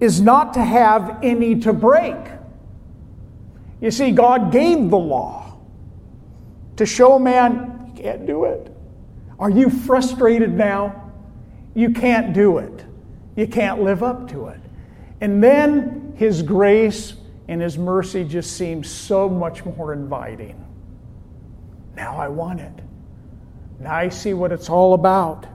is 0.00 0.20
not 0.20 0.54
to 0.54 0.64
have 0.64 1.18
any 1.22 1.60
to 1.60 1.74
break. 1.74 2.16
You 3.82 3.90
see, 3.90 4.10
God 4.10 4.50
gave 4.50 4.88
the 4.88 4.98
law 4.98 5.58
to 6.76 6.86
show 6.86 7.18
man 7.18 7.92
you 7.94 8.02
can't 8.02 8.26
do 8.26 8.44
it. 8.44 8.74
Are 9.38 9.50
you 9.50 9.68
frustrated 9.68 10.54
now? 10.54 11.12
You 11.74 11.90
can't 11.90 12.32
do 12.32 12.58
it. 12.58 12.84
You 13.36 13.46
can't 13.46 13.82
live 13.82 14.02
up 14.02 14.30
to 14.30 14.46
it. 14.46 14.60
And 15.20 15.44
then 15.44 16.14
His 16.16 16.42
grace 16.42 17.14
and 17.46 17.60
His 17.60 17.76
mercy 17.76 18.24
just 18.24 18.56
seem 18.56 18.82
so 18.82 19.28
much 19.28 19.66
more 19.66 19.92
inviting. 19.92 20.66
Now 21.94 22.16
I 22.16 22.28
want 22.28 22.60
it. 22.60 22.72
Now 23.78 23.94
I 23.94 24.08
see 24.08 24.32
what 24.32 24.50
it's 24.50 24.70
all 24.70 24.94
about. 24.94 25.46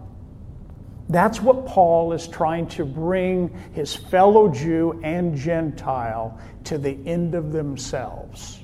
That's 1.09 1.39
what 1.39 1.67
Paul 1.67 2.13
is 2.13 2.27
trying 2.27 2.67
to 2.69 2.85
bring 2.85 3.49
his 3.73 3.95
fellow 3.95 4.49
Jew 4.49 4.99
and 5.03 5.37
Gentile 5.37 6.39
to 6.65 6.77
the 6.77 6.97
end 7.05 7.35
of 7.35 7.51
themselves. 7.51 8.59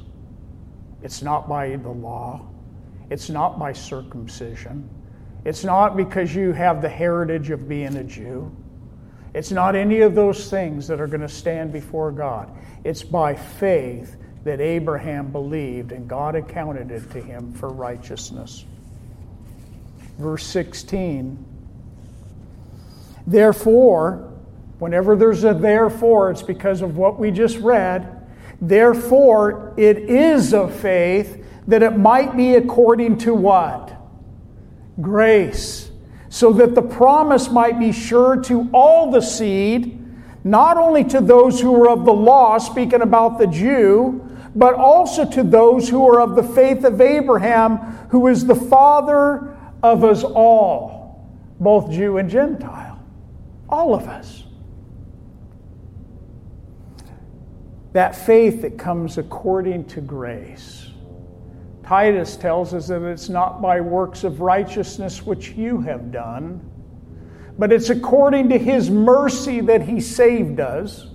It's 1.04 1.22
not 1.22 1.48
by 1.48 1.76
the 1.76 1.90
law, 1.90 2.48
it's 3.10 3.30
not 3.30 3.60
by 3.60 3.74
circumcision, 3.74 4.90
it's 5.46 5.64
not 5.64 5.96
because 5.96 6.34
you 6.34 6.52
have 6.52 6.82
the 6.82 6.90
heritage 6.90 7.52
of 7.52 7.68
being 7.68 7.96
a 7.98 8.04
Jew. 8.04 8.56
It's 9.34 9.52
not 9.52 9.76
any 9.76 10.02
of 10.02 10.14
those 10.14 10.50
things 10.50 10.88
that 10.88 11.00
are 11.00 11.08
going 11.08 11.22
to 11.22 11.30
stand 11.30 11.72
before 11.72 12.12
God. 12.12 12.52
It's 12.84 13.02
by 13.02 13.34
faith 13.36 14.18
that 14.44 14.60
Abraham 14.60 15.32
believed 15.32 15.94
and 15.94 16.08
God 16.08 16.36
accounted 16.36 16.92
it 16.92 17.10
to 17.12 17.22
him 17.22 17.54
for 17.54 17.70
righteousness. 17.70 18.66
Verse 20.18 20.46
16 20.46 21.51
Therefore, 23.28 24.34
whenever 24.80 25.16
there's 25.16 25.44
a 25.44 25.54
therefore, 25.54 26.32
it's 26.32 26.42
because 26.42 26.82
of 26.82 26.98
what 26.98 27.20
we 27.20 27.32
just 27.32 27.58
read. 27.60 28.26
Therefore, 28.60 29.74
it 29.78 29.98
is 29.98 30.54
of 30.54 30.74
faith 30.74 31.44
that 31.68 31.84
it 31.84 31.98
might 31.98 32.36
be 32.36 32.56
according 32.56 33.18
to 33.20 33.34
what? 33.34 33.96
Grace. 35.00 35.92
So 36.30 36.54
that 36.54 36.76
the 36.76 36.82
promise 36.82 37.50
might 37.50 37.80
be 37.80 37.92
sure 37.92 38.42
to 38.44 38.70
all 38.74 39.12
the 39.12 39.22
seed, 39.22 40.00
not 40.44 40.78
only 40.78 41.04
to 41.06 41.22
those 41.22 41.62
who 41.62 41.76
are 41.76 41.90
of 41.90 42.06
the 42.06 42.14
law, 42.14 42.58
speaking 42.58 43.02
about 43.02 43.38
the 43.38 43.48
Jew, 43.48 44.28
but 44.56 44.74
also 44.74 45.30
to 45.32 45.44
those 45.44 45.90
who 45.90 46.08
are 46.08 46.22
of 46.22 46.36
the 46.36 46.44
faith 46.44 46.84
of 46.84 47.00
Abraham, 47.02 47.78
who 48.10 48.28
is 48.28 48.46
the 48.46 48.56
father 48.56 49.56
of 49.84 50.04
us 50.04 50.24
all, 50.24 51.30
both 51.60 51.92
Jew 51.92 52.18
and 52.18 52.30
Gentile. 52.30 52.91
All 53.72 53.96
of 53.96 54.08
us. 54.08 54.44
That 57.94 58.16
faith 58.16 58.62
that 58.62 58.78
comes 58.78 59.18
according 59.18 59.86
to 59.90 60.02
grace. 60.02 60.90
Titus 61.84 62.38
tells 62.38 62.74
us 62.74 62.88
that 62.88 63.02
it's 63.04 63.28
not 63.28 63.62
by 63.62 63.82
works 63.82 64.24
of 64.24 64.40
righteousness 64.40 65.26
which 65.26 65.50
you 65.50 65.82
have 65.82 66.12
done, 66.12 66.62
but 67.58 67.74
it's 67.74 67.90
according 67.90 68.50
to 68.50 68.58
his 68.58 68.90
mercy 68.90 69.60
that 69.62 69.82
he 69.82 70.00
saved 70.00 70.60
us 70.60 71.08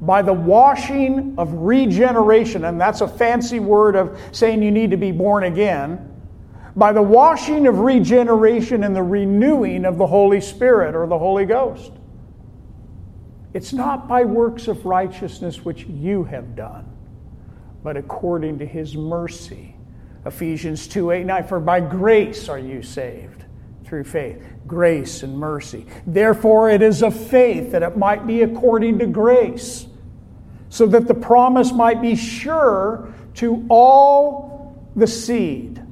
by 0.00 0.22
the 0.22 0.32
washing 0.32 1.34
of 1.38 1.52
regeneration. 1.52 2.64
And 2.64 2.80
that's 2.80 3.00
a 3.00 3.08
fancy 3.08 3.58
word 3.58 3.96
of 3.96 4.20
saying 4.32 4.62
you 4.62 4.70
need 4.70 4.90
to 4.90 4.96
be 4.96 5.12
born 5.12 5.44
again. 5.44 6.04
By 6.76 6.92
the 6.92 7.02
washing 7.02 7.66
of 7.66 7.80
regeneration 7.80 8.84
and 8.84 8.94
the 8.94 9.02
renewing 9.02 9.84
of 9.84 9.98
the 9.98 10.06
Holy 10.06 10.40
Spirit 10.40 10.94
or 10.94 11.06
the 11.06 11.18
Holy 11.18 11.46
Ghost. 11.46 11.92
It's 13.54 13.72
not 13.72 14.08
by 14.08 14.24
works 14.24 14.68
of 14.68 14.84
righteousness 14.84 15.64
which 15.64 15.84
you 15.86 16.24
have 16.24 16.54
done, 16.54 16.86
but 17.82 17.96
according 17.96 18.58
to 18.58 18.66
his 18.66 18.96
mercy. 18.96 19.74
Ephesians 20.26 20.86
2 20.86 21.10
8 21.10 21.26
9. 21.26 21.46
For 21.46 21.60
by 21.60 21.80
grace 21.80 22.48
are 22.48 22.58
you 22.58 22.82
saved 22.82 23.44
through 23.84 24.04
faith. 24.04 24.44
Grace 24.66 25.22
and 25.22 25.38
mercy. 25.38 25.86
Therefore, 26.06 26.68
it 26.68 26.82
is 26.82 27.02
of 27.02 27.18
faith 27.18 27.72
that 27.72 27.82
it 27.82 27.96
might 27.96 28.26
be 28.26 28.42
according 28.42 28.98
to 28.98 29.06
grace, 29.06 29.86
so 30.68 30.86
that 30.86 31.08
the 31.08 31.14
promise 31.14 31.72
might 31.72 32.02
be 32.02 32.14
sure 32.14 33.14
to 33.34 33.64
all 33.70 34.78
the 34.94 35.06
seed. 35.06 35.82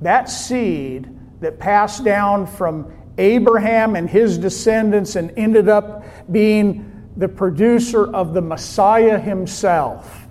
That 0.00 0.28
seed 0.28 1.08
that 1.40 1.60
passed 1.60 2.02
down 2.04 2.46
from 2.46 2.92
Abraham 3.18 3.96
and 3.96 4.08
his 4.08 4.38
descendants 4.38 5.16
and 5.16 5.32
ended 5.36 5.68
up 5.68 6.04
being 6.30 7.10
the 7.16 7.28
producer 7.28 8.12
of 8.14 8.34
the 8.34 8.42
Messiah 8.42 9.18
himself 9.18 10.26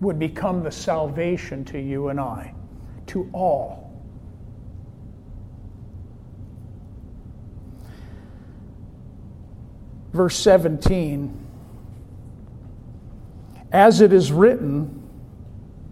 would 0.00 0.18
become 0.18 0.62
the 0.62 0.70
salvation 0.70 1.64
to 1.66 1.78
you 1.78 2.08
and 2.08 2.20
I, 2.20 2.54
to 3.08 3.28
all. 3.32 3.90
Verse 10.12 10.36
17 10.36 11.46
As 13.72 14.00
it 14.00 14.12
is 14.12 14.32
written, 14.32 15.02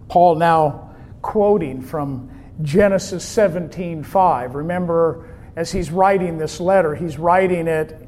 Paul 0.07 0.35
now 0.35 0.95
quoting 1.21 1.81
from 1.81 2.29
Genesis 2.61 3.23
17 3.23 4.03
5. 4.03 4.55
Remember, 4.55 5.28
as 5.59 5.73
he's 5.73 5.91
writing 5.91 6.37
this 6.37 6.61
letter, 6.61 6.95
he's 6.95 7.19
writing 7.19 7.67
it 7.67 8.07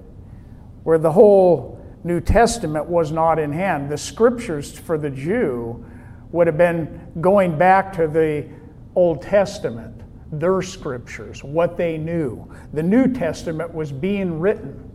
where 0.84 0.98
the 0.98 1.12
whole 1.12 1.86
New 2.06 2.22
Testament 2.22 2.86
was 2.86 3.12
not 3.12 3.40
in 3.40 3.52
hand. 3.52 3.92
The 3.92 3.98
scriptures 3.98 4.80
for 4.80 4.98
the 4.98 5.10
Jew 5.10 5.86
would 6.32 6.48
have 6.48 6.58
been 6.58 7.12
going 7.20 7.58
back 7.58 7.92
to 7.98 8.08
the 8.08 8.48
Old 8.96 9.22
Testament, 9.22 10.02
their 10.32 10.62
scriptures, 10.62 11.44
what 11.44 11.76
they 11.76 11.98
knew. 11.98 12.50
The 12.72 12.84
New 12.84 13.12
Testament 13.12 13.74
was 13.74 13.92
being 13.92 14.40
written. 14.40 14.90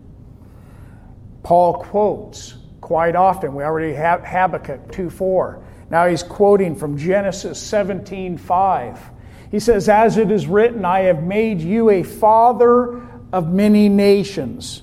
Paul 1.42 1.74
quotes 1.74 2.54
quite 2.80 3.16
often. 3.16 3.54
We 3.54 3.64
already 3.64 3.92
have 3.92 4.24
Habakkuk 4.24 4.90
2 4.90 5.10
4. 5.10 5.62
Now 5.90 6.06
he's 6.06 6.22
quoting 6.22 6.74
from 6.74 6.96
Genesis 6.96 7.60
17 7.60 8.38
5. 8.38 9.10
He 9.50 9.60
says, 9.60 9.88
As 9.88 10.16
it 10.16 10.30
is 10.30 10.46
written, 10.46 10.84
I 10.84 11.00
have 11.00 11.22
made 11.22 11.60
you 11.60 11.90
a 11.90 12.02
father 12.02 13.02
of 13.32 13.52
many 13.52 13.88
nations 13.88 14.82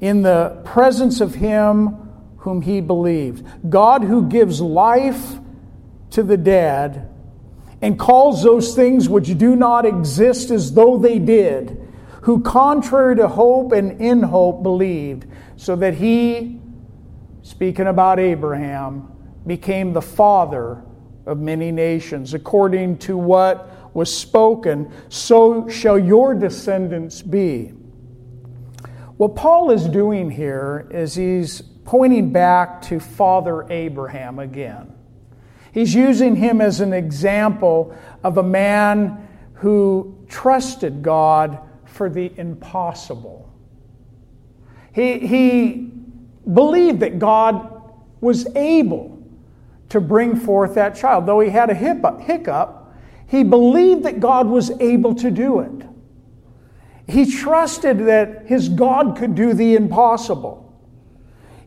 in 0.00 0.22
the 0.22 0.62
presence 0.64 1.20
of 1.20 1.34
him 1.34 1.96
whom 2.38 2.62
he 2.62 2.80
believed. 2.80 3.44
God 3.68 4.04
who 4.04 4.26
gives 4.28 4.60
life 4.60 5.38
to 6.10 6.22
the 6.22 6.36
dead 6.36 7.08
and 7.82 7.98
calls 7.98 8.42
those 8.42 8.74
things 8.74 9.08
which 9.08 9.36
do 9.38 9.56
not 9.56 9.86
exist 9.86 10.50
as 10.50 10.72
though 10.72 10.98
they 10.98 11.18
did, 11.18 11.76
who 12.22 12.42
contrary 12.42 13.16
to 13.16 13.28
hope 13.28 13.72
and 13.72 14.00
in 14.00 14.22
hope 14.22 14.62
believed, 14.62 15.26
so 15.56 15.76
that 15.76 15.94
he, 15.94 16.60
speaking 17.42 17.86
about 17.86 18.18
Abraham, 18.18 19.10
became 19.46 19.92
the 19.92 20.02
father 20.02 20.82
of 21.26 21.38
many 21.38 21.70
nations. 21.70 22.34
According 22.34 22.98
to 22.98 23.16
what 23.16 23.94
was 23.94 24.16
spoken, 24.16 24.92
so 25.08 25.68
shall 25.68 25.98
your 25.98 26.34
descendants 26.34 27.22
be. 27.22 27.72
What 29.16 29.36
Paul 29.36 29.70
is 29.70 29.86
doing 29.86 30.30
here 30.30 30.88
is 30.90 31.14
he's 31.14 31.60
pointing 31.84 32.32
back 32.32 32.82
to 32.82 33.00
Father 33.00 33.70
Abraham 33.70 34.38
again. 34.38 34.94
He's 35.72 35.94
using 35.94 36.36
him 36.36 36.60
as 36.60 36.80
an 36.80 36.92
example 36.92 37.94
of 38.24 38.38
a 38.38 38.42
man 38.42 39.28
who 39.54 40.24
trusted 40.28 41.02
God 41.02 41.58
for 41.84 42.08
the 42.08 42.32
impossible. 42.36 43.52
He, 44.92 45.18
he 45.18 45.92
believed 46.52 47.00
that 47.00 47.18
God 47.18 47.82
was 48.20 48.46
able 48.56 49.19
to 49.90 50.00
bring 50.00 50.36
forth 50.36 50.74
that 50.74 50.96
child. 50.96 51.26
Though 51.26 51.40
he 51.40 51.50
had 51.50 51.70
a 51.70 51.74
hiccup, 51.74 52.94
he 53.26 53.44
believed 53.44 54.04
that 54.04 54.18
God 54.18 54.48
was 54.48 54.70
able 54.80 55.14
to 55.16 55.30
do 55.30 55.60
it. 55.60 55.86
He 57.06 57.30
trusted 57.30 58.06
that 58.06 58.46
his 58.46 58.68
God 58.68 59.16
could 59.16 59.34
do 59.34 59.52
the 59.52 59.74
impossible. 59.74 60.66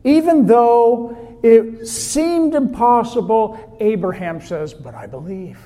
Even 0.02 0.46
though 0.46 1.38
it 1.42 1.86
seemed 1.86 2.54
impossible, 2.54 3.76
Abraham 3.80 4.40
says, 4.40 4.72
But 4.72 4.94
I 4.94 5.06
believe. 5.06 5.58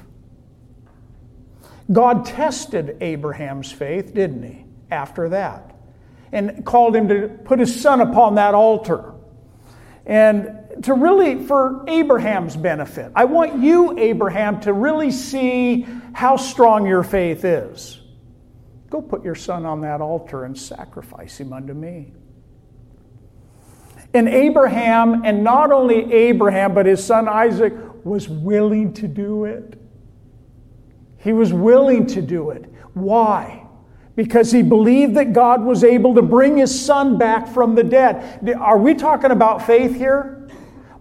God 1.91 2.27
tested 2.27 2.99
Abraham's 3.01 3.73
faith, 3.73 4.13
didn't 4.13 4.43
he, 4.43 4.65
after 4.91 5.29
that? 5.31 5.75
And 6.33 6.65
called 6.67 6.95
him 6.95 7.09
to 7.09 7.29
put 7.45 7.59
his 7.59 7.81
son 7.81 8.01
upon 8.01 8.35
that 8.35 8.55
altar. 8.55 9.15
And 10.05 10.58
to 10.83 10.95
really, 10.95 11.45
for 11.45 11.85
Abraham's 11.89 12.57
benefit, 12.57 13.13
I 13.15 13.25
want 13.25 13.63
you, 13.63 13.99
Abraham, 13.99 14.61
to 14.61 14.73
really 14.73 15.11
see 15.11 15.87
how 16.13 16.37
strong 16.37 16.87
your 16.87 17.03
faith 17.03 17.45
is. 17.45 18.01
Go 18.91 19.03
put 19.03 19.25
your 19.25 19.35
son 19.35 19.67
on 19.67 19.81
that 19.83 20.01
altar 20.01 20.45
and 20.45 20.57
sacrifice 20.57 21.39
him 21.39 21.53
unto 21.53 21.75
me. 21.75 22.13
And 24.15 24.29
Abraham, 24.29 25.25
and 25.25 25.45
not 25.45 25.71
only 25.71 26.11
Abraham, 26.13 26.75
but 26.75 26.87
his 26.87 27.05
son 27.05 27.29
Isaac, 27.29 27.75
was 28.05 28.29
willing 28.29 28.95
to 28.95 29.09
do 29.09 29.45
it. 29.45 29.79
He 31.19 31.33
was 31.33 31.53
willing 31.53 32.07
to 32.07 32.23
do 32.23 32.51
it. 32.51 32.73
Why? 32.95 33.69
because 34.19 34.51
he 34.51 34.63
believed 34.63 35.15
that 35.15 35.33
God 35.33 35.63
was 35.63 35.85
able 35.85 36.17
to 36.17 36.23
bring 36.23 36.57
his 36.57 36.85
son 36.85 37.19
back 37.19 37.47
from 37.47 37.77
the 37.77 37.85
dead. 37.85 38.53
Are 38.59 38.77
we 38.77 38.95
talking 38.95 39.31
about 39.31 39.65
faith 39.65 39.95
here? 39.95 40.38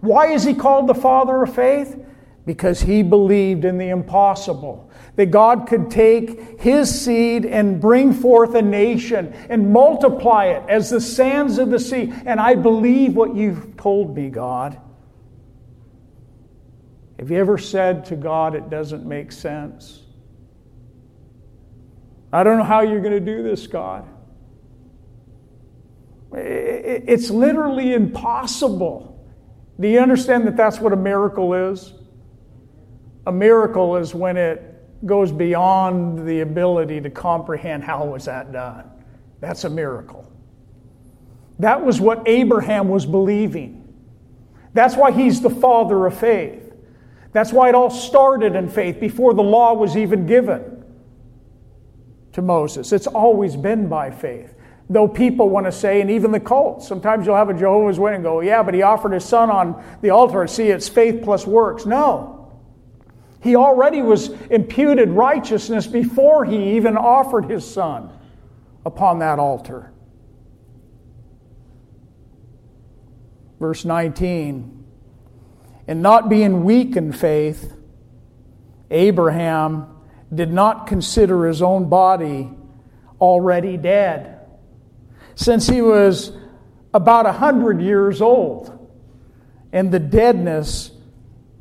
Why 0.00 0.32
is 0.32 0.44
he 0.44 0.54
called 0.54 0.86
the 0.86 0.94
father 0.94 1.42
of 1.42 1.54
faith? 1.54 2.04
Because 2.46 2.80
he 2.80 3.02
believed 3.02 3.64
in 3.64 3.78
the 3.78 3.88
impossible. 3.88 4.90
That 5.16 5.26
God 5.26 5.66
could 5.66 5.90
take 5.90 6.60
his 6.60 7.02
seed 7.04 7.44
and 7.44 7.80
bring 7.80 8.12
forth 8.12 8.54
a 8.54 8.62
nation 8.62 9.34
and 9.50 9.72
multiply 9.72 10.46
it 10.46 10.62
as 10.68 10.90
the 10.90 11.00
sands 11.00 11.58
of 11.58 11.70
the 11.70 11.78
sea. 11.78 12.12
And 12.24 12.40
I 12.40 12.54
believe 12.54 13.14
what 13.14 13.34
you've 13.34 13.76
told 13.76 14.16
me, 14.16 14.30
God. 14.30 14.80
Have 17.18 17.30
you 17.30 17.38
ever 17.38 17.58
said 17.58 18.04
to 18.06 18.16
God, 18.16 18.54
it 18.54 18.70
doesn't 18.70 19.04
make 19.04 19.32
sense? 19.32 20.04
I 22.32 22.44
don't 22.44 22.58
know 22.58 22.64
how 22.64 22.82
you're 22.82 23.00
going 23.00 23.12
to 23.12 23.20
do 23.20 23.42
this, 23.42 23.66
God. 23.66 24.06
It's 26.32 27.30
literally 27.30 27.92
impossible. 27.94 29.17
Do 29.80 29.88
you 29.88 30.00
understand 30.00 30.46
that 30.46 30.56
that's 30.56 30.80
what 30.80 30.92
a 30.92 30.96
miracle 30.96 31.54
is? 31.54 31.94
A 33.26 33.32
miracle 33.32 33.96
is 33.96 34.14
when 34.14 34.36
it 34.36 34.64
goes 35.06 35.30
beyond 35.30 36.26
the 36.26 36.40
ability 36.40 37.00
to 37.00 37.10
comprehend 37.10 37.84
how 37.84 38.04
was 38.04 38.24
that 38.24 38.52
done. 38.52 38.90
That's 39.40 39.64
a 39.64 39.70
miracle. 39.70 40.30
That 41.60 41.84
was 41.84 42.00
what 42.00 42.26
Abraham 42.26 42.88
was 42.88 43.06
believing. 43.06 43.84
That's 44.74 44.96
why 44.96 45.12
he's 45.12 45.40
the 45.40 45.50
father 45.50 46.06
of 46.06 46.18
faith. 46.18 46.72
That's 47.32 47.52
why 47.52 47.68
it 47.68 47.74
all 47.74 47.90
started 47.90 48.56
in 48.56 48.68
faith 48.68 48.98
before 48.98 49.34
the 49.34 49.42
law 49.42 49.74
was 49.74 49.96
even 49.96 50.26
given 50.26 50.84
to 52.32 52.42
Moses. 52.42 52.92
It's 52.92 53.06
always 53.06 53.56
been 53.56 53.88
by 53.88 54.10
faith. 54.10 54.54
Though 54.90 55.06
people 55.06 55.50
want 55.50 55.66
to 55.66 55.72
say, 55.72 56.00
and 56.00 56.10
even 56.10 56.30
the 56.30 56.40
cults, 56.40 56.88
sometimes 56.88 57.26
you'll 57.26 57.36
have 57.36 57.50
a 57.50 57.54
Jehovah's 57.54 57.98
Witness 57.98 58.22
go, 58.22 58.40
yeah, 58.40 58.62
but 58.62 58.72
he 58.72 58.82
offered 58.82 59.12
his 59.12 59.24
son 59.24 59.50
on 59.50 59.84
the 60.00 60.10
altar. 60.10 60.46
See, 60.46 60.68
it's 60.68 60.88
faith 60.88 61.22
plus 61.22 61.46
works. 61.46 61.84
No. 61.84 62.50
He 63.42 63.54
already 63.54 64.02
was 64.02 64.28
imputed 64.50 65.10
righteousness 65.10 65.86
before 65.86 66.44
he 66.44 66.76
even 66.76 66.96
offered 66.96 67.44
his 67.50 67.70
son 67.70 68.10
upon 68.84 69.18
that 69.18 69.38
altar. 69.38 69.92
Verse 73.60 73.84
19, 73.84 74.84
and 75.86 76.02
not 76.02 76.28
being 76.28 76.64
weak 76.64 76.96
in 76.96 77.12
faith, 77.12 77.74
Abraham 78.90 79.86
did 80.32 80.52
not 80.52 80.86
consider 80.86 81.46
his 81.46 81.60
own 81.60 81.88
body 81.88 82.50
already 83.20 83.76
dead, 83.76 84.37
since 85.38 85.68
he 85.68 85.80
was 85.80 86.32
about 86.92 87.24
a 87.24 87.30
hundred 87.30 87.80
years 87.80 88.20
old, 88.20 88.90
and 89.72 89.92
the 89.92 90.00
deadness 90.00 90.90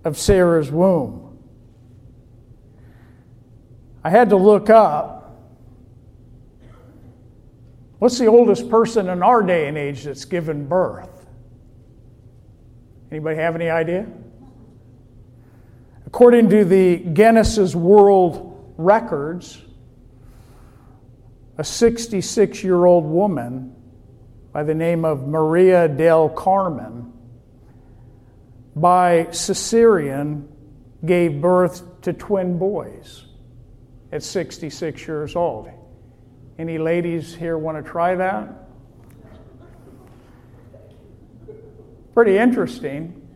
of 0.03 0.17
Sarah's 0.17 0.71
womb. 0.71 1.37
I 4.03 4.09
had 4.09 4.31
to 4.31 4.35
look 4.35 4.71
up 4.71 5.37
what's 7.99 8.17
the 8.17 8.25
oldest 8.25 8.67
person 8.67 9.09
in 9.09 9.21
our 9.21 9.43
day 9.43 9.67
and 9.67 9.77
age 9.77 10.05
that's 10.05 10.25
given 10.25 10.67
birth? 10.67 11.27
Anybody 13.11 13.35
have 13.35 13.53
any 13.53 13.69
idea? 13.69 14.07
According 16.07 16.49
to 16.49 16.65
the 16.65 16.97
Guinness 16.97 17.75
World 17.75 18.73
records, 18.77 19.61
a 21.57 21.63
66 21.63 22.63
year 22.63 22.85
old 22.85 23.05
woman 23.05 23.75
by 24.53 24.63
the 24.63 24.75
name 24.75 25.05
of 25.05 25.27
Maria 25.27 25.87
del 25.87 26.29
Carmen, 26.29 27.11
by 28.75 29.25
cesarean, 29.31 30.47
gave 31.05 31.41
birth 31.41 32.01
to 32.01 32.13
twin 32.13 32.57
boys 32.57 33.25
at 34.11 34.23
66 34.23 35.07
years 35.07 35.35
old. 35.35 35.69
Any 36.57 36.77
ladies 36.77 37.35
here 37.35 37.57
want 37.57 37.83
to 37.83 37.89
try 37.89 38.15
that? 38.15 38.67
Pretty 42.13 42.37
interesting. 42.37 43.27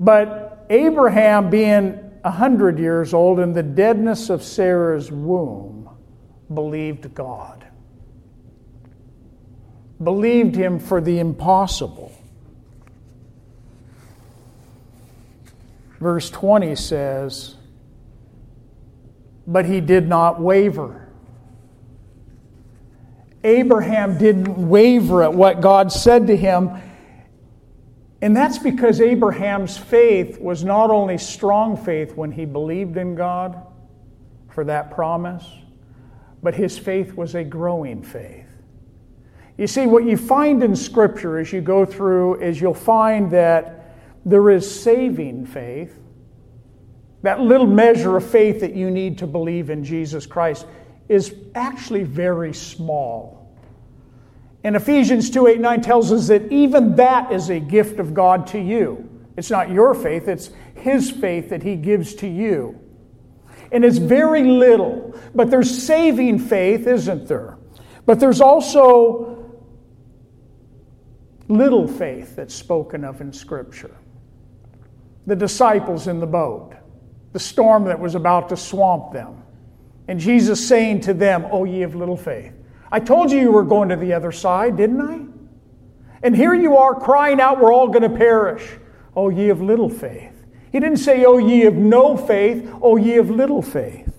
But 0.00 0.66
Abraham, 0.70 1.50
being 1.50 2.00
a 2.24 2.30
hundred 2.30 2.78
years 2.78 3.12
old 3.12 3.40
in 3.40 3.52
the 3.52 3.62
deadness 3.62 4.30
of 4.30 4.42
Sarah's 4.42 5.12
womb, 5.12 5.75
believed 6.52 7.14
God. 7.14 7.66
Believed 10.02 10.54
him 10.54 10.78
for 10.78 11.00
the 11.00 11.18
impossible. 11.18 12.12
Verse 15.98 16.28
20 16.30 16.74
says, 16.76 17.56
But 19.46 19.64
he 19.64 19.80
did 19.80 20.08
not 20.08 20.40
waver. 20.40 21.08
Abraham 23.42 24.18
didn't 24.18 24.68
waver 24.68 25.22
at 25.22 25.32
what 25.32 25.60
God 25.60 25.92
said 25.92 26.26
to 26.26 26.36
him 26.36 26.82
and 28.22 28.36
that's 28.36 28.58
because 28.58 29.00
Abraham's 29.00 29.76
faith 29.76 30.40
was 30.40 30.64
not 30.64 30.90
only 30.90 31.18
strong 31.18 31.76
faith 31.76 32.16
when 32.16 32.32
he 32.32 32.44
believed 32.44 32.96
in 32.96 33.14
God 33.14 33.66
for 34.50 34.64
that 34.64 34.90
promise, 34.90 35.46
but 36.42 36.54
his 36.54 36.78
faith 36.78 37.14
was 37.14 37.34
a 37.34 37.44
growing 37.44 38.02
faith. 38.02 38.46
You 39.58 39.66
see, 39.66 39.86
what 39.86 40.04
you 40.04 40.16
find 40.16 40.62
in 40.62 40.76
Scripture 40.76 41.38
as 41.38 41.52
you 41.52 41.60
go 41.60 41.84
through 41.84 42.40
is 42.40 42.60
you'll 42.60 42.74
find 42.74 43.30
that 43.30 43.94
there 44.24 44.50
is 44.50 44.68
saving 44.68 45.46
faith, 45.46 45.98
that 47.22 47.40
little 47.40 47.66
measure 47.66 48.16
of 48.16 48.28
faith 48.28 48.60
that 48.60 48.74
you 48.74 48.90
need 48.90 49.18
to 49.18 49.26
believe 49.26 49.70
in 49.70 49.82
Jesus 49.82 50.26
Christ 50.26 50.66
is 51.08 51.34
actually 51.54 52.02
very 52.02 52.52
small 52.52 53.36
and 54.66 54.74
Ephesians 54.74 55.30
2 55.30 55.46
8 55.46 55.60
9 55.60 55.80
tells 55.80 56.10
us 56.10 56.26
that 56.26 56.50
even 56.50 56.96
that 56.96 57.30
is 57.30 57.50
a 57.50 57.60
gift 57.60 58.00
of 58.00 58.12
God 58.12 58.48
to 58.48 58.58
you. 58.58 59.08
It's 59.36 59.48
not 59.48 59.70
your 59.70 59.94
faith, 59.94 60.26
it's 60.26 60.50
His 60.74 61.08
faith 61.08 61.50
that 61.50 61.62
He 61.62 61.76
gives 61.76 62.16
to 62.16 62.26
you. 62.26 62.76
And 63.72 63.84
it's 63.84 63.98
very 63.98 64.44
little, 64.44 65.18
but 65.34 65.50
there's 65.50 65.82
saving 65.84 66.38
faith, 66.38 66.86
isn't 66.86 67.28
there? 67.28 67.58
But 68.04 68.20
there's 68.20 68.40
also 68.40 69.52
little 71.48 71.86
faith 71.86 72.36
that's 72.36 72.54
spoken 72.54 73.04
of 73.04 73.20
in 73.20 73.32
Scripture. 73.32 73.94
The 75.26 75.36
disciples 75.36 76.06
in 76.06 76.20
the 76.20 76.26
boat, 76.26 76.74
the 77.32 77.40
storm 77.40 77.84
that 77.84 77.98
was 77.98 78.14
about 78.14 78.48
to 78.50 78.56
swamp 78.56 79.12
them, 79.12 79.42
and 80.08 80.20
Jesus 80.20 80.66
saying 80.66 81.00
to 81.02 81.14
them, 81.14 81.46
Oh, 81.50 81.64
ye 81.64 81.82
of 81.82 81.94
little 81.94 82.16
faith. 82.16 82.52
I 82.92 83.00
told 83.00 83.32
you 83.32 83.40
you 83.40 83.50
were 83.50 83.64
going 83.64 83.88
to 83.88 83.96
the 83.96 84.12
other 84.12 84.30
side, 84.30 84.76
didn't 84.76 85.00
I? 85.00 85.26
And 86.22 86.34
here 86.34 86.54
you 86.54 86.76
are 86.76 86.98
crying 86.98 87.40
out, 87.40 87.60
We're 87.60 87.72
all 87.72 87.88
going 87.88 88.08
to 88.08 88.16
perish. 88.16 88.78
Oh, 89.16 89.28
ye 89.28 89.48
of 89.48 89.60
little 89.60 89.88
faith. 89.88 90.35
He 90.72 90.80
didn't 90.80 90.98
say, 90.98 91.24
Oh, 91.24 91.38
ye 91.38 91.64
of 91.64 91.74
no 91.74 92.16
faith. 92.16 92.70
Oh, 92.82 92.96
ye 92.96 93.16
of 93.16 93.30
little 93.30 93.62
faith. 93.62 94.12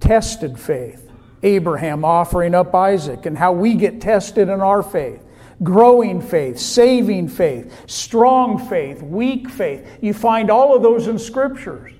Tested 0.00 0.58
faith. 0.58 1.10
Abraham 1.42 2.04
offering 2.04 2.54
up 2.54 2.74
Isaac, 2.74 3.26
and 3.26 3.36
how 3.36 3.52
we 3.52 3.74
get 3.74 4.00
tested 4.00 4.48
in 4.48 4.60
our 4.60 4.82
faith. 4.82 5.20
Growing 5.62 6.20
faith, 6.20 6.58
saving 6.58 7.28
faith, 7.28 7.88
strong 7.88 8.58
faith, 8.68 9.02
weak 9.02 9.48
faith. 9.48 9.86
You 10.00 10.14
find 10.14 10.50
all 10.50 10.74
of 10.74 10.82
those 10.82 11.06
in 11.08 11.18
scriptures. 11.18 11.92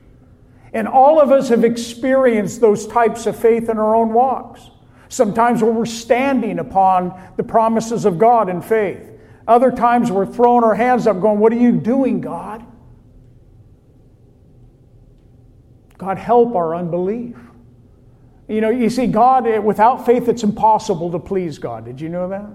And 0.73 0.89
all 0.89 1.20
of 1.20 1.31
us 1.31 1.49
have 1.51 1.64
experienced 1.64 2.61
those 2.61 2.87
types 2.87 3.27
of 3.27 3.37
faith 3.37 3.68
in 3.68 3.79
our 3.79 3.95
own 3.95 4.12
walks. 4.12 4.70
Sometimes 5.09 5.62
when 5.62 5.75
we're 5.75 5.85
standing 5.85 6.59
upon 6.59 7.20
the 7.37 7.43
promises 7.43 8.05
of 8.05 8.18
God 8.18 8.49
in 8.49 8.62
faith. 8.62 9.12
Other 9.47 9.70
times 9.70 10.11
we're 10.11 10.26
throwing 10.26 10.64
our 10.64 10.74
hands 10.74 11.07
up, 11.07 11.20
going, 11.20 11.38
What 11.38 11.53
are 11.53 11.57
you 11.57 11.72
doing, 11.72 12.20
God? 12.20 12.64
God, 15.99 16.18
help 16.18 16.55
our 16.55 16.74
unbelief. 16.74 17.36
You 18.49 18.61
know, 18.61 18.70
you 18.70 18.90
see, 18.90 19.07
God, 19.07 19.47
eh, 19.47 19.59
without 19.59 20.05
faith, 20.05 20.28
it's 20.28 20.43
impossible 20.43 21.12
to 21.12 21.18
please 21.18 21.59
God. 21.59 21.84
Did 21.84 22.01
you 22.01 22.09
know 22.09 22.28
that? 22.28 22.47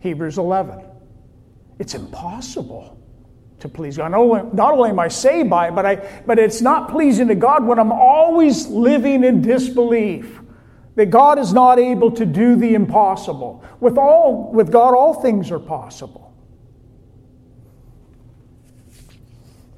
Hebrews 0.00 0.38
11. 0.38 0.84
It's 1.78 1.94
impossible 1.94 2.98
to 3.60 3.68
please 3.68 3.96
God. 3.96 4.10
Not 4.10 4.20
only, 4.20 4.42
not 4.52 4.72
only 4.72 4.90
am 4.90 4.98
I 4.98 5.08
saved 5.08 5.48
by 5.48 5.68
it, 5.68 5.74
but, 5.74 5.86
I, 5.86 6.22
but 6.26 6.38
it's 6.38 6.60
not 6.60 6.90
pleasing 6.90 7.28
to 7.28 7.34
God 7.34 7.64
when 7.64 7.78
I'm 7.78 7.92
always 7.92 8.66
living 8.66 9.24
in 9.24 9.42
disbelief 9.42 10.40
that 10.96 11.06
God 11.06 11.38
is 11.38 11.52
not 11.52 11.78
able 11.78 12.10
to 12.12 12.26
do 12.26 12.56
the 12.56 12.74
impossible. 12.74 13.64
With, 13.80 13.96
all, 13.96 14.50
with 14.52 14.72
God, 14.72 14.94
all 14.94 15.14
things 15.14 15.50
are 15.50 15.58
possible. 15.58 16.32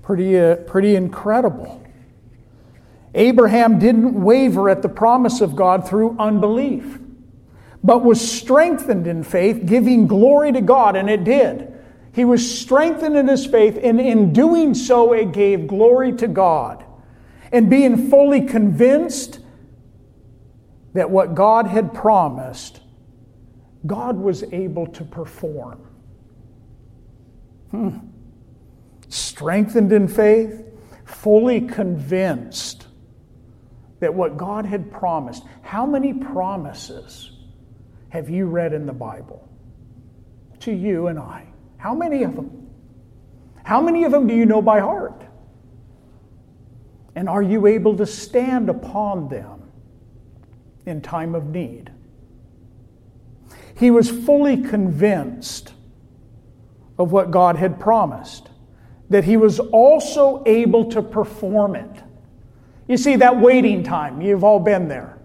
Pretty, 0.03 0.39
uh, 0.39 0.57
pretty 0.57 0.97
incredible. 0.97 1.83
Abraham 3.15 3.79
didn't 3.79 4.21
waver 4.21 4.71
at 4.71 4.83
the 4.83 4.89
promise 4.89 5.41
of 5.41 5.55
God 5.55 5.87
through 5.87 6.17
unbelief, 6.19 6.99
but 7.85 8.03
was 8.03 8.21
strengthened 8.21 9.07
in 9.07 9.23
faith, 9.23 9.67
giving 9.67 10.07
glory 10.07 10.51
to 10.53 10.61
God, 10.61 10.97
and 10.97 11.11
it 11.11 11.25
did. 11.25 11.73
He 12.15 12.25
was 12.25 12.59
strengthened 12.61 13.17
in 13.17 13.29
his 13.29 13.47
faith, 13.47 13.79
and 13.83 14.01
in 14.01 14.33
doing 14.33 14.75
so, 14.75 15.13
it 15.13 15.33
gave 15.33 15.67
glory 15.67 16.13
to 16.15 16.29
God. 16.29 16.85
And 17.51 17.69
being 17.69 18.11
fully 18.11 18.43
convinced 18.43 19.41
that 20.95 21.11
what 21.11 21.35
God 21.35 21.67
had 21.67 21.95
promised, 21.95 22.81
God 23.87 24.17
was 24.17 24.43
able 24.53 24.87
to 24.89 25.05
perform. 25.05 25.81
Hmm. 27.71 27.99
Strengthened 29.09 29.93
in 29.93 30.09
faith, 30.09 30.65
fully 31.05 31.61
convinced 31.63 32.87
that 34.01 34.13
what 34.13 34.37
God 34.37 34.67
had 34.67 34.91
promised. 34.91 35.45
How 35.63 35.87
many 35.87 36.13
promises 36.13 37.31
have 38.11 38.29
you 38.29 38.47
read 38.47 38.73
in 38.73 38.85
the 38.85 38.93
Bible? 38.93 39.49
To 40.61 40.73
you 40.73 41.07
and 41.07 41.19
I. 41.19 41.47
How 41.77 41.95
many 41.95 42.23
of 42.23 42.37
them? 42.37 42.69
How 43.65 43.81
many 43.81 44.05
of 44.05 44.13
them 44.13 44.27
do 44.27 44.35
you 44.35 44.45
know 44.45 44.61
by 44.61 44.81
heart? 44.81 45.23
And 47.15 47.29
are 47.29 47.43
you 47.43 47.67
able 47.67 47.97
to 47.97 48.07
stand 48.07 48.69
upon 48.69 49.29
them 49.29 49.62
in 50.87 51.01
time 51.01 51.35
of 51.35 51.47
need? 51.47 51.91
He 53.79 53.91
was 53.91 54.11
fully 54.11 54.57
convinced 54.57 55.73
of 56.99 57.13
what 57.13 57.31
God 57.31 57.57
had 57.57 57.81
promised, 57.81 58.49
that 59.11 59.25
he 59.25 59.37
was 59.37 59.59
also 59.59 60.43
able 60.47 60.91
to 60.91 61.03
perform 61.03 61.75
it. 61.75 62.03
You 62.89 62.97
see, 62.97 63.17
that 63.17 63.39
waiting 63.39 63.83
time, 63.83 64.21
you've 64.21 64.45
all 64.45 64.61
been 64.61 64.89
there. 64.89 65.19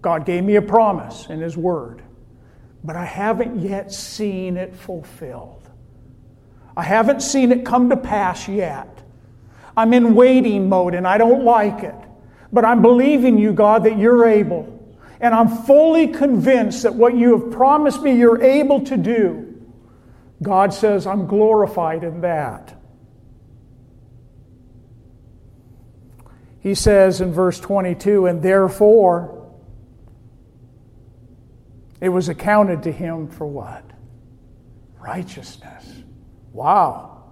God 0.00 0.24
gave 0.24 0.44
me 0.44 0.56
a 0.56 0.62
promise 0.62 1.26
in 1.28 1.40
His 1.40 1.56
Word, 1.56 2.02
but 2.84 2.96
I 2.96 3.04
haven't 3.04 3.60
yet 3.60 3.92
seen 3.92 4.56
it 4.56 4.74
fulfilled. 4.74 5.68
I 6.76 6.82
haven't 6.82 7.20
seen 7.20 7.50
it 7.50 7.64
come 7.66 7.90
to 7.90 7.96
pass 7.96 8.48
yet. 8.48 9.02
I'm 9.76 9.92
in 9.92 10.14
waiting 10.14 10.68
mode 10.68 10.94
and 10.94 11.06
I 11.06 11.18
don't 11.18 11.44
like 11.44 11.82
it. 11.82 11.94
But 12.52 12.64
I'm 12.64 12.82
believing 12.82 13.38
you, 13.38 13.52
God, 13.52 13.84
that 13.84 13.98
you're 13.98 14.26
able. 14.26 14.74
And 15.20 15.34
I'm 15.34 15.48
fully 15.48 16.08
convinced 16.08 16.84
that 16.84 16.94
what 16.94 17.16
you 17.16 17.38
have 17.38 17.50
promised 17.52 18.02
me 18.02 18.16
you're 18.16 18.42
able 18.42 18.82
to 18.82 18.96
do. 18.96 19.44
God 20.42 20.72
says, 20.72 21.06
I'm 21.06 21.26
glorified 21.26 22.04
in 22.04 22.20
that. 22.20 22.74
He 26.60 26.74
says 26.74 27.20
in 27.20 27.32
verse 27.32 27.58
22, 27.58 28.26
and 28.26 28.42
therefore 28.42 29.50
it 32.00 32.08
was 32.08 32.28
accounted 32.28 32.84
to 32.84 32.92
him 32.92 33.28
for 33.28 33.46
what? 33.46 33.84
Righteousness. 35.00 35.84
Wow. 36.52 37.24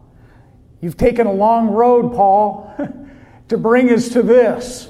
You've 0.81 0.97
taken 0.97 1.27
a 1.27 1.33
long 1.33 1.69
road, 1.69 2.15
Paul, 2.15 2.75
to 3.49 3.59
bring 3.59 3.91
us 3.93 4.09
to 4.11 4.23
this. 4.23 4.89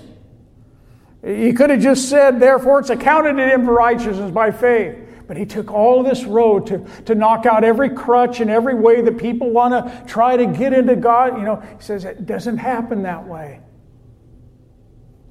You 1.26 1.54
could 1.54 1.70
have 1.70 1.80
just 1.80 2.08
said, 2.08 2.38
therefore, 2.38 2.78
it's 2.78 2.90
accounted 2.90 3.36
to 3.36 3.48
him 3.48 3.64
for 3.64 3.72
righteousness 3.72 4.30
by 4.30 4.52
faith. 4.52 4.96
But 5.26 5.36
he 5.36 5.44
took 5.44 5.72
all 5.72 6.04
this 6.04 6.24
road 6.24 6.68
to, 6.68 6.86
to 7.06 7.16
knock 7.16 7.46
out 7.46 7.64
every 7.64 7.90
crutch 7.90 8.38
and 8.38 8.48
every 8.48 8.76
way 8.76 9.00
that 9.00 9.18
people 9.18 9.50
want 9.50 9.74
to 9.74 10.06
try 10.06 10.36
to 10.36 10.46
get 10.46 10.72
into 10.72 10.94
God. 10.94 11.36
You 11.36 11.44
know, 11.44 11.56
he 11.56 11.82
says 11.82 12.04
it 12.04 12.26
doesn't 12.26 12.58
happen 12.58 13.02
that 13.02 13.26
way. 13.26 13.60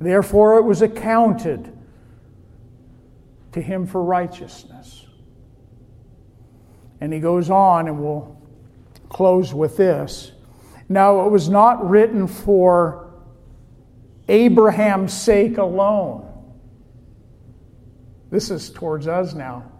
Therefore, 0.01 0.57
it 0.57 0.63
was 0.63 0.81
accounted 0.81 1.71
to 3.53 3.61
him 3.61 3.87
for 3.87 4.03
righteousness. 4.03 5.05
And 6.99 7.13
he 7.13 7.21
goes 7.21 7.49
on, 7.49 7.87
and 7.87 8.01
we'll 8.01 8.37
close 9.07 9.53
with 9.53 9.77
this. 9.77 10.33
Now, 10.89 11.25
it 11.25 11.31
was 11.31 11.47
not 11.47 11.89
written 11.89 12.27
for 12.27 13.04
Abraham's 14.27 15.13
sake 15.13 15.57
alone. 15.57 16.31
This 18.31 18.49
is 18.49 18.69
towards 18.69 19.07
us 19.07 19.33
now. 19.33 19.71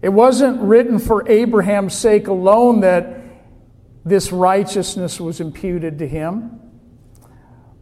It 0.00 0.10
wasn't 0.10 0.60
written 0.60 0.98
for 0.98 1.28
Abraham's 1.28 1.94
sake 1.94 2.28
alone 2.28 2.80
that 2.80 3.20
this 4.04 4.30
righteousness 4.32 5.20
was 5.20 5.40
imputed 5.40 5.98
to 5.98 6.06
him, 6.06 6.60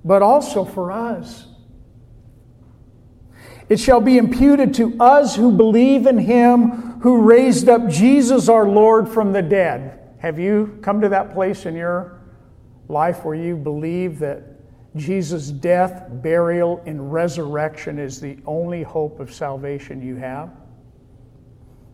but 0.04 0.22
also 0.22 0.64
for 0.64 0.92
us. 0.92 1.46
It 3.68 3.80
shall 3.80 4.00
be 4.00 4.16
imputed 4.16 4.74
to 4.74 4.96
us 5.00 5.36
who 5.36 5.52
believe 5.52 6.06
in 6.06 6.18
him 6.18 6.86
who 7.00 7.22
raised 7.22 7.68
up 7.68 7.88
Jesus 7.88 8.48
our 8.48 8.66
Lord 8.66 9.08
from 9.08 9.32
the 9.32 9.42
dead. 9.42 9.98
Have 10.18 10.38
you 10.38 10.78
come 10.82 11.00
to 11.02 11.08
that 11.10 11.34
place 11.34 11.66
in 11.66 11.74
your 11.74 12.20
life 12.88 13.24
where 13.24 13.34
you 13.34 13.56
believe 13.56 14.20
that 14.20 14.55
Jesus' 14.96 15.50
death, 15.50 16.06
burial, 16.10 16.82
and 16.86 17.12
resurrection 17.12 17.98
is 17.98 18.20
the 18.20 18.38
only 18.46 18.82
hope 18.82 19.20
of 19.20 19.32
salvation 19.32 20.02
you 20.02 20.16
have? 20.16 20.50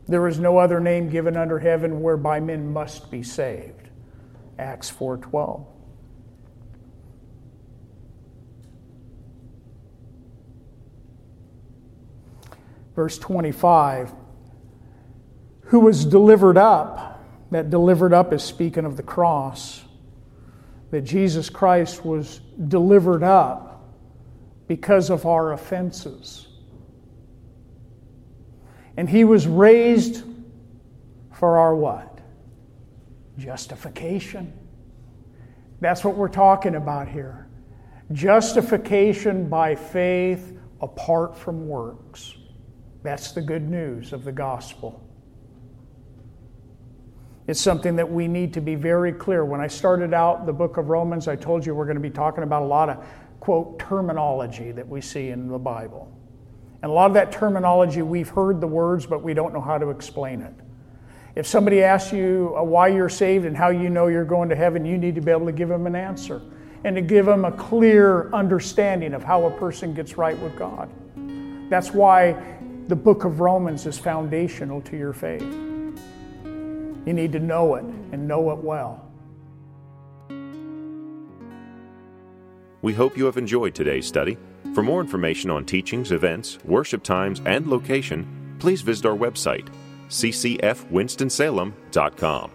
There 0.08 0.26
is 0.28 0.38
no 0.38 0.58
other 0.58 0.80
name 0.80 1.10
given 1.10 1.36
under 1.36 1.58
heaven 1.58 2.02
whereby 2.02 2.40
men 2.40 2.72
must 2.72 3.10
be 3.10 3.22
saved. 3.22 3.88
Acts 4.58 4.90
4:12. 4.90 5.66
verse 12.94 13.18
25, 13.18 14.12
who 15.64 15.80
was 15.80 16.04
delivered 16.04 16.58
up. 16.58 17.08
That 17.50 17.68
delivered 17.68 18.14
up 18.14 18.32
is 18.32 18.42
speaking 18.42 18.86
of 18.86 18.96
the 18.96 19.02
cross. 19.02 19.84
That 20.92 21.02
Jesus 21.02 21.50
Christ 21.50 22.04
was 22.04 22.38
delivered 22.68 23.24
up 23.24 23.92
because 24.68 25.10
of 25.10 25.26
our 25.26 25.52
offenses. 25.52 26.46
And 28.96 29.08
he 29.08 29.24
was 29.24 29.48
raised 29.48 30.22
for 31.32 31.58
our 31.58 31.74
what? 31.74 32.20
Justification. 33.38 34.52
That's 35.80 36.04
what 36.04 36.14
we're 36.14 36.28
talking 36.28 36.76
about 36.76 37.08
here. 37.08 37.48
Justification 38.12 39.48
by 39.48 39.74
faith 39.74 40.56
apart 40.80 41.36
from 41.36 41.66
works. 41.66 42.36
That's 43.02 43.32
the 43.32 43.42
good 43.42 43.68
news 43.68 44.12
of 44.12 44.24
the 44.24 44.32
gospel. 44.32 45.02
It's 47.46 47.60
something 47.60 47.96
that 47.96 48.10
we 48.10 48.28
need 48.28 48.54
to 48.54 48.60
be 48.60 48.76
very 48.76 49.12
clear. 49.12 49.44
When 49.44 49.60
I 49.60 49.66
started 49.66 50.14
out 50.14 50.46
the 50.46 50.52
book 50.52 50.76
of 50.76 50.88
Romans, 50.90 51.26
I 51.26 51.34
told 51.34 51.66
you 51.66 51.74
we're 51.74 51.86
going 51.86 51.96
to 51.96 52.00
be 52.00 52.10
talking 52.10 52.44
about 52.44 52.62
a 52.62 52.66
lot 52.66 52.88
of, 52.88 53.04
quote, 53.40 53.80
terminology 53.80 54.70
that 54.70 54.88
we 54.88 55.00
see 55.00 55.30
in 55.30 55.48
the 55.48 55.58
Bible. 55.58 56.10
And 56.82 56.90
a 56.90 56.94
lot 56.94 57.06
of 57.06 57.14
that 57.14 57.32
terminology, 57.32 58.02
we've 58.02 58.28
heard 58.28 58.60
the 58.60 58.66
words, 58.66 59.06
but 59.06 59.22
we 59.22 59.34
don't 59.34 59.52
know 59.52 59.60
how 59.60 59.78
to 59.78 59.90
explain 59.90 60.40
it. 60.40 60.54
If 61.34 61.46
somebody 61.46 61.82
asks 61.82 62.12
you 62.12 62.54
uh, 62.56 62.62
why 62.62 62.88
you're 62.88 63.08
saved 63.08 63.44
and 63.44 63.56
how 63.56 63.70
you 63.70 63.88
know 63.88 64.06
you're 64.06 64.24
going 64.24 64.48
to 64.50 64.56
heaven, 64.56 64.84
you 64.84 64.98
need 64.98 65.14
to 65.16 65.20
be 65.20 65.30
able 65.30 65.46
to 65.46 65.52
give 65.52 65.68
them 65.68 65.86
an 65.86 65.96
answer 65.96 66.42
and 66.84 66.94
to 66.94 67.02
give 67.02 67.26
them 67.26 67.44
a 67.44 67.52
clear 67.52 68.30
understanding 68.32 69.14
of 69.14 69.24
how 69.24 69.46
a 69.46 69.50
person 69.50 69.94
gets 69.94 70.16
right 70.16 70.38
with 70.38 70.54
God. 70.56 70.90
That's 71.70 71.92
why 71.92 72.36
the 72.88 72.96
book 72.96 73.24
of 73.24 73.40
Romans 73.40 73.86
is 73.86 73.98
foundational 73.98 74.80
to 74.82 74.96
your 74.96 75.12
faith. 75.12 75.71
You 77.06 77.12
need 77.12 77.32
to 77.32 77.40
know 77.40 77.74
it 77.74 77.84
and 77.84 78.28
know 78.28 78.50
it 78.50 78.58
well. 78.58 79.08
We 82.82 82.92
hope 82.94 83.16
you 83.16 83.24
have 83.26 83.36
enjoyed 83.36 83.74
today's 83.74 84.06
study. 84.06 84.38
For 84.74 84.82
more 84.82 85.00
information 85.00 85.50
on 85.50 85.64
teachings, 85.64 86.12
events, 86.12 86.58
worship 86.64 87.02
times, 87.02 87.40
and 87.46 87.66
location, 87.66 88.56
please 88.58 88.82
visit 88.82 89.06
our 89.06 89.16
website, 89.16 89.68
ccfwinstonsalem.com. 90.08 92.50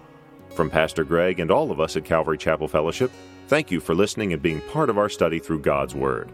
From 0.49 0.69
Pastor 0.69 1.03
Greg 1.03 1.39
and 1.39 1.51
all 1.51 1.71
of 1.71 1.79
us 1.79 1.95
at 1.95 2.03
Calvary 2.03 2.37
Chapel 2.37 2.67
Fellowship, 2.67 3.11
thank 3.47 3.71
you 3.71 3.79
for 3.79 3.95
listening 3.95 4.33
and 4.33 4.41
being 4.41 4.59
part 4.61 4.89
of 4.89 4.97
our 4.97 5.09
study 5.09 5.39
through 5.39 5.59
God's 5.59 5.95
Word. 5.95 6.31